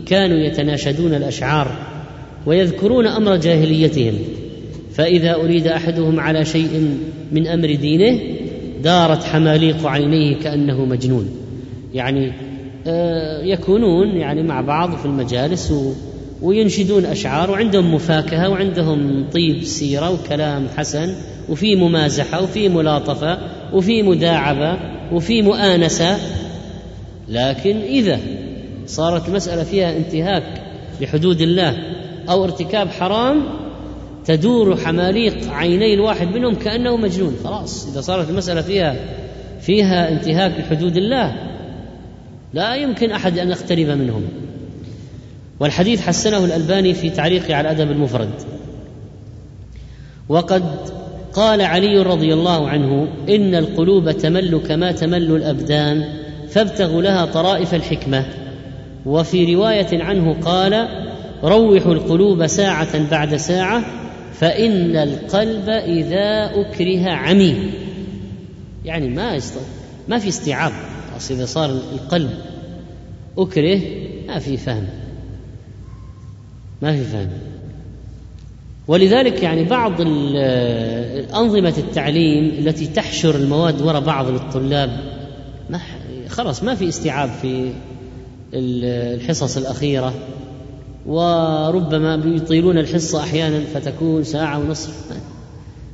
كانوا 0.07 0.39
يتناشدون 0.39 1.15
الأشعار 1.15 1.77
ويذكرون 2.47 3.07
أمر 3.07 3.36
جاهليتهم 3.36 4.15
فإذا 4.94 5.35
أريد 5.35 5.66
أحدهم 5.66 6.20
على 6.20 6.44
شيء 6.44 6.97
من 7.32 7.47
أمر 7.47 7.74
دينه 7.74 8.20
دارت 8.82 9.24
حماليق 9.24 9.86
عينيه 9.86 10.36
كأنه 10.36 10.85
مجنون. 10.85 11.28
يعني 11.94 12.32
آه، 12.86 13.43
يكونون 13.43 14.16
يعني 14.16 14.43
مع 14.43 14.61
بعض 14.61 14.97
في 14.97 15.07
المجالس 15.07 15.73
وينشدون 16.43 17.05
أشعار 17.05 17.51
وعندهم 17.51 17.94
مفاكهة 17.94 18.48
وعندهم 18.48 19.27
طيب 19.32 19.64
سيرة 19.64 20.10
وكلام 20.10 20.69
حسن 20.77 21.14
وفي 21.48 21.77
ممازحة 21.77 22.43
وفي 22.43 22.69
ملاطفة 22.69 23.39
وفي 23.73 24.02
مداعبة 24.02 24.78
وفي 25.12 25.43
مؤانسة. 25.43 26.16
لكن 27.28 27.77
إذا 27.77 28.20
صارت 28.86 29.28
المسألة 29.28 29.64
فيها 29.64 29.97
انتهاك 29.97 30.62
لحدود 31.01 31.40
الله 31.40 31.77
أو 32.28 32.44
ارتكاب 32.44 32.89
حرام 32.89 33.43
تدور 34.24 34.77
حماليق 34.77 35.52
عيني 35.52 35.94
الواحد 35.94 36.27
منهم 36.36 36.55
كأنه 36.55 36.97
مجنون. 36.97 37.36
خلاص 37.44 37.89
إذا 37.93 38.01
صارت 38.01 38.31
المسألة 38.31 38.60
فيها 38.60 38.97
فيها 39.60 40.09
انتهاك 40.12 40.52
لحدود 40.59 40.97
الله 40.97 41.36
لا 42.55 42.74
يمكن 42.74 43.10
أحد 43.10 43.39
أن 43.39 43.51
يقترب 43.51 43.86
منهم. 43.86 44.23
والحديث 45.62 46.01
حسنه 46.01 46.44
الألباني 46.44 46.94
في 46.94 47.10
تعليقه 47.10 47.55
على 47.55 47.70
الأدب 47.70 47.90
المفرد. 47.90 48.30
وقد 50.28 50.64
قال 51.32 51.60
علي 51.60 52.02
رضي 52.02 52.34
الله 52.34 52.68
عنه 52.68 53.09
إن 53.28 53.55
القلوب 53.55 54.10
تمل 54.10 54.60
كما 54.68 54.93
تمل 54.93 55.36
الأبدان 55.36 56.05
فابتغوا 56.48 57.02
لها 57.02 57.26
طرائف 57.26 57.74
الحكمة. 57.74 58.24
وفي 59.06 59.55
رواية 59.55 60.02
عنه 60.02 60.32
قال 60.40 60.89
روحوا 61.44 61.93
القلوب 61.93 62.47
ساعة 62.47 63.10
بعد 63.10 63.36
ساعة 63.36 63.84
فإن 64.32 64.97
القلب 64.97 65.68
إذا 65.68 66.51
أكره 66.55 67.10
عمي. 67.10 67.70
يعني 68.84 69.09
ما 69.09 69.40
ما 70.09 70.18
في 70.18 70.28
استيعاب 70.28 70.72
إذا 71.30 71.44
صار 71.44 71.70
القلب 71.70 72.30
أكره 73.39 73.80
ما 74.28 74.39
في 74.39 74.56
فهم. 74.56 74.86
ما 76.82 76.92
في 76.96 77.04
فهم. 77.04 77.28
ولذلك 78.88 79.42
يعني 79.42 79.64
بعض 79.64 79.92
أنظمة 81.34 81.74
التعليم 81.78 82.44
التي 82.59 82.86
تحشر 82.86 83.34
المواد 83.34 83.82
وراء 83.82 84.00
بعض 84.00 84.28
للطلاب 84.28 84.90
ما 85.70 85.80
خلاص 86.28 86.62
ما 86.62 86.74
في 86.74 86.88
استيعاب 86.88 87.30
في 87.42 87.72
الحصص 88.54 89.56
الأخيرة. 89.56 90.14
وربما 91.06 92.14
يطيلون 92.14 92.78
الحصة 92.78 93.20
أحيانا 93.20 93.60
فتكون 93.74 94.24
ساعة 94.24 94.59
ونصف. 94.59 95.12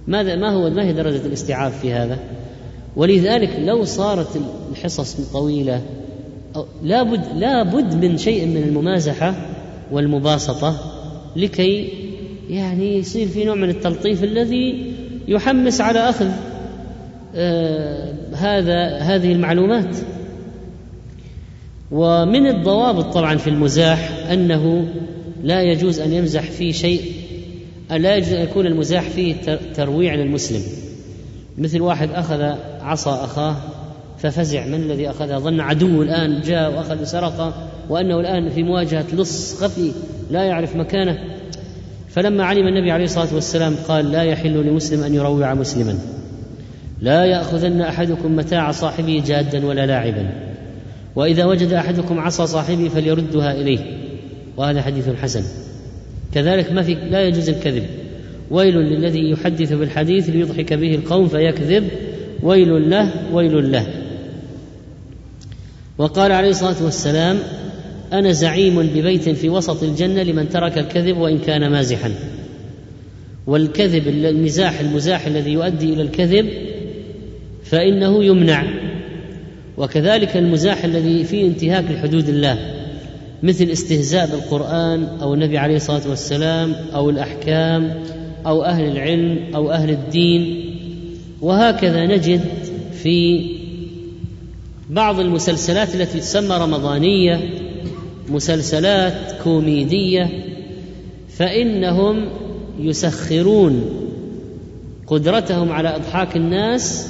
ماذا 0.07 0.37
ما 0.37 0.51
هو 0.51 0.71
ما 0.71 0.85
هي 0.85 0.93
درجة 0.93 1.27
الاستيعاب 1.27 1.73
في 1.73 1.93
هذا؟ 1.93 2.19
ولذلك 2.97 3.57
لو 3.61 3.85
صارت 3.85 4.41
الحصص 4.73 5.33
طويلة 5.33 5.83
لابد 6.83 7.25
لابد 7.37 8.05
من 8.05 8.19
شيء 8.19 8.47
من 8.47 8.57
الممازحة 8.57 9.35
والمباسطة 9.93 10.77
لكي 11.37 11.89
يعني 12.51 12.99
يصير 12.99 13.29
في 13.29 13.45
نوع 13.45 13.55
من 13.55 13.69
التلطيف 13.69 14.25
الذي 14.25 14.93
يحمس 15.29 15.81
على 15.81 15.99
أخذ 15.99 16.29
آه 17.35 18.15
هذا 18.35 18.99
هذه 18.99 19.33
المعلومات. 19.33 19.97
ومن 21.91 22.47
الضوابط 22.47 23.15
طبعا 23.15 23.37
في 23.37 23.51
المزاح 23.51 24.27
أنه 24.33 24.89
لا 25.43 25.63
يجوز 25.63 26.01
أن 26.01 26.13
يمزح 26.13 26.43
في 26.43 26.73
شيء 26.73 27.13
لا 27.91 28.17
يجوز 28.17 28.33
أن 28.33 28.43
يكون 28.43 28.67
المزاح 28.67 29.03
فيه 29.03 29.35
ترويع 29.75 30.15
للمسلم. 30.15 30.63
مثل 31.59 31.81
واحد 31.81 32.11
أخذ 32.11 32.43
عصا 32.81 33.25
أخاه 33.25 33.57
ففزع 34.19 34.67
من 34.67 34.75
الذي 34.75 35.11
اخذها 35.11 35.39
ظن 35.39 35.61
عدو 35.61 36.03
الآن 36.03 36.41
جاء 36.41 36.73
وأخذ 36.73 37.05
سرقة 37.05 37.55
وأنه 37.89 38.21
الآن 38.21 38.49
في 38.49 38.63
مواجهة 38.63 39.07
لص 39.15 39.63
خفي 39.63 39.93
لا 40.31 40.43
يعرف 40.43 40.77
مكانه. 40.77 41.19
فلما 42.09 42.45
علم 42.45 42.69
النبي 42.69 42.91
عليه 42.91 43.05
الصلاة 43.05 43.35
والسلام 43.35 43.75
قال 43.89 44.13
لا 44.13 44.23
يحل 44.23 44.67
لمسلم 44.67 45.03
أن 45.03 45.15
يروع 45.15 45.55
مسلما. 45.55 45.99
لا 47.01 47.25
يأخذن 47.25 47.81
أحدكم 47.81 48.37
متاع 48.37 48.71
صاحبه 48.71 49.23
جادا 49.27 49.67
ولا 49.67 49.87
لاعبا. 49.87 50.31
وإذا 51.17 51.45
وجد 51.45 51.73
أحدكم 51.73 52.21
عصا 52.21 52.47
صاحبه 52.47 52.89
فليردها 52.89 53.53
إليه. 53.53 53.79
وهذا 54.57 54.83
حديث 54.83 55.09
حسن. 55.09 55.43
كذلك 56.35 56.73
ما 56.73 56.83
في 56.83 56.95
لا 56.95 57.23
يجوز 57.23 57.49
الكذب. 57.49 57.85
ويل 58.51 58.75
للذي 58.75 59.31
يحدث 59.31 59.73
بالحديث 59.73 60.31
ليضحك 60.31 60.73
به 60.73 60.95
القوم 60.95 61.29
فيكذب. 61.29 61.89
ويل 62.43 62.91
له 62.91 63.13
ويل 63.33 63.73
له. 63.73 63.87
وقال 65.99 66.33
عليه 66.33 66.51
الصلاة 66.51 66.85
والسلام 66.85 67.39
أنا 68.13 68.33
زعيم 68.33 68.83
ببيت 68.83 69.29
في 69.29 69.49
وسط 69.49 69.83
الجنة 69.83 70.23
لمن 70.23 70.49
ترك 70.49 70.79
الكذب 70.79 71.17
وإن 71.17 71.39
كان 71.39 71.71
مازحا. 71.71 72.11
والكذب 73.47 74.09
المزاح 74.09 74.81
المزاح 74.81 75.27
الذي 75.27 75.53
يؤدي 75.53 75.93
إلى 75.93 76.03
الكذب 76.03 76.49
فإنه 77.65 78.25
يمنع. 78.25 78.65
وكذلك 79.77 80.37
المزاح 80.37 80.85
الذي 80.85 81.25
فيه 81.25 81.47
انتهاك 81.47 81.85
لحدود 81.91 82.29
الله 82.29 82.59
مثل 83.43 83.65
استهزاء 83.65 84.27
بالقرآن 84.27 85.05
أو 85.05 85.35
النبي 85.35 85.59
عليه 85.59 85.77
الصلاة 85.77 86.09
والسلام 86.09 86.75
أو 86.95 87.11
الأحكام 87.11 87.95
أو 88.47 88.63
أهل 88.65 88.85
العلم 88.85 89.39
أو 89.55 89.71
أهل 89.71 89.91
الدين. 89.91 90.65
وهكذا 91.41 92.07
نجد 92.07 92.41
في 93.03 93.58
بعض 94.91 95.21
المسلسلات 95.21 95.95
التي 95.95 96.21
تسمى 96.21 96.57
رمضانية 96.57 97.41
مسلسلات 98.29 99.43
كوميدية 99.45 100.31
فإنهم 101.29 102.29
يسخرون 102.81 103.85
قدرتهم 105.07 105.73
على 105.73 105.97
إضحاك 105.97 106.37
الناس 106.37 107.09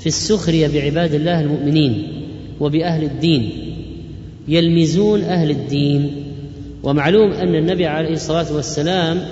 في 0.00 0.06
السخرية 0.06 0.68
بعباد 0.68 1.14
الله 1.14 1.40
المؤمنين 1.40 2.22
وبأهل 2.60 3.04
الدين 3.04 3.50
يلمزون 4.48 5.20
أهل 5.20 5.50
الدين. 5.50 6.22
ومعلوم 6.82 7.32
أن 7.32 7.54
النبي 7.54 7.86
عليه 7.86 8.12
الصلاة 8.12 8.54
والسلام 8.54 9.22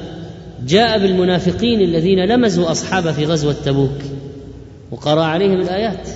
جاء 0.66 0.98
بالمنافقين 0.98 1.80
الذين 1.80 2.24
لمزوا 2.24 2.70
أصحابه 2.70 3.12
في 3.12 3.24
غزوة 3.24 3.54
تبوك 3.64 3.98
وقرأ 4.90 5.22
عليهم 5.22 5.60
الآيات. 5.60 6.08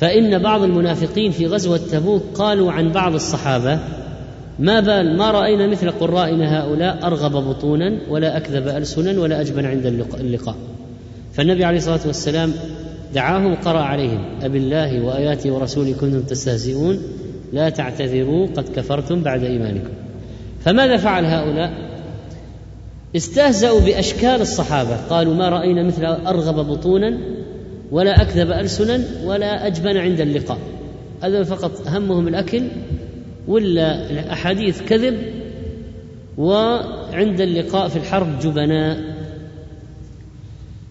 فإن 0.00 0.38
بعض 0.38 0.62
المنافقين 0.62 1.30
في 1.30 1.46
غزوة 1.46 1.80
تبوك 1.92 2.22
قالوا 2.34 2.72
عن 2.72 2.92
بعض 2.92 3.14
الصحابة 3.14 3.78
ما 4.58 4.80
بال 4.80 5.16
ما 5.16 5.30
رأينا 5.30 5.66
مثل 5.66 5.90
قرائنا 5.90 6.60
هؤلاء 6.60 7.06
أرغب 7.06 7.32
بطونا 7.32 8.00
ولا 8.08 8.36
أكذب 8.36 8.68
ألسنا 8.68 9.20
ولا 9.20 9.40
أجبن 9.40 9.66
عند 9.66 9.86
اللقاء 10.20 10.56
فالنبي 11.32 11.64
عليه 11.64 11.78
الصلاة 11.78 12.00
والسلام 12.06 12.52
دعاهم 13.14 13.54
قرأ 13.54 13.80
عليهم 13.80 14.24
أب 14.42 14.56
الله 14.56 15.04
وآياته 15.04 15.52
ورسوله 15.52 15.92
كنتم 15.92 16.22
تستهزئون 16.22 16.98
لا 17.52 17.68
تعتذروا 17.70 18.46
قد 18.46 18.68
كفرتم 18.76 19.22
بعد 19.22 19.44
إيمانكم. 19.44 19.90
فماذا 20.64 20.96
فعل 20.96 21.24
هؤلاء؟ 21.24 21.72
استهزأوا 23.16 23.80
بأشكال 23.80 24.40
الصحابة 24.40 24.96
قالوا 25.10 25.34
ما 25.34 25.48
رأينا 25.48 25.82
مثل 25.82 26.04
أرغب 26.04 26.66
بطونا 26.66 27.18
ولا 27.90 28.22
أكذب 28.22 28.50
ألسنا 28.50 29.00
ولا 29.24 29.66
أجبن 29.66 29.96
عند 29.96 30.20
اللقاء. 30.20 30.58
هذا 31.22 31.42
فقط 31.42 31.88
همهم 31.88 32.28
الأكل 32.28 32.62
ولا 33.48 34.10
الأحاديث 34.10 34.82
كذب 34.82 35.18
وعند 36.38 37.40
اللقاء 37.40 37.88
في 37.88 37.96
الحرب 37.96 38.38
جبناء. 38.38 38.98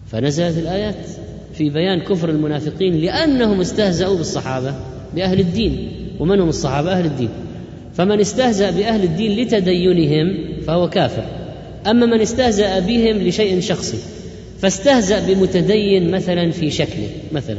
فنزلت 0.06 0.58
الآيات 0.58 1.06
في 1.54 1.70
بيان 1.70 2.00
كفر 2.00 2.28
المنافقين 2.30 2.94
لأنهم 2.94 3.60
استهزأوا 3.60 4.16
بالصحابة 4.16 4.74
بأهل 5.14 5.40
الدين. 5.40 5.88
ومن 6.20 6.40
هم 6.40 6.48
الصحابة؟ 6.48 6.92
أهل 6.92 7.04
الدين. 7.04 7.30
فمن 7.94 8.20
استهزأ 8.20 8.70
بأهل 8.70 9.02
الدين 9.04 9.40
لتدينهم 9.40 10.26
فهو 10.66 10.90
كافر. 10.90 11.24
أما 11.86 12.06
من 12.06 12.20
استهزأ 12.20 12.78
بهم 12.78 13.16
لشيء 13.16 13.60
شخصي 13.60 13.98
فاستهزأ 14.60 15.26
بمتدين 15.26 16.10
مثلا 16.10 16.50
في 16.50 16.70
شكله 16.70 17.08
مثلا. 17.32 17.58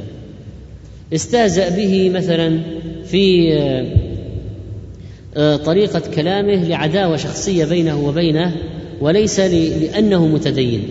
استهزأ 1.13 1.69
به 1.69 2.09
مثلا 2.09 2.59
في 3.05 3.53
آه، 3.53 3.85
آه، 5.37 5.55
طريقة 5.55 5.99
كلامه 6.15 6.67
لعداوة 6.67 7.17
شخصية 7.17 7.65
بينه 7.65 8.07
وبينه 8.07 8.55
وليس 9.01 9.39
لأنه 9.39 10.27
متدين. 10.27 10.83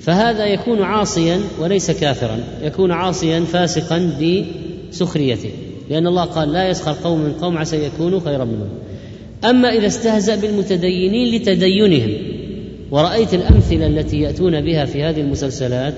فهذا 0.00 0.46
يكون 0.46 0.82
عاصيا 0.82 1.40
وليس 1.60 1.90
كافرا 1.90 2.40
يكون 2.62 2.90
عاصيا 2.90 3.40
فاسقا 3.40 4.12
بسخريته. 4.20 5.50
لأن 5.90 6.06
الله 6.06 6.24
قال 6.24 6.52
لا 6.52 6.68
يسخر 6.68 6.92
قوم 7.04 7.20
من 7.20 7.32
قوم 7.32 7.58
عسى 7.58 7.84
يكونوا 7.84 8.20
خيرا 8.20 8.44
منهم. 8.44 8.68
أما 9.44 9.68
إذا 9.68 9.86
استهزأ 9.86 10.36
بالمتدينين 10.36 11.34
لتدينهم 11.34 12.37
ورأيت 12.90 13.34
الأمثلة 13.34 13.86
التي 13.86 14.20
يأتون 14.20 14.60
بها 14.60 14.84
في 14.84 15.02
هذه 15.02 15.20
المسلسلات 15.20 15.94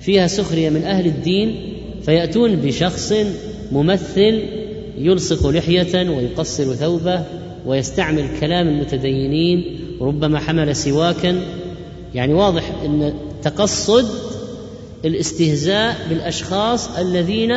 فيها 0.00 0.26
سخرية 0.26 0.70
من 0.70 0.84
أهل 0.84 1.06
الدين 1.06 1.72
فيأتون 2.02 2.56
بشخص 2.56 3.12
ممثل 3.72 4.42
يلصق 4.98 5.46
لحية 5.46 6.10
ويقصر 6.10 6.74
ثوبه 6.74 7.22
ويستعمل 7.66 8.28
كلام 8.40 8.68
المتدينين 8.68 9.78
ربما 10.00 10.38
حمل 10.38 10.76
سواكا. 10.76 11.40
يعني 12.14 12.34
واضح 12.34 12.72
أن 12.84 13.14
تقصد 13.42 14.06
الاستهزاء 15.04 15.96
بالأشخاص 16.08 16.98
الذين 16.98 17.52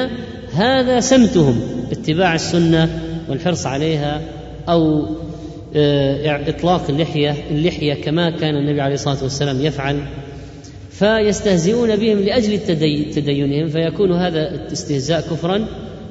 هذا 0.53 0.99
سمتهم 0.99 1.61
اتباع 1.91 2.35
السنة 2.35 3.01
والحرص 3.29 3.65
عليها 3.65 4.21
أو 4.69 5.05
إطلاق 6.47 6.89
اللحية 6.89 7.35
اللحية 7.51 7.93
كما 7.93 8.29
كان 8.29 8.55
النبي 8.55 8.81
عليه 8.81 8.95
الصلاة 8.95 9.23
والسلام 9.23 9.61
يفعل 9.61 9.99
فيستهزئون 10.91 11.95
بهم 11.95 12.19
لأجل 12.19 12.59
تدينهم 13.15 13.67
فيكون 13.67 14.11
هذا 14.11 14.49
الاستهزاء 14.49 15.21
كفرا 15.21 15.67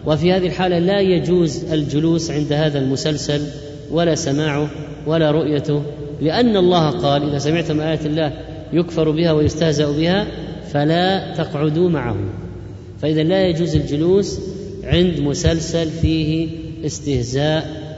وفي 0.07 0.33
هذه 0.33 0.47
الحالة 0.47 0.79
لا 0.79 1.01
يجوز 1.01 1.65
الجلوس 1.73 2.31
عند 2.31 2.53
هذا 2.53 2.79
المسلسل 2.79 3.43
ولا 3.91 4.15
سماعه 4.15 4.71
ولا 5.07 5.31
رؤيته 5.31 5.83
لأن 6.21 6.57
الله 6.57 6.91
قال 6.91 7.29
إذا 7.29 7.39
سمعتم 7.39 7.81
آيات 7.81 8.07
الله 8.07 8.33
يكفر 8.73 9.11
بها 9.11 9.33
ويستهزأ 9.33 9.93
بها 9.93 10.27
فلا 10.73 11.35
تقعدوا 11.35 11.91
معهم 11.91 12.29
فإذا 13.03 13.23
لا 13.23 13.47
يجوز 13.47 13.77
الجلوس 13.77 14.41
عند 14.85 15.21
مسلسل 15.21 15.91
فيه 15.91 16.49
استهزاء 16.87 17.89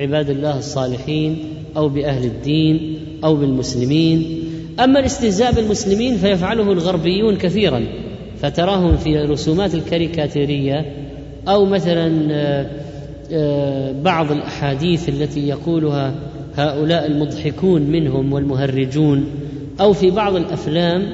بعباد 0.00 0.30
الله 0.30 0.58
الصالحين 0.58 1.38
أو 1.76 1.88
بأهل 1.88 2.24
الدين 2.24 2.98
أو 3.24 3.36
بالمسلمين. 3.36 4.42
أما 4.80 5.00
الاستهزاء 5.00 5.52
بالمسلمين 5.52 6.16
فيفعله 6.16 6.72
الغربيون 6.72 7.36
كثيرا 7.36 7.84
فتراهم 8.42 8.96
في 8.96 9.20
الرسومات 9.24 9.74
الكاريكاتيرية 9.74 10.86
أو 11.48 11.64
مثلا 11.64 12.28
آه، 12.32 12.70
آه، 13.32 13.92
بعض 14.02 14.32
الأحاديث 14.32 15.08
التي 15.08 15.48
يقولها 15.48 16.14
هؤلاء 16.56 17.06
المضحكون 17.06 17.82
منهم 17.82 18.32
والمهرجون 18.32 19.24
أو 19.80 19.92
في 19.92 20.10
بعض 20.10 20.36
الأفلام 20.36 21.06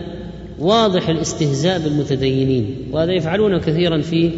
واضح 0.58 1.08
الاستهزاء 1.08 1.78
بالمتدينين. 1.78 2.76
وهذا 2.92 3.12
يفعلونه 3.12 3.58
كثيرا 3.58 4.00
في 4.00 4.30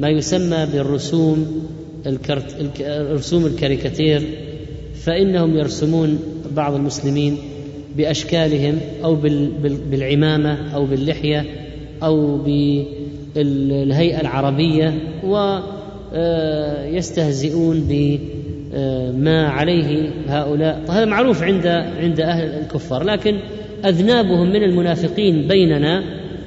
ما 0.00 0.08
يسمى 0.08 0.66
بالرسوم 0.72 1.64
الكرت 2.06 2.70
رسوم 3.12 3.46
الكاريكاتير 3.46 4.22
فإنهم 4.94 5.56
يرسمون 5.56 6.18
بعض 6.56 6.74
المسلمين 6.74 7.38
بأشكالهم 7.96 8.78
أو 9.04 9.14
بالعمامة 9.90 10.74
أو 10.74 10.86
باللحية 10.86 11.44
أو 12.02 12.38
بالهيئة 13.34 14.20
العربية 14.20 14.94
ويستهزئون 16.92 17.80
بما 17.88 19.48
عليه 19.48 20.10
هؤلاء. 20.28 20.82
هذا 20.88 21.04
معروف 21.04 21.42
عند 21.42 21.66
عند 22.00 22.20
أهل 22.20 22.44
الكفار 22.44 23.02
لكن 23.02 23.38
أذنابهم 23.84 24.48
من 24.48 24.62
المنافقين 24.62 25.48
بيننا 25.48 26.04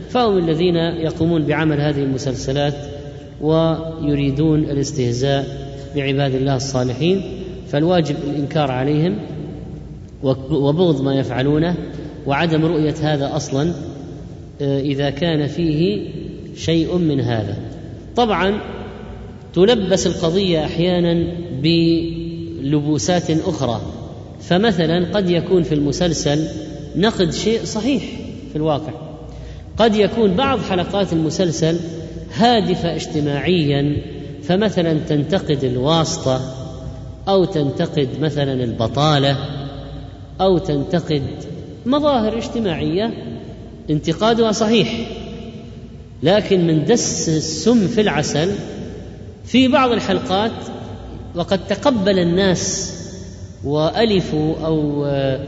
فهم 0.10 0.38
الذين 0.38 0.76
يقومون 0.76 1.44
بعمل 1.44 1.82
هذه 1.82 2.04
المسلسلات 2.04 2.74
ويريدون 3.42 4.60
الاستهزاء 4.60 5.68
بعباد 5.96 6.36
الله 6.36 6.56
الصالحين 6.56 7.22
فالواجب 7.68 8.16
الإنكار 8.28 8.72
عليهم 8.72 9.20
وبغض 10.52 11.02
ما 11.02 11.16
يفعلونه 11.16 11.76
وعدم 12.28 12.66
رؤية 12.66 12.96
هذا 13.02 13.36
أصلا 13.36 13.74
آه، 14.62 14.80
إذا 14.82 15.10
كان 15.10 15.48
فيه 15.48 16.08
شيء 16.56 16.98
من 16.98 17.20
هذا. 17.20 17.58
طبعا 18.16 18.62
تلبس 19.54 20.08
القضية 20.08 20.66
أحيانا 20.66 21.28
بلبوسات 21.62 23.30
أخرى 23.30 23.82
فمثلا 24.42 25.06
قد 25.14 25.30
يكون 25.30 25.64
في 25.64 25.76
المسلسل 25.76 26.48
نقد 26.96 27.32
شيء 27.32 27.64
صحيح 27.64 28.04
في 28.52 28.56
الواقع. 28.56 28.92
قد 29.78 29.96
يكون 29.96 30.34
بعض 30.34 30.60
حلقات 30.60 31.14
المسلسل 31.14 31.80
هادفة 32.38 32.96
اجتماعيا 32.96 33.98
فمثلا 34.44 35.00
تنتقد 35.10 35.64
الواسطة 35.64 36.42
أو 37.28 37.46
تنتقد 37.46 38.10
مثلا 38.22 38.64
البطالة 38.64 39.38
أو 40.42 40.58
تنتقد 40.58 41.24
مظاهر 41.86 42.38
اجتماعية 42.38 43.14
انتقادها 43.90 44.52
صحيح. 44.52 44.94
لكن 46.24 46.68
من 46.68 46.86
دس 46.86 47.30
السم 47.30 47.88
في 47.88 48.02
العسل 48.02 48.52
في 49.46 49.68
بعض 49.68 49.92
الحلقات 49.92 50.52
وقد 51.36 51.68
تقبل 51.68 52.20
الناس 52.20 52.94
وألفوا 53.64 54.56
أو 54.66 55.06
آه، 55.06 55.40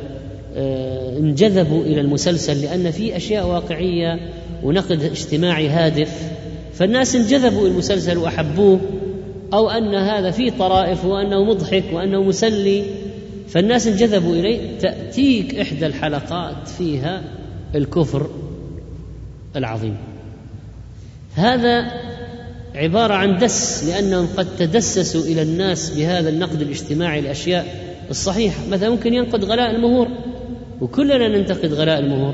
آه، 0.56 1.18
انجذبوا 1.18 1.84
إلى 1.84 2.02
المسلسل 2.02 2.62
لأن 2.62 2.92
فيه 2.92 3.18
أشياء 3.18 3.48
واقعية 3.48 4.20
ونقد 4.64 5.04
اجتماعي 5.04 5.70
هادف. 5.70 6.32
فالناس 6.80 7.16
انجذبوا 7.16 7.68
المسلسل 7.68 8.18
وأحبوه 8.18 8.80
أو 9.54 9.70
أن 9.70 9.96
هذا 9.96 10.32
فيه 10.32 10.52
طرائف 10.52 11.06
وأنه 11.06 11.44
مضحك 11.44 11.84
وأنه 11.94 12.24
مسلي 12.24 12.84
فالناس 13.48 13.88
انجذبوا 13.88 14.36
إليه. 14.36 14.78
تأتيك 14.80 15.56
إحدى 15.56 15.86
الحلقات 15.86 16.68
فيها 16.78 17.24
الكفر 17.76 18.30
العظيم. 19.56 19.98
هذا 21.36 21.92
عبارة 22.76 23.14
عن 23.14 23.38
دس 23.38 23.84
لأنهم 23.84 24.28
قد 24.38 24.48
تدسسوا 24.58 25.24
إلى 25.24 25.42
الناس 25.42 25.90
بهذا 25.90 26.30
النقد 26.30 26.62
الاجتماعي 26.62 27.20
الأشياء 27.20 27.66
الصحيحة. 28.10 28.68
مثلا 28.72 28.90
ممكن 28.90 29.14
ينقد 29.14 29.46
غلاء 29.46 29.76
المهور 29.76 30.08
وكلنا 30.82 31.28
ننتقد 31.28 31.74
غلاء 31.74 32.00
المهور. 32.00 32.34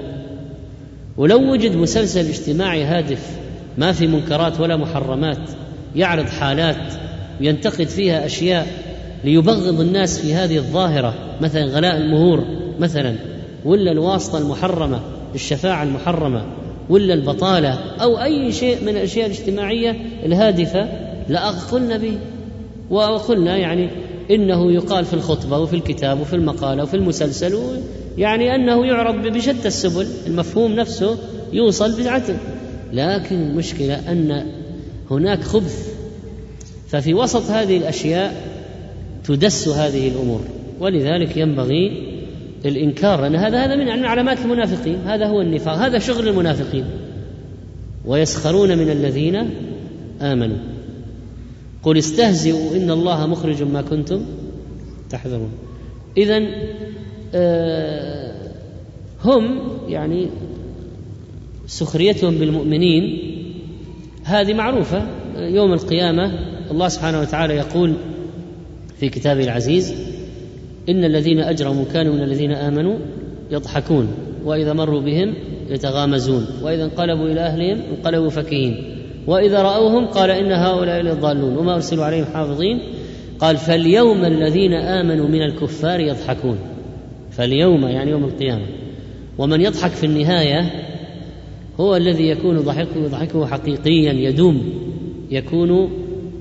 ولو 1.18 1.52
وجد 1.52 1.76
مسلسل 1.76 2.26
اجتماعي 2.26 2.84
هادف 2.84 3.45
ما 3.78 3.92
في 3.92 4.08
منكرات 4.08 4.60
ولا 4.60 4.78
محرمات 4.78 5.50
يعرض 5.96 6.26
حالات 6.26 6.94
وينتقد 7.42 7.88
فيها 7.88 8.26
أشياء 8.26 8.68
ليبغض 9.24 9.80
الناس 9.80 10.20
في 10.20 10.34
هذه 10.34 10.58
الظاهرة 10.58 11.14
مثلا 11.42 11.66
غلاء 11.66 11.98
المهور 11.98 12.44
مثلا 12.80 13.16
ولا 13.66 13.92
الواسطة 13.92 14.38
المحرمة 14.38 15.00
الشفاعة 15.36 15.84
المحرمة 15.84 16.46
ولا 16.90 17.14
البطالة 17.14 17.80
أو 18.02 18.24
أي 18.24 18.52
شيء 18.52 18.82
من 18.82 18.90
الأشياء 18.90 19.26
الاجتماعية 19.26 19.96
الهادفة 20.26 20.88
لاقلنا 21.30 21.98
به 21.98 22.18
وقلنا 22.90 23.58
يعني 23.58 23.90
إنه 24.32 24.72
يقال 24.72 25.06
في 25.06 25.14
الخطبة 25.14 25.60
وفي 25.60 25.76
الكتاب 25.76 26.22
وفي 26.22 26.36
المقالة 26.36 26.84
وفي 26.84 26.94
المسلسل 26.94 27.60
يعني 28.18 28.56
أنه 28.56 28.86
يعرض 28.86 29.16
بشتى 29.16 29.68
السبل 29.68 30.08
المفهوم 30.28 30.72
نفسه 30.72 31.18
يوصل 31.54 32.02
بدعته. 32.02 32.38
لكن 32.96 33.36
المشكلة 33.36 34.12
أن 34.12 34.46
هناك 35.12 35.42
خبث. 35.42 35.96
ففي 36.88 37.14
وسط 37.14 37.52
هذه 37.52 37.78
الأشياء 37.78 38.36
تدس 39.24 39.68
هذه 39.68 40.08
الأمور 40.08 40.42
ولذلك 40.80 41.38
ينبغي 41.38 42.16
الإنكار 42.66 43.22
لأن 43.22 43.36
هذا 43.36 43.66
هذا 43.66 43.76
من 43.76 44.06
علامات 44.06 44.40
المنافقين 44.40 44.96
هذا 45.06 45.28
هو 45.28 45.42
النفاق 45.42 45.76
هذا 45.76 46.00
شغل 46.00 46.28
المنافقين. 46.28 46.86
ويسخرون 48.06 48.78
من 48.78 48.90
الذين 48.90 49.50
آمنوا. 50.22 50.58
قل 51.84 51.98
استهزئوا 51.98 52.76
إن 52.76 52.92
الله 52.92 53.28
مخرج 53.28 53.64
ما 53.64 53.82
كنتم 53.82 54.26
تحذرون. 55.10 55.52
اذا 56.18 56.42
آه، 57.36 58.36
هم 59.24 59.60
يعني 59.88 60.30
سخريتهم 61.68 62.38
بالمؤمنين 62.38 63.20
هذه 64.24 64.54
معروفة. 64.54 65.08
يوم 65.38 65.74
القيامة 65.74 66.32
الله 66.72 66.88
سبحانه 66.88 67.22
وتعالى 67.22 67.54
يقول 67.54 67.94
في 69.00 69.10
كتابه 69.10 69.44
العزيز 69.44 69.94
إن 70.90 71.04
الذين 71.04 71.40
أجرموا 71.40 71.86
كانوا 71.94 72.14
من 72.14 72.24
الذين 72.24 72.52
آمنوا 72.52 73.00
يضحكون 73.52 74.08
وإذا 74.46 74.74
مروا 74.74 75.02
بهم 75.02 75.34
يتغامزون 75.70 76.48
وإذا 76.64 76.84
انقلبوا 76.84 77.28
إلى 77.28 77.42
أهلهم 77.42 77.82
انقلبوا 77.98 78.30
فكهين 78.30 78.96
وإذا 79.28 79.62
رأوهم 79.62 80.06
قال 80.06 80.32
إن 80.32 80.52
هؤلاء 80.52 81.02
للضالون 81.02 81.58
وما 81.58 81.76
أرسلوا 81.76 82.06
عليهم 82.06 82.26
حافظين 82.26 82.80
قال 83.40 83.58
فاليوم 83.58 84.26
الذين 84.26 84.74
آمنوا 84.74 85.28
من 85.28 85.42
الكفار 85.42 86.00
يضحكون 86.00 86.58
فاليوم 87.32 87.88
يعني 87.88 88.12
يوم 88.12 88.24
القيامة 88.24 88.66
ومن 89.38 89.62
يضحك 89.62 89.92
في 89.92 90.06
النهاية 90.06 90.72
هو 91.80 91.96
الذي 91.96 92.28
يكون 92.28 92.60
ضحكه 92.60 93.08
ضحكه 93.08 93.46
حقيقيا 93.46 94.14
يدوم 94.14 94.70
يكون 95.32 95.90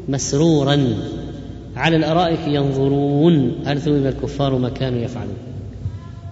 مسرورا. 0.08 0.78
على 1.76 1.96
الأرائك 1.96 2.40
ينظرون. 2.46 3.52
هل 3.64 3.80
ثوب 3.80 4.06
الكفار 4.06 4.58
ما 4.58 4.68
كانوا 4.68 5.00
يفعلون. 5.00 5.36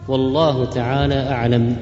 والله 0.09 0.65
تعالى 0.65 1.15
أعلم. 1.15 1.77